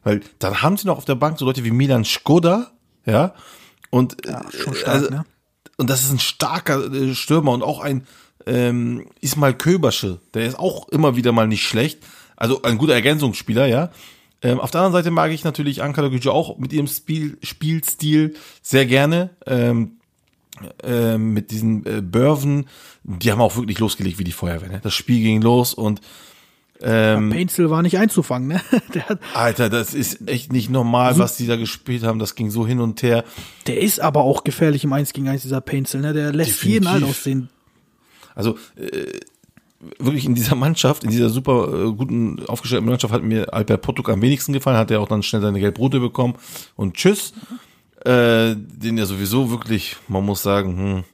[0.05, 2.73] weil dann haben sie noch auf der Bank so Leute wie Milan Skoda,
[3.07, 3.35] ja,
[3.89, 5.25] und Ja, äh, stark, also, ne?
[5.79, 8.07] und das ist ein starker äh, Stürmer und auch ein
[8.47, 12.01] ähm, Ismail Köbersche, der ist auch immer wieder mal nicht schlecht.
[12.37, 13.91] Also ein guter Ergänzungsspieler, ja.
[14.43, 18.35] Ähm, auf der anderen Seite mag ich natürlich Ankara Gücü auch mit ihrem Spiel, Spielstil
[18.61, 19.31] sehr gerne.
[19.47, 19.99] Ähm,
[20.83, 22.67] ähm, mit diesen äh, Börven,
[23.03, 24.69] die haben auch wirklich losgelegt wie die Feuerwehr.
[24.69, 24.81] Ne?
[24.83, 26.01] Das Spiel ging los und
[26.85, 28.61] ähm, Painzel war nicht einzufangen, ne?
[29.35, 32.19] Alter, das ist echt nicht normal, was die da gespielt haben.
[32.19, 33.25] Das ging so hin und her.
[33.69, 36.13] der ist aber auch gefährlich im 1 gegen 1, dieser Painzel, ne?
[36.13, 36.73] Der lässt Definitiv.
[36.73, 37.49] jeden alt aussehen.
[38.35, 39.21] Also äh,
[39.99, 44.09] wirklich in dieser Mannschaft, in dieser super äh, guten aufgestellten Mannschaft hat mir Albert Potuk
[44.09, 46.35] am wenigsten gefallen, hat er auch dann schnell seine Gelb-Rote bekommen
[46.77, 47.33] und tschüss.
[48.05, 51.05] Äh, den ja sowieso wirklich, man muss sagen, hm,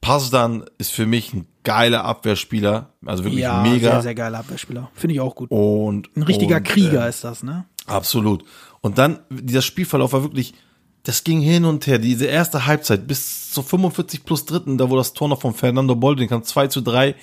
[0.00, 3.90] Pasdan ist für mich ein geiler Abwehrspieler, also wirklich Ja, mega.
[3.92, 4.90] sehr, sehr geiler Abwehrspieler.
[4.94, 5.50] Finde ich auch gut.
[5.50, 7.66] Und Ein richtiger und, Krieger äh, ist das, ne?
[7.86, 8.44] Absolut.
[8.80, 10.54] Und dann, dieser Spielverlauf war wirklich,
[11.02, 11.98] das ging hin und her.
[11.98, 15.94] Diese erste Halbzeit bis zur 45 plus dritten, da wo das Tor noch von Fernando
[15.96, 17.14] Bolding kam, 2 zu 3,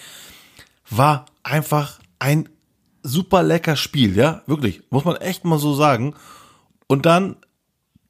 [0.89, 2.49] war einfach ein
[3.03, 6.15] super lecker Spiel, ja, wirklich, muss man echt mal so sagen.
[6.88, 7.38] Und dann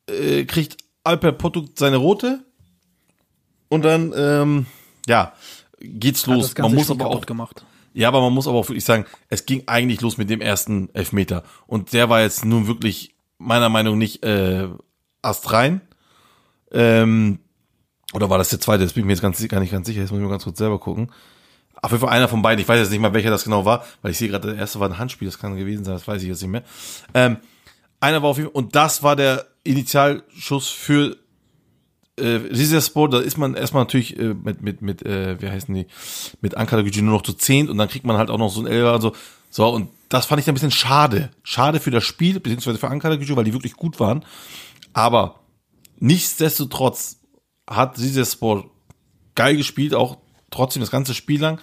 [0.07, 2.43] äh, kriegt Alper Potuk seine rote
[3.69, 4.65] und dann, ähm,
[5.07, 5.33] ja,
[5.79, 6.57] geht's los.
[6.57, 7.65] Man muss Spiel aber auch gemacht.
[7.93, 10.89] ja, aber man muss aber auch wirklich sagen, es ging eigentlich los mit dem ersten
[10.93, 11.43] Elfmeter.
[11.65, 14.67] Und der war jetzt nun wirklich meiner Meinung nach nicht äh,
[15.21, 15.81] astrein.
[16.71, 17.39] Ähm,
[18.13, 18.83] oder war das der zweite?
[18.83, 20.01] Das bin ich mir jetzt ganz, gar nicht ganz sicher.
[20.01, 21.11] Jetzt muss ich mal ganz kurz selber gucken.
[21.81, 22.61] Auf jeden Fall einer von beiden.
[22.61, 24.79] Ich weiß jetzt nicht mal, welcher das genau war, weil ich sehe gerade, der erste
[24.79, 25.27] war ein Handspiel.
[25.27, 26.63] Das kann gewesen sein, das weiß ich jetzt nicht mehr.
[27.13, 27.37] Ähm,
[27.99, 31.17] einer war auf jeden Fall, und das war der Initialschuss für
[32.17, 35.85] äh, Rizespor, da ist man erstmal natürlich äh, mit, mit, mit, äh, wie heißen die,
[36.41, 38.61] mit Ankara Gücü nur noch zu zehnt und dann kriegt man halt auch noch so
[38.61, 39.13] ein Elfer und so.
[39.49, 41.29] So, und das fand ich dann ein bisschen schade.
[41.43, 44.25] Schade für das Spiel, beziehungsweise für Ankara Gücü, weil die wirklich gut waren.
[44.93, 45.39] Aber
[45.99, 47.17] nichtsdestotrotz
[47.69, 48.69] hat Rizespor
[49.35, 50.17] geil gespielt, auch
[50.49, 51.59] trotzdem das ganze Spiel lang.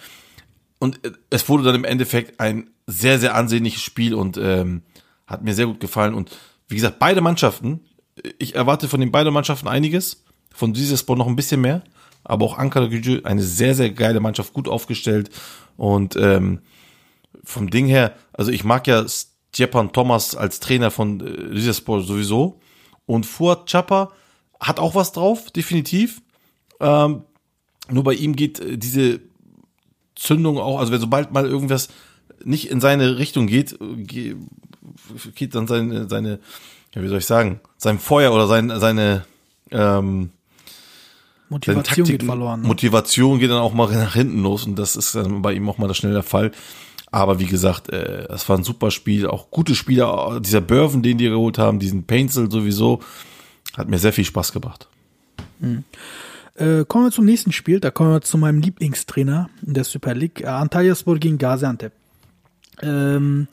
[0.78, 4.82] Und äh, es wurde dann im Endeffekt ein sehr, sehr ansehnliches Spiel und ähm,
[5.26, 6.14] hat mir sehr gut gefallen.
[6.14, 6.36] Und
[6.68, 7.80] wie gesagt, beide Mannschaften,
[8.38, 10.24] ich erwarte von den beiden Mannschaften einiges,
[10.54, 11.82] von Rizespor noch ein bisschen mehr,
[12.22, 15.30] aber auch Ankara Gücü, eine sehr, sehr geile Mannschaft, gut aufgestellt
[15.76, 16.60] und ähm,
[17.42, 22.60] vom Ding her, also ich mag ja Stjepan Thomas als Trainer von äh, Rizespor sowieso
[23.06, 24.12] und Fuad Chapa
[24.60, 26.22] hat auch was drauf, definitiv.
[26.80, 27.22] Ähm,
[27.90, 29.20] nur bei ihm geht äh, diese
[30.16, 31.88] Zündung auch, also wenn sobald mal irgendwas
[32.44, 34.36] nicht in seine Richtung geht, äh, ge-
[35.34, 36.38] geht dann seine, seine,
[36.94, 39.24] ja, wie soll ich sagen, sein Feuer oder sein, seine,
[39.70, 40.30] ähm,
[41.50, 42.62] Motivation Taktik, geht verloren.
[42.62, 42.66] Ne?
[42.68, 45.78] Motivation geht dann auch mal nach hinten los und das ist dann bei ihm auch
[45.78, 46.52] mal das schnell der Fall.
[47.10, 51.18] Aber wie gesagt, äh, das war ein super Spiel, auch gute Spieler, dieser Börven, den
[51.18, 53.00] die geholt haben, diesen Painzel sowieso,
[53.76, 54.88] hat mir sehr viel Spaß gebracht.
[56.54, 57.80] Äh, kommen wir zum nächsten Spiel.
[57.80, 60.42] Da kommen wir zu meinem Lieblingstrainer in der Super League.
[60.42, 61.92] Äh, Antalyaspor gegen Gaziantep.
[62.82, 63.48] Ähm,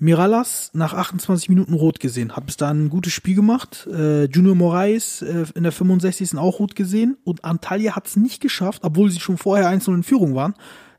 [0.00, 3.88] Miralas nach 28 Minuten rot gesehen, hat bis dahin ein gutes Spiel gemacht.
[3.92, 6.38] Äh, Junior Moraes äh, in der 65.
[6.38, 10.02] auch rot gesehen und Antalya hat es nicht geschafft, obwohl sie schon vorher einzeln in
[10.04, 10.54] Führung waren,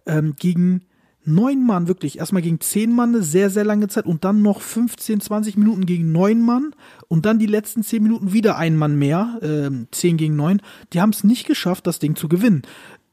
[0.05, 0.81] ähm, gegen
[1.25, 2.19] neun Mann wirklich.
[2.19, 5.85] Erstmal gegen zehn Mann eine sehr, sehr lange Zeit und dann noch 15, 20 Minuten
[5.85, 6.73] gegen neun Mann
[7.07, 10.61] und dann die letzten zehn Minuten wieder ein Mann mehr, ähm, zehn gegen neun.
[10.93, 12.63] Die haben es nicht geschafft, das Ding zu gewinnen.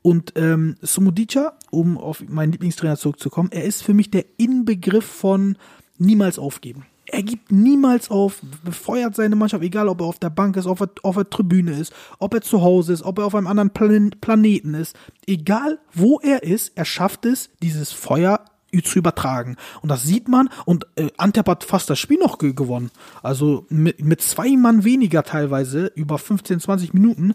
[0.02, 5.56] Und ähm, Sumudica, um auf meinen Lieblingstrainer zurückzukommen, er ist für mich der Inbegriff von
[5.98, 6.86] niemals aufgeben.
[7.08, 10.80] Er gibt niemals auf, befeuert seine Mannschaft, egal ob er auf der Bank ist, ob
[10.80, 13.70] er auf der Tribüne ist, ob er zu Hause ist, ob er auf einem anderen
[13.70, 14.96] Plan Planeten ist.
[15.26, 18.40] Egal wo er ist, er schafft es, dieses Feuer
[18.84, 19.56] zu übertragen.
[19.80, 20.50] Und das sieht man.
[20.64, 22.90] Und äh, Antep hat fast das Spiel noch ge gewonnen.
[23.22, 27.34] Also mit, mit zwei Mann weniger teilweise, über 15, 20 Minuten.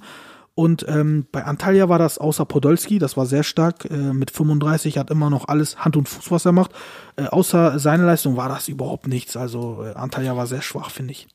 [0.61, 3.85] Und ähm, bei Antalya war das außer Podolski, das war sehr stark.
[3.89, 6.69] Äh, mit 35 hat immer noch alles Hand und Fuß, was er macht.
[7.15, 9.35] Äh, außer seine Leistung war das überhaupt nichts.
[9.35, 11.27] Also äh, Antalya war sehr schwach, finde ich.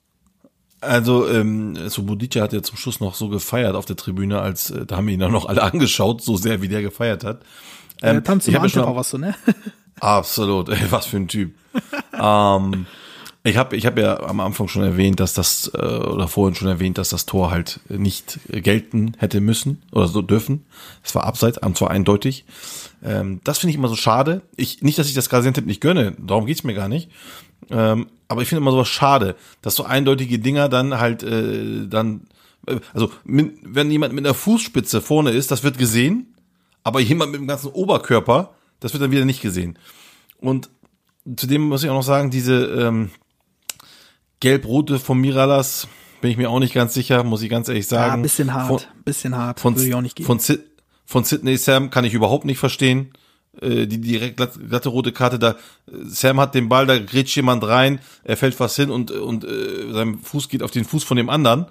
[0.81, 4.87] Also, ähm, Subudica hat ja zum Schluss noch so gefeiert auf der Tribüne, als äh,
[4.87, 7.41] da haben ihn auch noch alle angeschaut, so sehr wie der gefeiert hat.
[8.03, 9.35] Ähm, Tanz im hab ja schon Antep am- was du, ne?
[10.01, 11.53] Absolut, ey, was für ein Typ.
[12.13, 12.87] ähm,
[13.47, 16.67] Ich habe ich hab ja am Anfang schon erwähnt, dass das, äh, oder vorhin schon
[16.67, 20.67] erwähnt, dass das Tor halt nicht gelten hätte müssen oder so dürfen.
[21.05, 22.45] Es war abseits, und zwar eindeutig.
[23.05, 24.43] Ähm, das finde ich immer so schade.
[24.57, 27.09] Ich, nicht, dass ich das Gaziantep nicht gönne, darum geht's mir gar nicht.
[27.71, 32.23] Ähm, aber ich finde immer sowas schade, dass so eindeutige Dinger dann halt äh, dann,
[32.67, 36.35] äh, also mit, wenn jemand mit einer Fußspitze vorne ist, das wird gesehen,
[36.83, 39.79] aber jemand mit dem ganzen Oberkörper, das wird dann wieder nicht gesehen.
[40.41, 40.69] Und
[41.37, 43.11] zudem muss ich auch noch sagen, diese ähm,
[44.41, 45.89] Gelb-Rote von Miralas
[46.21, 48.17] bin ich mir auch nicht ganz sicher, muss ich ganz ehrlich sagen.
[48.17, 50.27] Ja, bisschen hart, Von, bisschen hart, von, würde ich auch nicht geben.
[50.27, 50.61] von, Sid,
[51.05, 53.13] von Sidney Sam kann ich überhaupt nicht verstehen.
[53.61, 55.57] Äh, die direkt glatte, glatte rote Karte da.
[55.87, 59.93] Sam hat den Ball, da grätscht jemand rein, er fällt fast hin und, und äh,
[59.93, 61.65] sein Fuß geht auf den Fuß von dem anderen,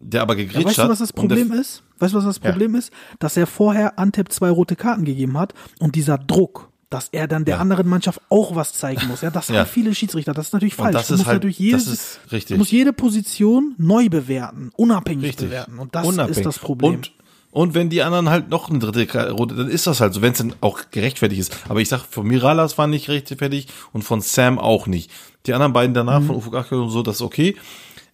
[0.00, 0.88] der aber Ja, gegrätscht weißt du, hat.
[0.90, 1.82] was das Problem ist?
[1.98, 2.92] Weißt du, was das Problem ist?
[3.18, 7.44] Dass er vorher Antep zwei rote Karten gegeben hat und dieser Druck, dass er dann
[7.44, 7.60] der Ja.
[7.60, 9.20] anderen Mannschaft auch was zeigen muss.
[9.20, 9.60] Ja, das Ja.
[9.60, 10.32] haben viele Schiedsrichter.
[10.32, 10.96] Das ist natürlich Und falsch.
[10.96, 12.54] das du ist musst halt- natürlich das richtig.
[12.54, 15.46] Du musst jede Position neu bewerten, unabhängig Richtig.
[15.48, 15.78] bewerten.
[15.78, 16.38] Und das Unabhängig.
[16.38, 16.94] ist das Problem.
[16.94, 17.12] Und,
[17.50, 20.32] und wenn die anderen halt noch eine dritte rote, dann ist das halt so, wenn
[20.32, 21.56] es dann auch gerechtfertigt ist.
[21.68, 25.10] Aber ich sag, von Miralas war nicht gerechtfertigt und von Sam auch nicht.
[25.46, 27.54] Die anderen beiden danach, von Ufuk Akio und so, das ist okay.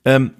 [0.04, 0.32] Ähm,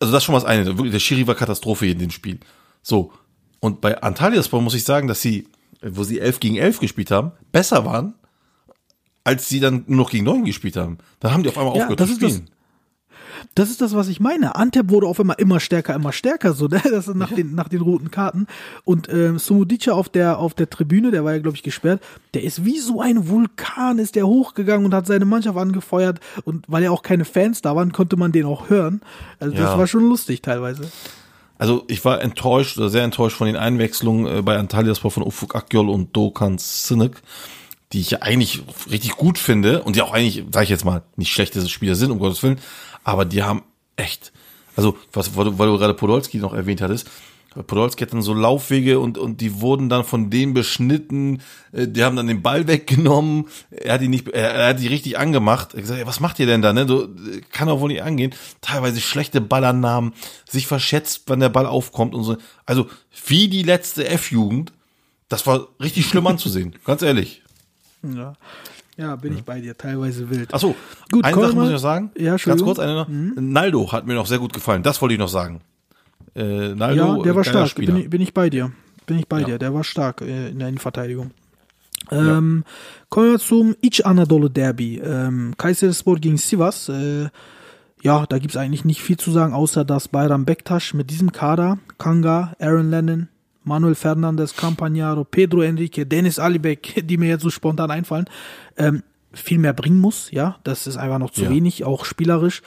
[0.00, 0.64] also das ist schon was eine.
[0.66, 2.40] Wirklich, Der Schiri war Katastrophe in dem Spiel.
[2.82, 3.12] So.
[3.60, 5.46] Und bei Antalyaspor muss ich sagen, dass sie,
[5.82, 8.14] wo sie 11 gegen 11 gespielt haben, besser waren,
[9.24, 10.98] als sie dann nur noch gegen 9 gespielt haben.
[11.20, 12.48] Dann haben die auf einmal Ja, aufgehört das zu ist das- spielen.
[13.56, 14.54] Das ist das, was ich meine.
[14.54, 16.80] Antep wurde auf einmal immer stärker, immer stärker, so, ne?
[16.90, 18.46] Das nach den, nach den roten Karten.
[18.84, 22.00] Und ähm, Sumudica auf der, auf der Tribüne, der war ja, glaube ich, gesperrt,
[22.34, 26.20] der ist wie so ein Vulkan, ist der hochgegangen und hat seine Mannschaft angefeuert.
[26.44, 29.00] Und weil ja auch keine Fans da waren, konnte man den auch hören.
[29.40, 29.78] Also das Ja.
[29.78, 30.90] war schon lustig teilweise.
[31.62, 35.54] Also ich war enttäuscht oder sehr enttäuscht von den Einwechslungen äh, bei Antalyaspor von Ufuk
[35.54, 37.22] Akgol und Dokan Sinek,
[37.92, 41.04] die ich ja eigentlich richtig gut finde und die auch eigentlich, sage ich jetzt mal,
[41.14, 42.58] nicht schlechte Spieler sind, um Gottes Willen,
[43.04, 43.62] aber die haben
[43.94, 44.32] echt,
[44.74, 47.08] also was, weil du, weil du gerade Podolski noch erwähnt hattest,
[47.54, 51.42] Podolski hat dann so Laufwege und, und die wurden dann von denen beschnitten,
[51.72, 55.18] äh, die haben dann den Ball weggenommen, er hat die nicht, er, hat die richtig
[55.18, 57.08] angemacht, er hat gesagt, ja, was macht ihr denn da, ne, so,
[57.50, 60.12] kann doch wohl nicht angehen, teilweise schlechte Ballannahmen,
[60.48, 62.88] sich verschätzt, wann der Ball aufkommt und so, also
[63.26, 64.72] wie die letzte F-Jugend,
[65.28, 67.42] das war richtig schlimm anzusehen, ganz ehrlich.
[68.02, 68.34] Ja,
[68.96, 70.50] ja bin ich bei dir, teilweise wild.
[70.52, 70.74] Ach so,
[71.10, 72.10] Gut, eine Sache muss ich noch sagen.
[72.18, 73.06] Ja, Ganz kurz eine noch.
[73.08, 74.82] Naldo hat mir noch sehr gut gefallen.
[74.82, 75.60] Das wollte ich noch sagen.
[76.34, 77.92] Äh, Naldo, ja, der war stark, Spieler.
[77.94, 78.72] bin ich, bin ich bei dir.
[79.06, 79.46] Bin ich bei Ja.
[79.46, 81.30] dir, der war stark äh, in der Innenverteidigung.
[82.10, 82.64] Ähm,
[83.08, 84.98] Kommen wir zum İç Anadolu Derby.
[84.98, 86.88] Ähm, Kayserispor gegen Sivas.
[86.88, 87.28] Äh,
[88.02, 91.78] ja, da gibt's eigentlich nicht viel zu sagen, außer dass Bayram Bektaş mit diesem Kader,
[91.98, 93.28] Kanga, Aaron Lennon,
[93.64, 98.26] Manuel Fernandes, Campagnaro, Pedro Enrique, Dennis Alibek, die mir jetzt so spontan einfallen,
[98.76, 99.02] ähm,
[99.32, 100.30] viel mehr bringen muss.
[100.32, 101.50] Ja, das ist einfach noch zu Ja.
[101.50, 102.62] wenig, auch spielerisch.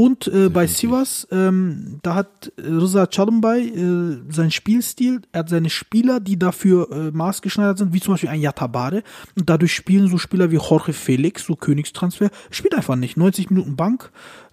[0.00, 5.68] Und äh, bei Sivas, ähm, da hat Rıza Çalınbay äh, sein Spielstil, er hat seine
[5.68, 9.02] Spieler, die dafür äh, maßgeschneidert sind, wie zum Beispiel ein Yatabare.
[9.36, 13.18] Und dadurch spielen so Spieler wie Jorge Felix, so Königstransfer, spielt einfach nicht.
[13.18, 14.10] 90 Minuten Bank,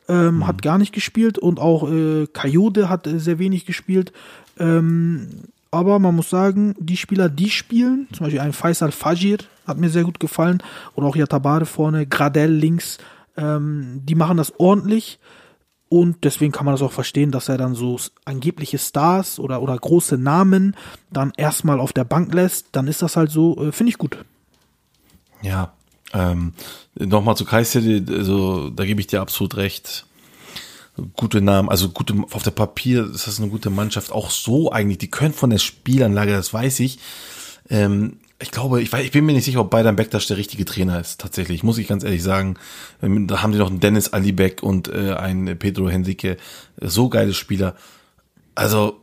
[0.09, 4.11] ähm, hat gar nicht gespielt und auch äh, Kayode hat äh, sehr wenig gespielt.
[4.59, 5.29] Ähm,
[5.71, 9.89] aber man muss sagen, die Spieler, die spielen, zum Beispiel ein Faisal Fajir, hat mir
[9.89, 10.61] sehr gut gefallen,
[10.95, 12.97] oder auch Yatabare vorne, Gradel links,
[13.37, 15.19] ähm, die machen das ordentlich.
[15.89, 19.77] Und deswegen kann man das auch verstehen, dass er dann so angebliche Stars oder, oder
[19.77, 20.75] große Namen
[21.11, 22.67] dann erstmal auf der Bank lässt.
[22.73, 24.17] Dann ist das halt so, äh, finde ich gut.
[25.41, 25.73] Ja,
[26.13, 26.53] ähm,
[26.95, 30.05] nochmal zu Kayseri, also da gebe ich dir absolut recht.
[31.15, 34.97] Gute Namen, also gute, auf der Papier ist das eine gute Mannschaft, auch so eigentlich,
[34.97, 36.99] die können von der Spielanlage, das weiß ich.
[37.69, 40.63] Ähm, ich glaube, ich, weiß, ich bin mir nicht sicher, ob Bayern Bektasch der richtige
[40.65, 42.55] Trainer ist, tatsächlich, muss ich ganz ehrlich sagen.
[43.01, 46.37] Ähm, da haben die noch einen Dennis Alibek und äh, einen Pedro Henrique, äh,
[46.81, 47.75] so geile Spieler.
[48.55, 49.01] Also,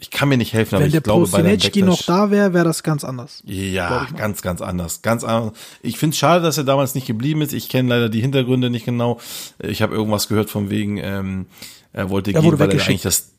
[0.00, 2.30] ich kann mir nicht helfen, aber Wenn ich der glaube, Bayern Prosinecki noch Bektasch- da
[2.30, 3.42] wäre, wäre das ganz anders.
[3.46, 5.02] ja, ganz, ganz anders.
[5.02, 5.52] Ganz anders.
[5.82, 7.52] Ich finde es schade, dass er damals nicht geblieben ist.
[7.52, 9.18] Ich kenne leider die Hintergründe nicht genau.
[9.58, 11.46] Ich habe irgendwas gehört von wegen, ähm,
[11.92, 12.90] er wollte Er gehen, wurde weil er weggeschickt.
[12.90, 13.30] eigentlich das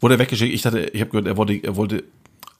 [0.00, 0.54] wurde er weggeschickt.
[0.54, 2.04] Ich dachte, ich habe gehört, er wollte, er wollte,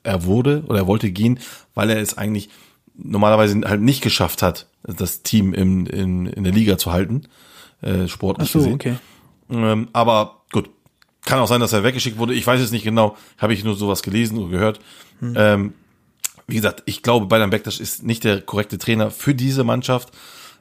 [0.03, 1.39] er wurde oder er wollte gehen,
[1.75, 2.49] weil er es eigentlich
[2.97, 7.23] normalerweise halt nicht geschafft hat, das Team im, in, in der Liga zu halten,
[7.83, 8.75] äh, sportlich Ach so, gesehen.
[8.75, 8.97] okay.
[9.51, 10.71] Ähm, aber gut,
[11.25, 12.35] kann auch sein, dass er weggeschickt wurde.
[12.35, 13.17] Ich weiß es nicht genau.
[13.39, 14.81] Habe ich nur sowas gelesen und gehört.
[15.23, 15.75] Ähm,
[16.47, 20.13] wie gesagt, ich glaube, Bayern Bektaş ist nicht der korrekte Trainer für diese Mannschaft.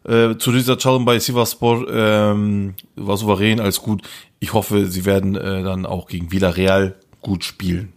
[0.04, 4.02] Äh, zu dieser Challenge bei Sivaspor ähm, war souverän, alles gut.
[4.40, 7.94] Ich hoffe, sie werden äh, dann auch gegen Villarreal gut spielen.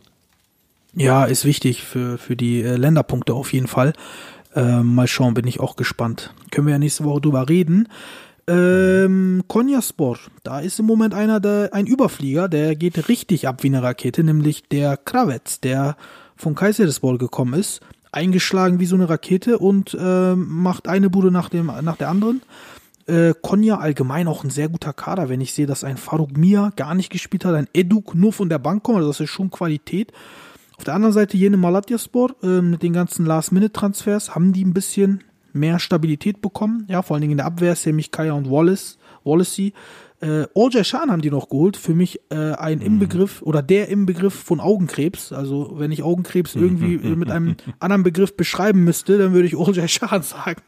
[0.94, 3.94] Ja, ist wichtig für, für die äh, Länderpunkte auf jeden Fall.
[4.55, 6.35] Ähm, mal schauen, bin ich auch gespannt.
[6.51, 7.89] Können wir ja nächste Woche drüber reden.
[8.47, 13.69] Ähm, Konyaspor, da ist im Moment einer, der, ein Überflieger, der geht richtig ab wie
[13.69, 15.97] eine Rakete, nämlich der Kravets, der
[16.36, 21.48] von Kayserispor gekommen ist, eingeschlagen wie so eine Rakete und ähm, macht eine Bude nach,
[21.48, 22.43] dem, nach der anderen.
[23.06, 26.73] Äh, Konya allgemein auch ein sehr guter Kader, wenn ich sehe, dass ein Faruk Mia
[26.77, 29.51] gar nicht gespielt hat, ein Eduk nur von der Bank kommt, also das ist schon
[29.51, 30.12] Qualität.
[30.76, 35.22] Auf der anderen Seite jene Malatyaspor äh, mit den ganzen Last-Minute-Transfers haben die ein bisschen
[35.52, 36.86] mehr Stabilität bekommen.
[36.88, 39.72] Ja, vor allen Dingen in der Abwehr, Semich Kaya und Wallace, Wallacey.
[40.20, 41.76] Äh, Oljay Shan haben die noch geholt.
[41.76, 45.32] Für mich äh, ein Inbegriff oder der Inbegriff von Augenkrebs.
[45.32, 49.88] Also wenn ich Augenkrebs irgendwie mit einem anderen Begriff beschreiben müsste, dann würde ich Oljay
[49.88, 50.62] Shan sagen.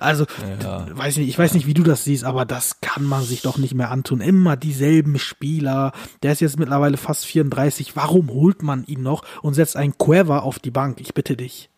[0.00, 0.26] Also,
[0.62, 0.86] Ja.
[0.92, 3.58] weiß nicht, ich weiß nicht, wie du das siehst, aber das kann man sich doch
[3.58, 4.20] nicht mehr antun.
[4.20, 5.92] Immer dieselben Spieler.
[6.22, 7.96] Der ist jetzt mittlerweile fast 34.
[7.96, 11.00] Warum holt man ihn noch und setzt einen Cueva auf die Bank?
[11.00, 11.68] Ich bitte dich.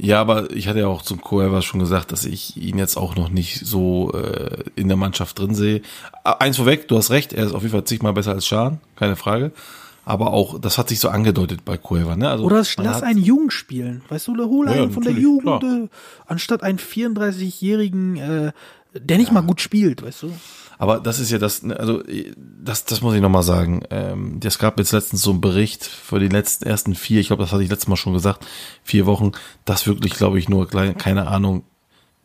[0.00, 3.16] Ja, aber ich hatte ja auch zum Coever schon gesagt, dass ich ihn jetzt auch
[3.16, 5.82] noch nicht so äh, in der Mannschaft drin sehe.
[6.22, 9.16] Eins vorweg, du hast recht, er ist auf jeden Fall zigmal besser als Schahn, keine
[9.16, 9.50] Frage.
[10.08, 12.30] Aber auch, das hat sich so angedeutet bei Coever, ne?
[12.30, 14.00] Also, Oder lass einen Jungen spielen.
[14.08, 15.62] Weißt du, hol Ja, einen von der Jugend, klar.
[15.62, 15.88] äh,
[16.26, 18.52] anstatt einen 34-Jährigen, äh,
[18.94, 20.32] der nicht mal gut spielt, weißt du?
[20.78, 22.02] Aber das ist ja das, ne, also
[22.64, 23.82] das, das muss ich nochmal sagen.
[23.90, 27.42] Ähm, es gab jetzt letztens so einen Bericht für die letzten ersten vier, ich glaube,
[27.42, 28.46] das hatte ich letztes Mal schon gesagt,
[28.82, 29.32] vier Wochen,
[29.66, 31.64] dass wirklich, glaube ich, nur klein, keine Ahnung,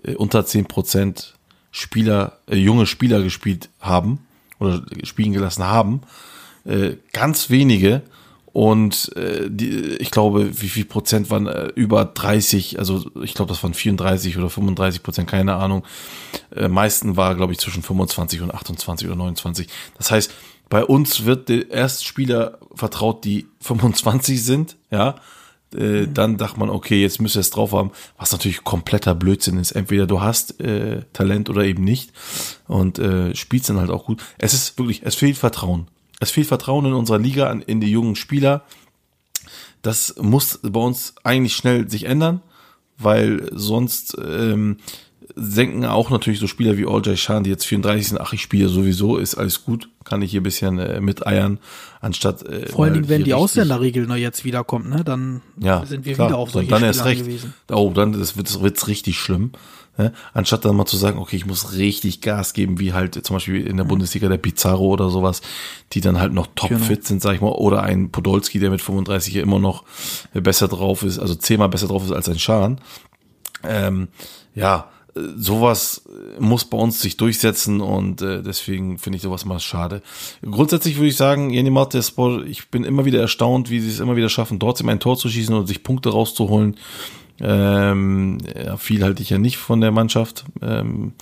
[0.03, 1.33] äh, unter zehn Prozent
[1.69, 4.19] Spieler, äh, junge Spieler gespielt haben
[4.59, 5.99] oder spielen gelassen haben.
[6.65, 8.03] Äh, ganz wenige
[8.53, 13.49] und äh, die, ich glaube, wie viel Prozent waren äh, über 30, also ich glaube,
[13.49, 15.83] das waren 34 oder 35 Prozent, keine Ahnung.
[16.55, 19.67] Äh, meisten war, glaube ich, zwischen 25 und 28 oder 29.
[19.97, 20.31] Das heißt,
[20.69, 25.15] bei uns wird der erst Spieler vertraut, die 25 sind, ja.
[25.75, 29.57] Äh, Dann dachte man, okay, jetzt müsst ihr es drauf haben, was natürlich kompletter Blödsinn
[29.57, 29.71] ist.
[29.71, 32.11] Entweder du hast äh, Talent oder eben nicht
[32.67, 34.21] und äh, spielst dann halt auch gut.
[34.37, 35.87] Es ist wirklich, es fehlt Vertrauen.
[36.23, 38.63] Es fehlt Vertrauen in unserer Liga, in die jungen Spieler.
[39.81, 42.41] Das muss bei uns eigentlich schnell sich ändern,
[42.97, 44.77] weil sonst ähm,
[45.35, 48.69] senken auch natürlich so Spieler wie Oljay Shan, die jetzt 34 sind, ach, ich spiele
[48.69, 51.59] sowieso, ist alles gut, kann ich hier ein bisschen äh, miteiern,
[52.01, 56.05] anstatt äh, Vor allen Dingen, wenn die Ausländerregel noch jetzt wiederkommt, ne, dann ja, sind
[56.05, 56.29] wir klar.
[56.29, 57.21] wieder auf solche und dann erst recht.
[57.21, 57.53] angewiesen.
[57.71, 59.51] Oh, dann das wird wird's richtig schlimm.
[59.97, 60.11] Ne?
[60.33, 63.61] Anstatt dann mal zu sagen, okay, ich muss richtig Gas geben, wie halt zum Beispiel
[63.61, 63.67] Mhm.
[63.67, 65.41] in der Bundesliga der Pizarro oder sowas,
[65.91, 66.79] die dann halt noch Genau.
[66.79, 69.83] topfit sind, sag ich mal, oder ein Podolski, der mit 35 ja immer noch
[70.33, 72.79] besser drauf ist, also zehnmal besser drauf ist als ein Schahn.
[73.63, 74.07] Ähm,
[74.55, 76.01] ja, sowas
[76.39, 80.01] muss bei uns sich durchsetzen und äh, deswegen finde ich sowas mal schade.
[80.41, 84.15] Grundsätzlich würde ich sagen, Jenny Martespor, ich bin immer wieder erstaunt, wie sie es immer
[84.15, 86.77] wieder schaffen, trotzdem ein Tor zu schießen und sich Punkte rauszuholen.
[87.39, 88.37] Ähm,
[88.77, 91.13] viel halte ich ja nicht von der Mannschaft, ähm,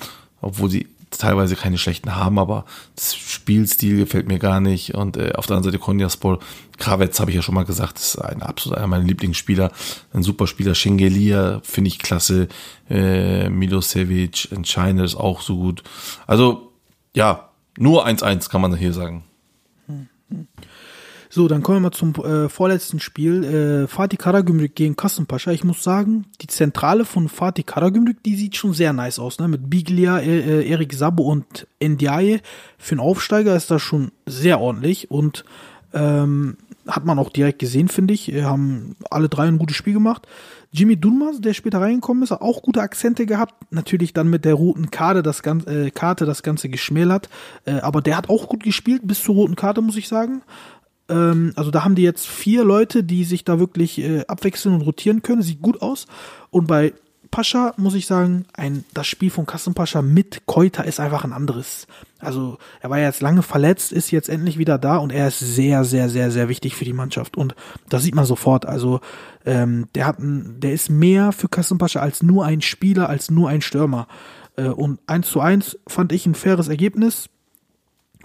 [0.41, 2.65] obwohl sie teilweise keine schlechten haben, aber
[2.95, 4.95] das Spielstil gefällt mir gar nicht.
[4.95, 6.39] Und äh, auf der anderen Seite Konyaspor,
[6.77, 9.71] Kravets habe ich ja schon mal gesagt, ist ein absolut einer meiner Lieblingsspieler,
[10.13, 10.73] ein super Spieler.
[10.73, 12.47] Schengelia finde ich klasse,
[12.89, 15.83] äh, Milosevic, Entscheiner ist auch so gut.
[16.27, 16.71] Also
[17.13, 19.23] ja, nur 1-1 kann man hier sagen.
[21.33, 23.45] So, dann kommen wir mal zum äh, vorletzten Spiel.
[23.45, 25.53] Äh, Fatih Karagümrük gegen Kasımpaşa.
[25.53, 29.39] Ich muss sagen, die Zentrale von Fatih Karagümrük, die sieht schon sehr nice aus.
[29.39, 29.47] Ne?
[29.47, 32.41] Mit Biglia, äh, äh, Erik Sabo und Ndiaye.
[32.77, 35.09] Für einen Aufsteiger ist das schon sehr ordentlich.
[35.09, 35.45] Und
[35.93, 38.33] ähm, hat man auch direkt gesehen, finde ich.
[38.33, 40.27] Äh, haben alle drei ein gutes Spiel gemacht.
[40.73, 43.55] Jimmy Dunmas, der später reingekommen ist, hat auch gute Akzente gehabt.
[43.71, 47.29] Natürlich dann mit der roten Karte das Ganze, äh, Karte das Ganze geschmälert.
[47.63, 50.41] Äh, aber der hat auch gut gespielt, bis zur roten Karte, muss ich sagen.
[51.11, 54.81] Ähm, also da haben die jetzt vier Leute, die sich da wirklich äh, abwechseln und
[54.81, 55.41] rotieren können.
[55.43, 56.07] Sieht gut aus.
[56.49, 56.93] Und bei
[57.31, 61.87] Pascha muss ich sagen, ein, das Spiel von Kassenpascha mit Keuter ist einfach ein anderes.
[62.19, 65.85] Also er war jetzt lange verletzt, ist jetzt endlich wieder da und er ist sehr,
[65.85, 67.37] sehr, sehr, sehr wichtig für die Mannschaft.
[67.37, 67.55] Und
[67.87, 68.65] das sieht man sofort.
[68.65, 68.99] Also
[69.45, 73.61] ähm, der hat der ist mehr für Kassenpascha als nur ein Spieler, als nur ein
[73.61, 74.07] Stürmer.
[74.57, 77.29] Äh, und eins zu eins fand ich ein faires Ergebnis.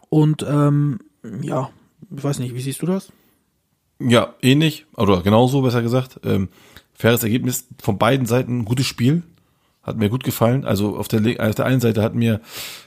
[0.08, 0.98] Und ähm,
[1.42, 1.70] ja,
[2.14, 3.12] ich weiß nicht, wie siehst du das?
[3.98, 6.20] Ja, ähnlich, oder genauso besser gesagt.
[6.24, 6.48] Ähm,
[6.94, 9.22] faires Ergebnis von beiden Seiten, gutes Spiel.
[9.86, 10.64] Hat mir gut gefallen.
[10.64, 12.40] Also auf der, auf der einen Seite hat mir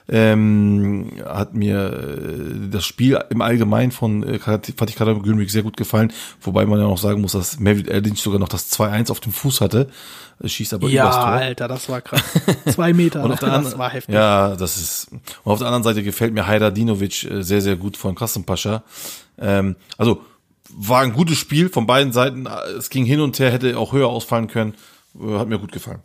[0.09, 6.11] ähm, hat mir äh, das Spiel im Allgemeinen von äh, Fatih Karagümrük sehr gut gefallen,
[6.41, 9.31] wobei man ja noch sagen muss, dass Mevlid Erdinç sogar noch das 2-1 auf dem
[9.31, 9.88] Fuß hatte,
[10.39, 11.26] Es schießt aber übers Tor.
[11.26, 12.23] Alter, das war krass.
[12.65, 14.13] Zwei Meter, Und auf der das anderen, war heftig.
[14.13, 15.07] Ja, das ist.
[15.43, 18.84] Und auf der anderen Seite gefällt mir Haidar Dinovic äh, sehr, sehr gut von Kassenpascha.
[19.38, 20.21] Ähm, also
[20.76, 22.47] war ein gutes Spiel von beiden Seiten.
[22.77, 24.73] Es ging hin und her, hätte auch höher ausfallen können.
[25.19, 26.01] Äh, Hat mir gut gefallen.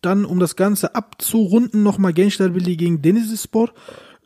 [0.00, 3.72] Dann, um das Ganze abzurunden, nochmal Gençlerbirliği gegen Denizlispor.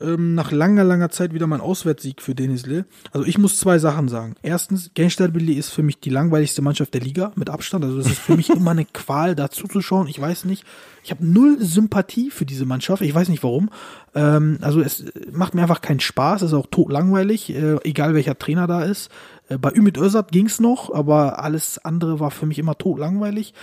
[0.02, 2.84] Ähm, nach langer, langer Zeit wieder mal ein Auswärtssieg für Denizli.
[3.12, 4.34] Also ich muss zwei Sachen sagen.
[4.42, 7.84] Erstens, Gençlerbirliği ist für mich die langweiligste Mannschaft der Liga mit Abstand.
[7.84, 10.08] Also es ist für mich immer eine Qual, da zuzuschauen.
[10.08, 10.64] Ich weiß nicht.
[11.04, 13.02] Ich habe null Sympathie für diese Mannschaft.
[13.02, 13.70] Ich weiß nicht warum.
[14.14, 16.42] Ähm, also es macht mir einfach keinen Spaß.
[16.42, 19.08] Es ist auch totlangweilig, äh, egal welcher Trainer da ist.
[19.48, 23.54] Äh, bei Ümit Özat ging's noch, aber alles andere war für mich immer totlangweilig.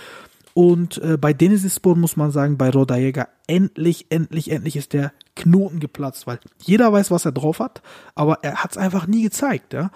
[0.60, 5.80] Und äh, bei Denizlispor muss man sagen, bei Rodajega endlich, endlich, endlich ist der Knoten
[5.80, 7.80] geplatzt, weil jeder weiß, was er drauf hat,
[8.14, 9.72] aber er hat es einfach nie gezeigt.
[9.72, 9.90] Ja?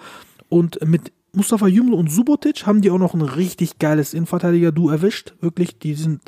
[0.49, 5.35] Und mit Mustafa Juml und Subotic haben die auch noch ein richtig geiles Innenverteidiger-Du erwischt.
[5.39, 6.21] Wirklich, die sind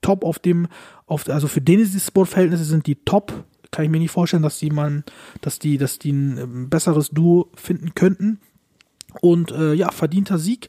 [0.00, 0.68] top auf dem,
[1.06, 3.32] auf, also für Denizlispor-Verhältnisse sind die top.
[3.72, 5.02] Kann ich mir nicht vorstellen, dass die man,
[5.40, 8.38] dass die, dass die ein ähm, besseres Duo finden könnten.
[9.20, 10.68] Und äh, ja, verdienter Sieg.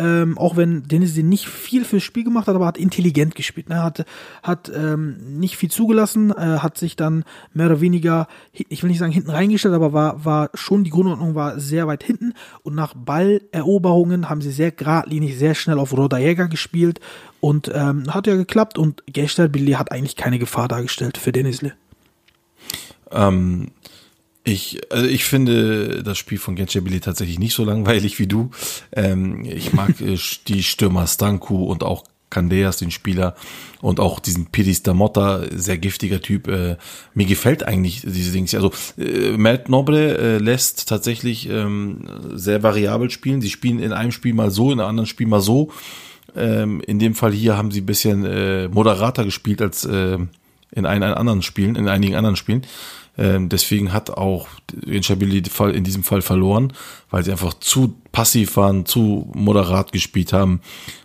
[0.00, 3.68] Ähm, auch wenn Dennis nicht viel fürs Spiel gemacht hat, aber hat intelligent gespielt.
[3.68, 3.82] Ne?
[3.82, 4.04] Hat,
[4.44, 9.00] hat ähm, nicht viel zugelassen, äh, hat sich dann mehr oder weniger, ich will nicht
[9.00, 12.34] sagen hinten reingestellt, aber war, war schon, die Grundordnung war sehr weit hinten.
[12.62, 17.00] Und nach Balleroberungen haben sie sehr geradlinig, sehr schnell auf Roda Jäger gespielt.
[17.40, 21.72] Und ähm, hat ja geklappt und Gestalt Billy hat eigentlich keine Gefahr dargestellt für Dennisle.
[23.10, 23.72] Ähm,
[24.48, 28.50] ich, also ich finde das Spiel von Genscher tatsächlich nicht so langweilig wie du.
[28.92, 30.16] Ähm, ich mag äh,
[30.48, 33.36] die Stürmer Stanku und auch Candeas, den Spieler,
[33.80, 36.48] und auch diesen Piris Damotta, sehr giftiger Typ.
[36.48, 36.76] Äh,
[37.14, 38.54] mir gefällt eigentlich diese Dings.
[38.54, 42.04] Also äh, Matt Nobre äh, lässt tatsächlich ähm,
[42.34, 43.40] sehr variabel spielen.
[43.40, 45.70] Sie spielen in einem Spiel mal so, in einem anderen Spiel mal so.
[46.36, 50.18] Ähm, in dem Fall hier haben sie ein bisschen äh, moderater gespielt als äh,
[50.70, 52.62] in ein, ein anderen Spielen, in einigen anderen Spielen.
[53.18, 54.46] Ähm, deswegen hat auch
[54.86, 56.72] Instability in diesem Fall verloren,
[57.10, 60.60] weil sie einfach zu passiv waren, zu moderat gespielt haben.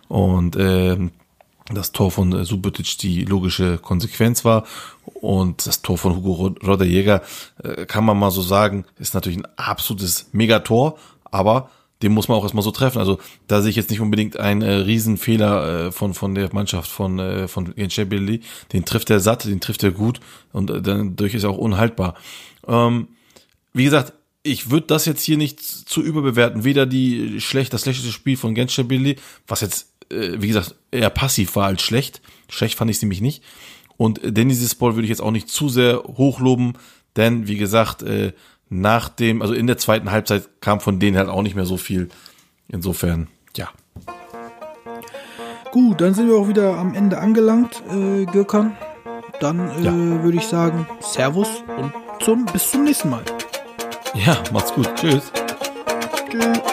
[0.07, 1.11] Und ähm,
[1.73, 4.65] das Tor von Subotic die logische Konsequenz war.
[5.05, 7.21] Und das Tor von Hugo Rodderjäger,
[7.63, 10.97] äh, kann man mal so sagen, ist natürlich ein absolutes Megator,
[11.31, 11.69] aber
[12.03, 12.99] den muss man auch erstmal so treffen.
[12.99, 16.91] Also da sehe ich jetzt nicht unbedingt einen äh, Riesenfehler äh, von, von der Mannschaft
[16.91, 18.41] von, äh, von Gençebeli.
[18.73, 20.19] Den trifft er satt, den trifft er gut
[20.51, 22.15] und äh, dadurch ist er auch unhaltbar.
[22.67, 23.07] Ähm,
[23.73, 24.13] wie gesagt,
[24.43, 26.65] ich würde das jetzt hier nicht zu überbewerten.
[26.65, 29.17] Weder die schlecht, das schlechteste Spiel von Gençebeli,
[29.47, 32.21] was jetzt, äh, wie gesagt, eher passiv war als schlecht.
[32.49, 33.41] Schlecht fand ich es nämlich nicht.
[33.95, 36.73] Und Dennis Ball würde ich jetzt auch nicht zu sehr hochloben,
[37.15, 38.33] denn wie gesagt, äh,
[38.69, 41.77] nach dem, also in der zweiten Halbzeit kam von denen halt auch nicht mehr so
[41.77, 42.09] viel.
[42.67, 43.69] Insofern, ja.
[45.71, 48.75] Gut, dann sind wir auch wieder am Ende angelangt, äh, Gürkan.
[49.39, 50.23] Dann äh, ja.
[50.23, 51.91] würde ich sagen, Servus und
[52.23, 53.23] zum, bis zum nächsten Mal.
[54.13, 54.89] Ja, macht's gut.
[54.95, 55.31] Tschüss.
[56.29, 56.72] Tschüss.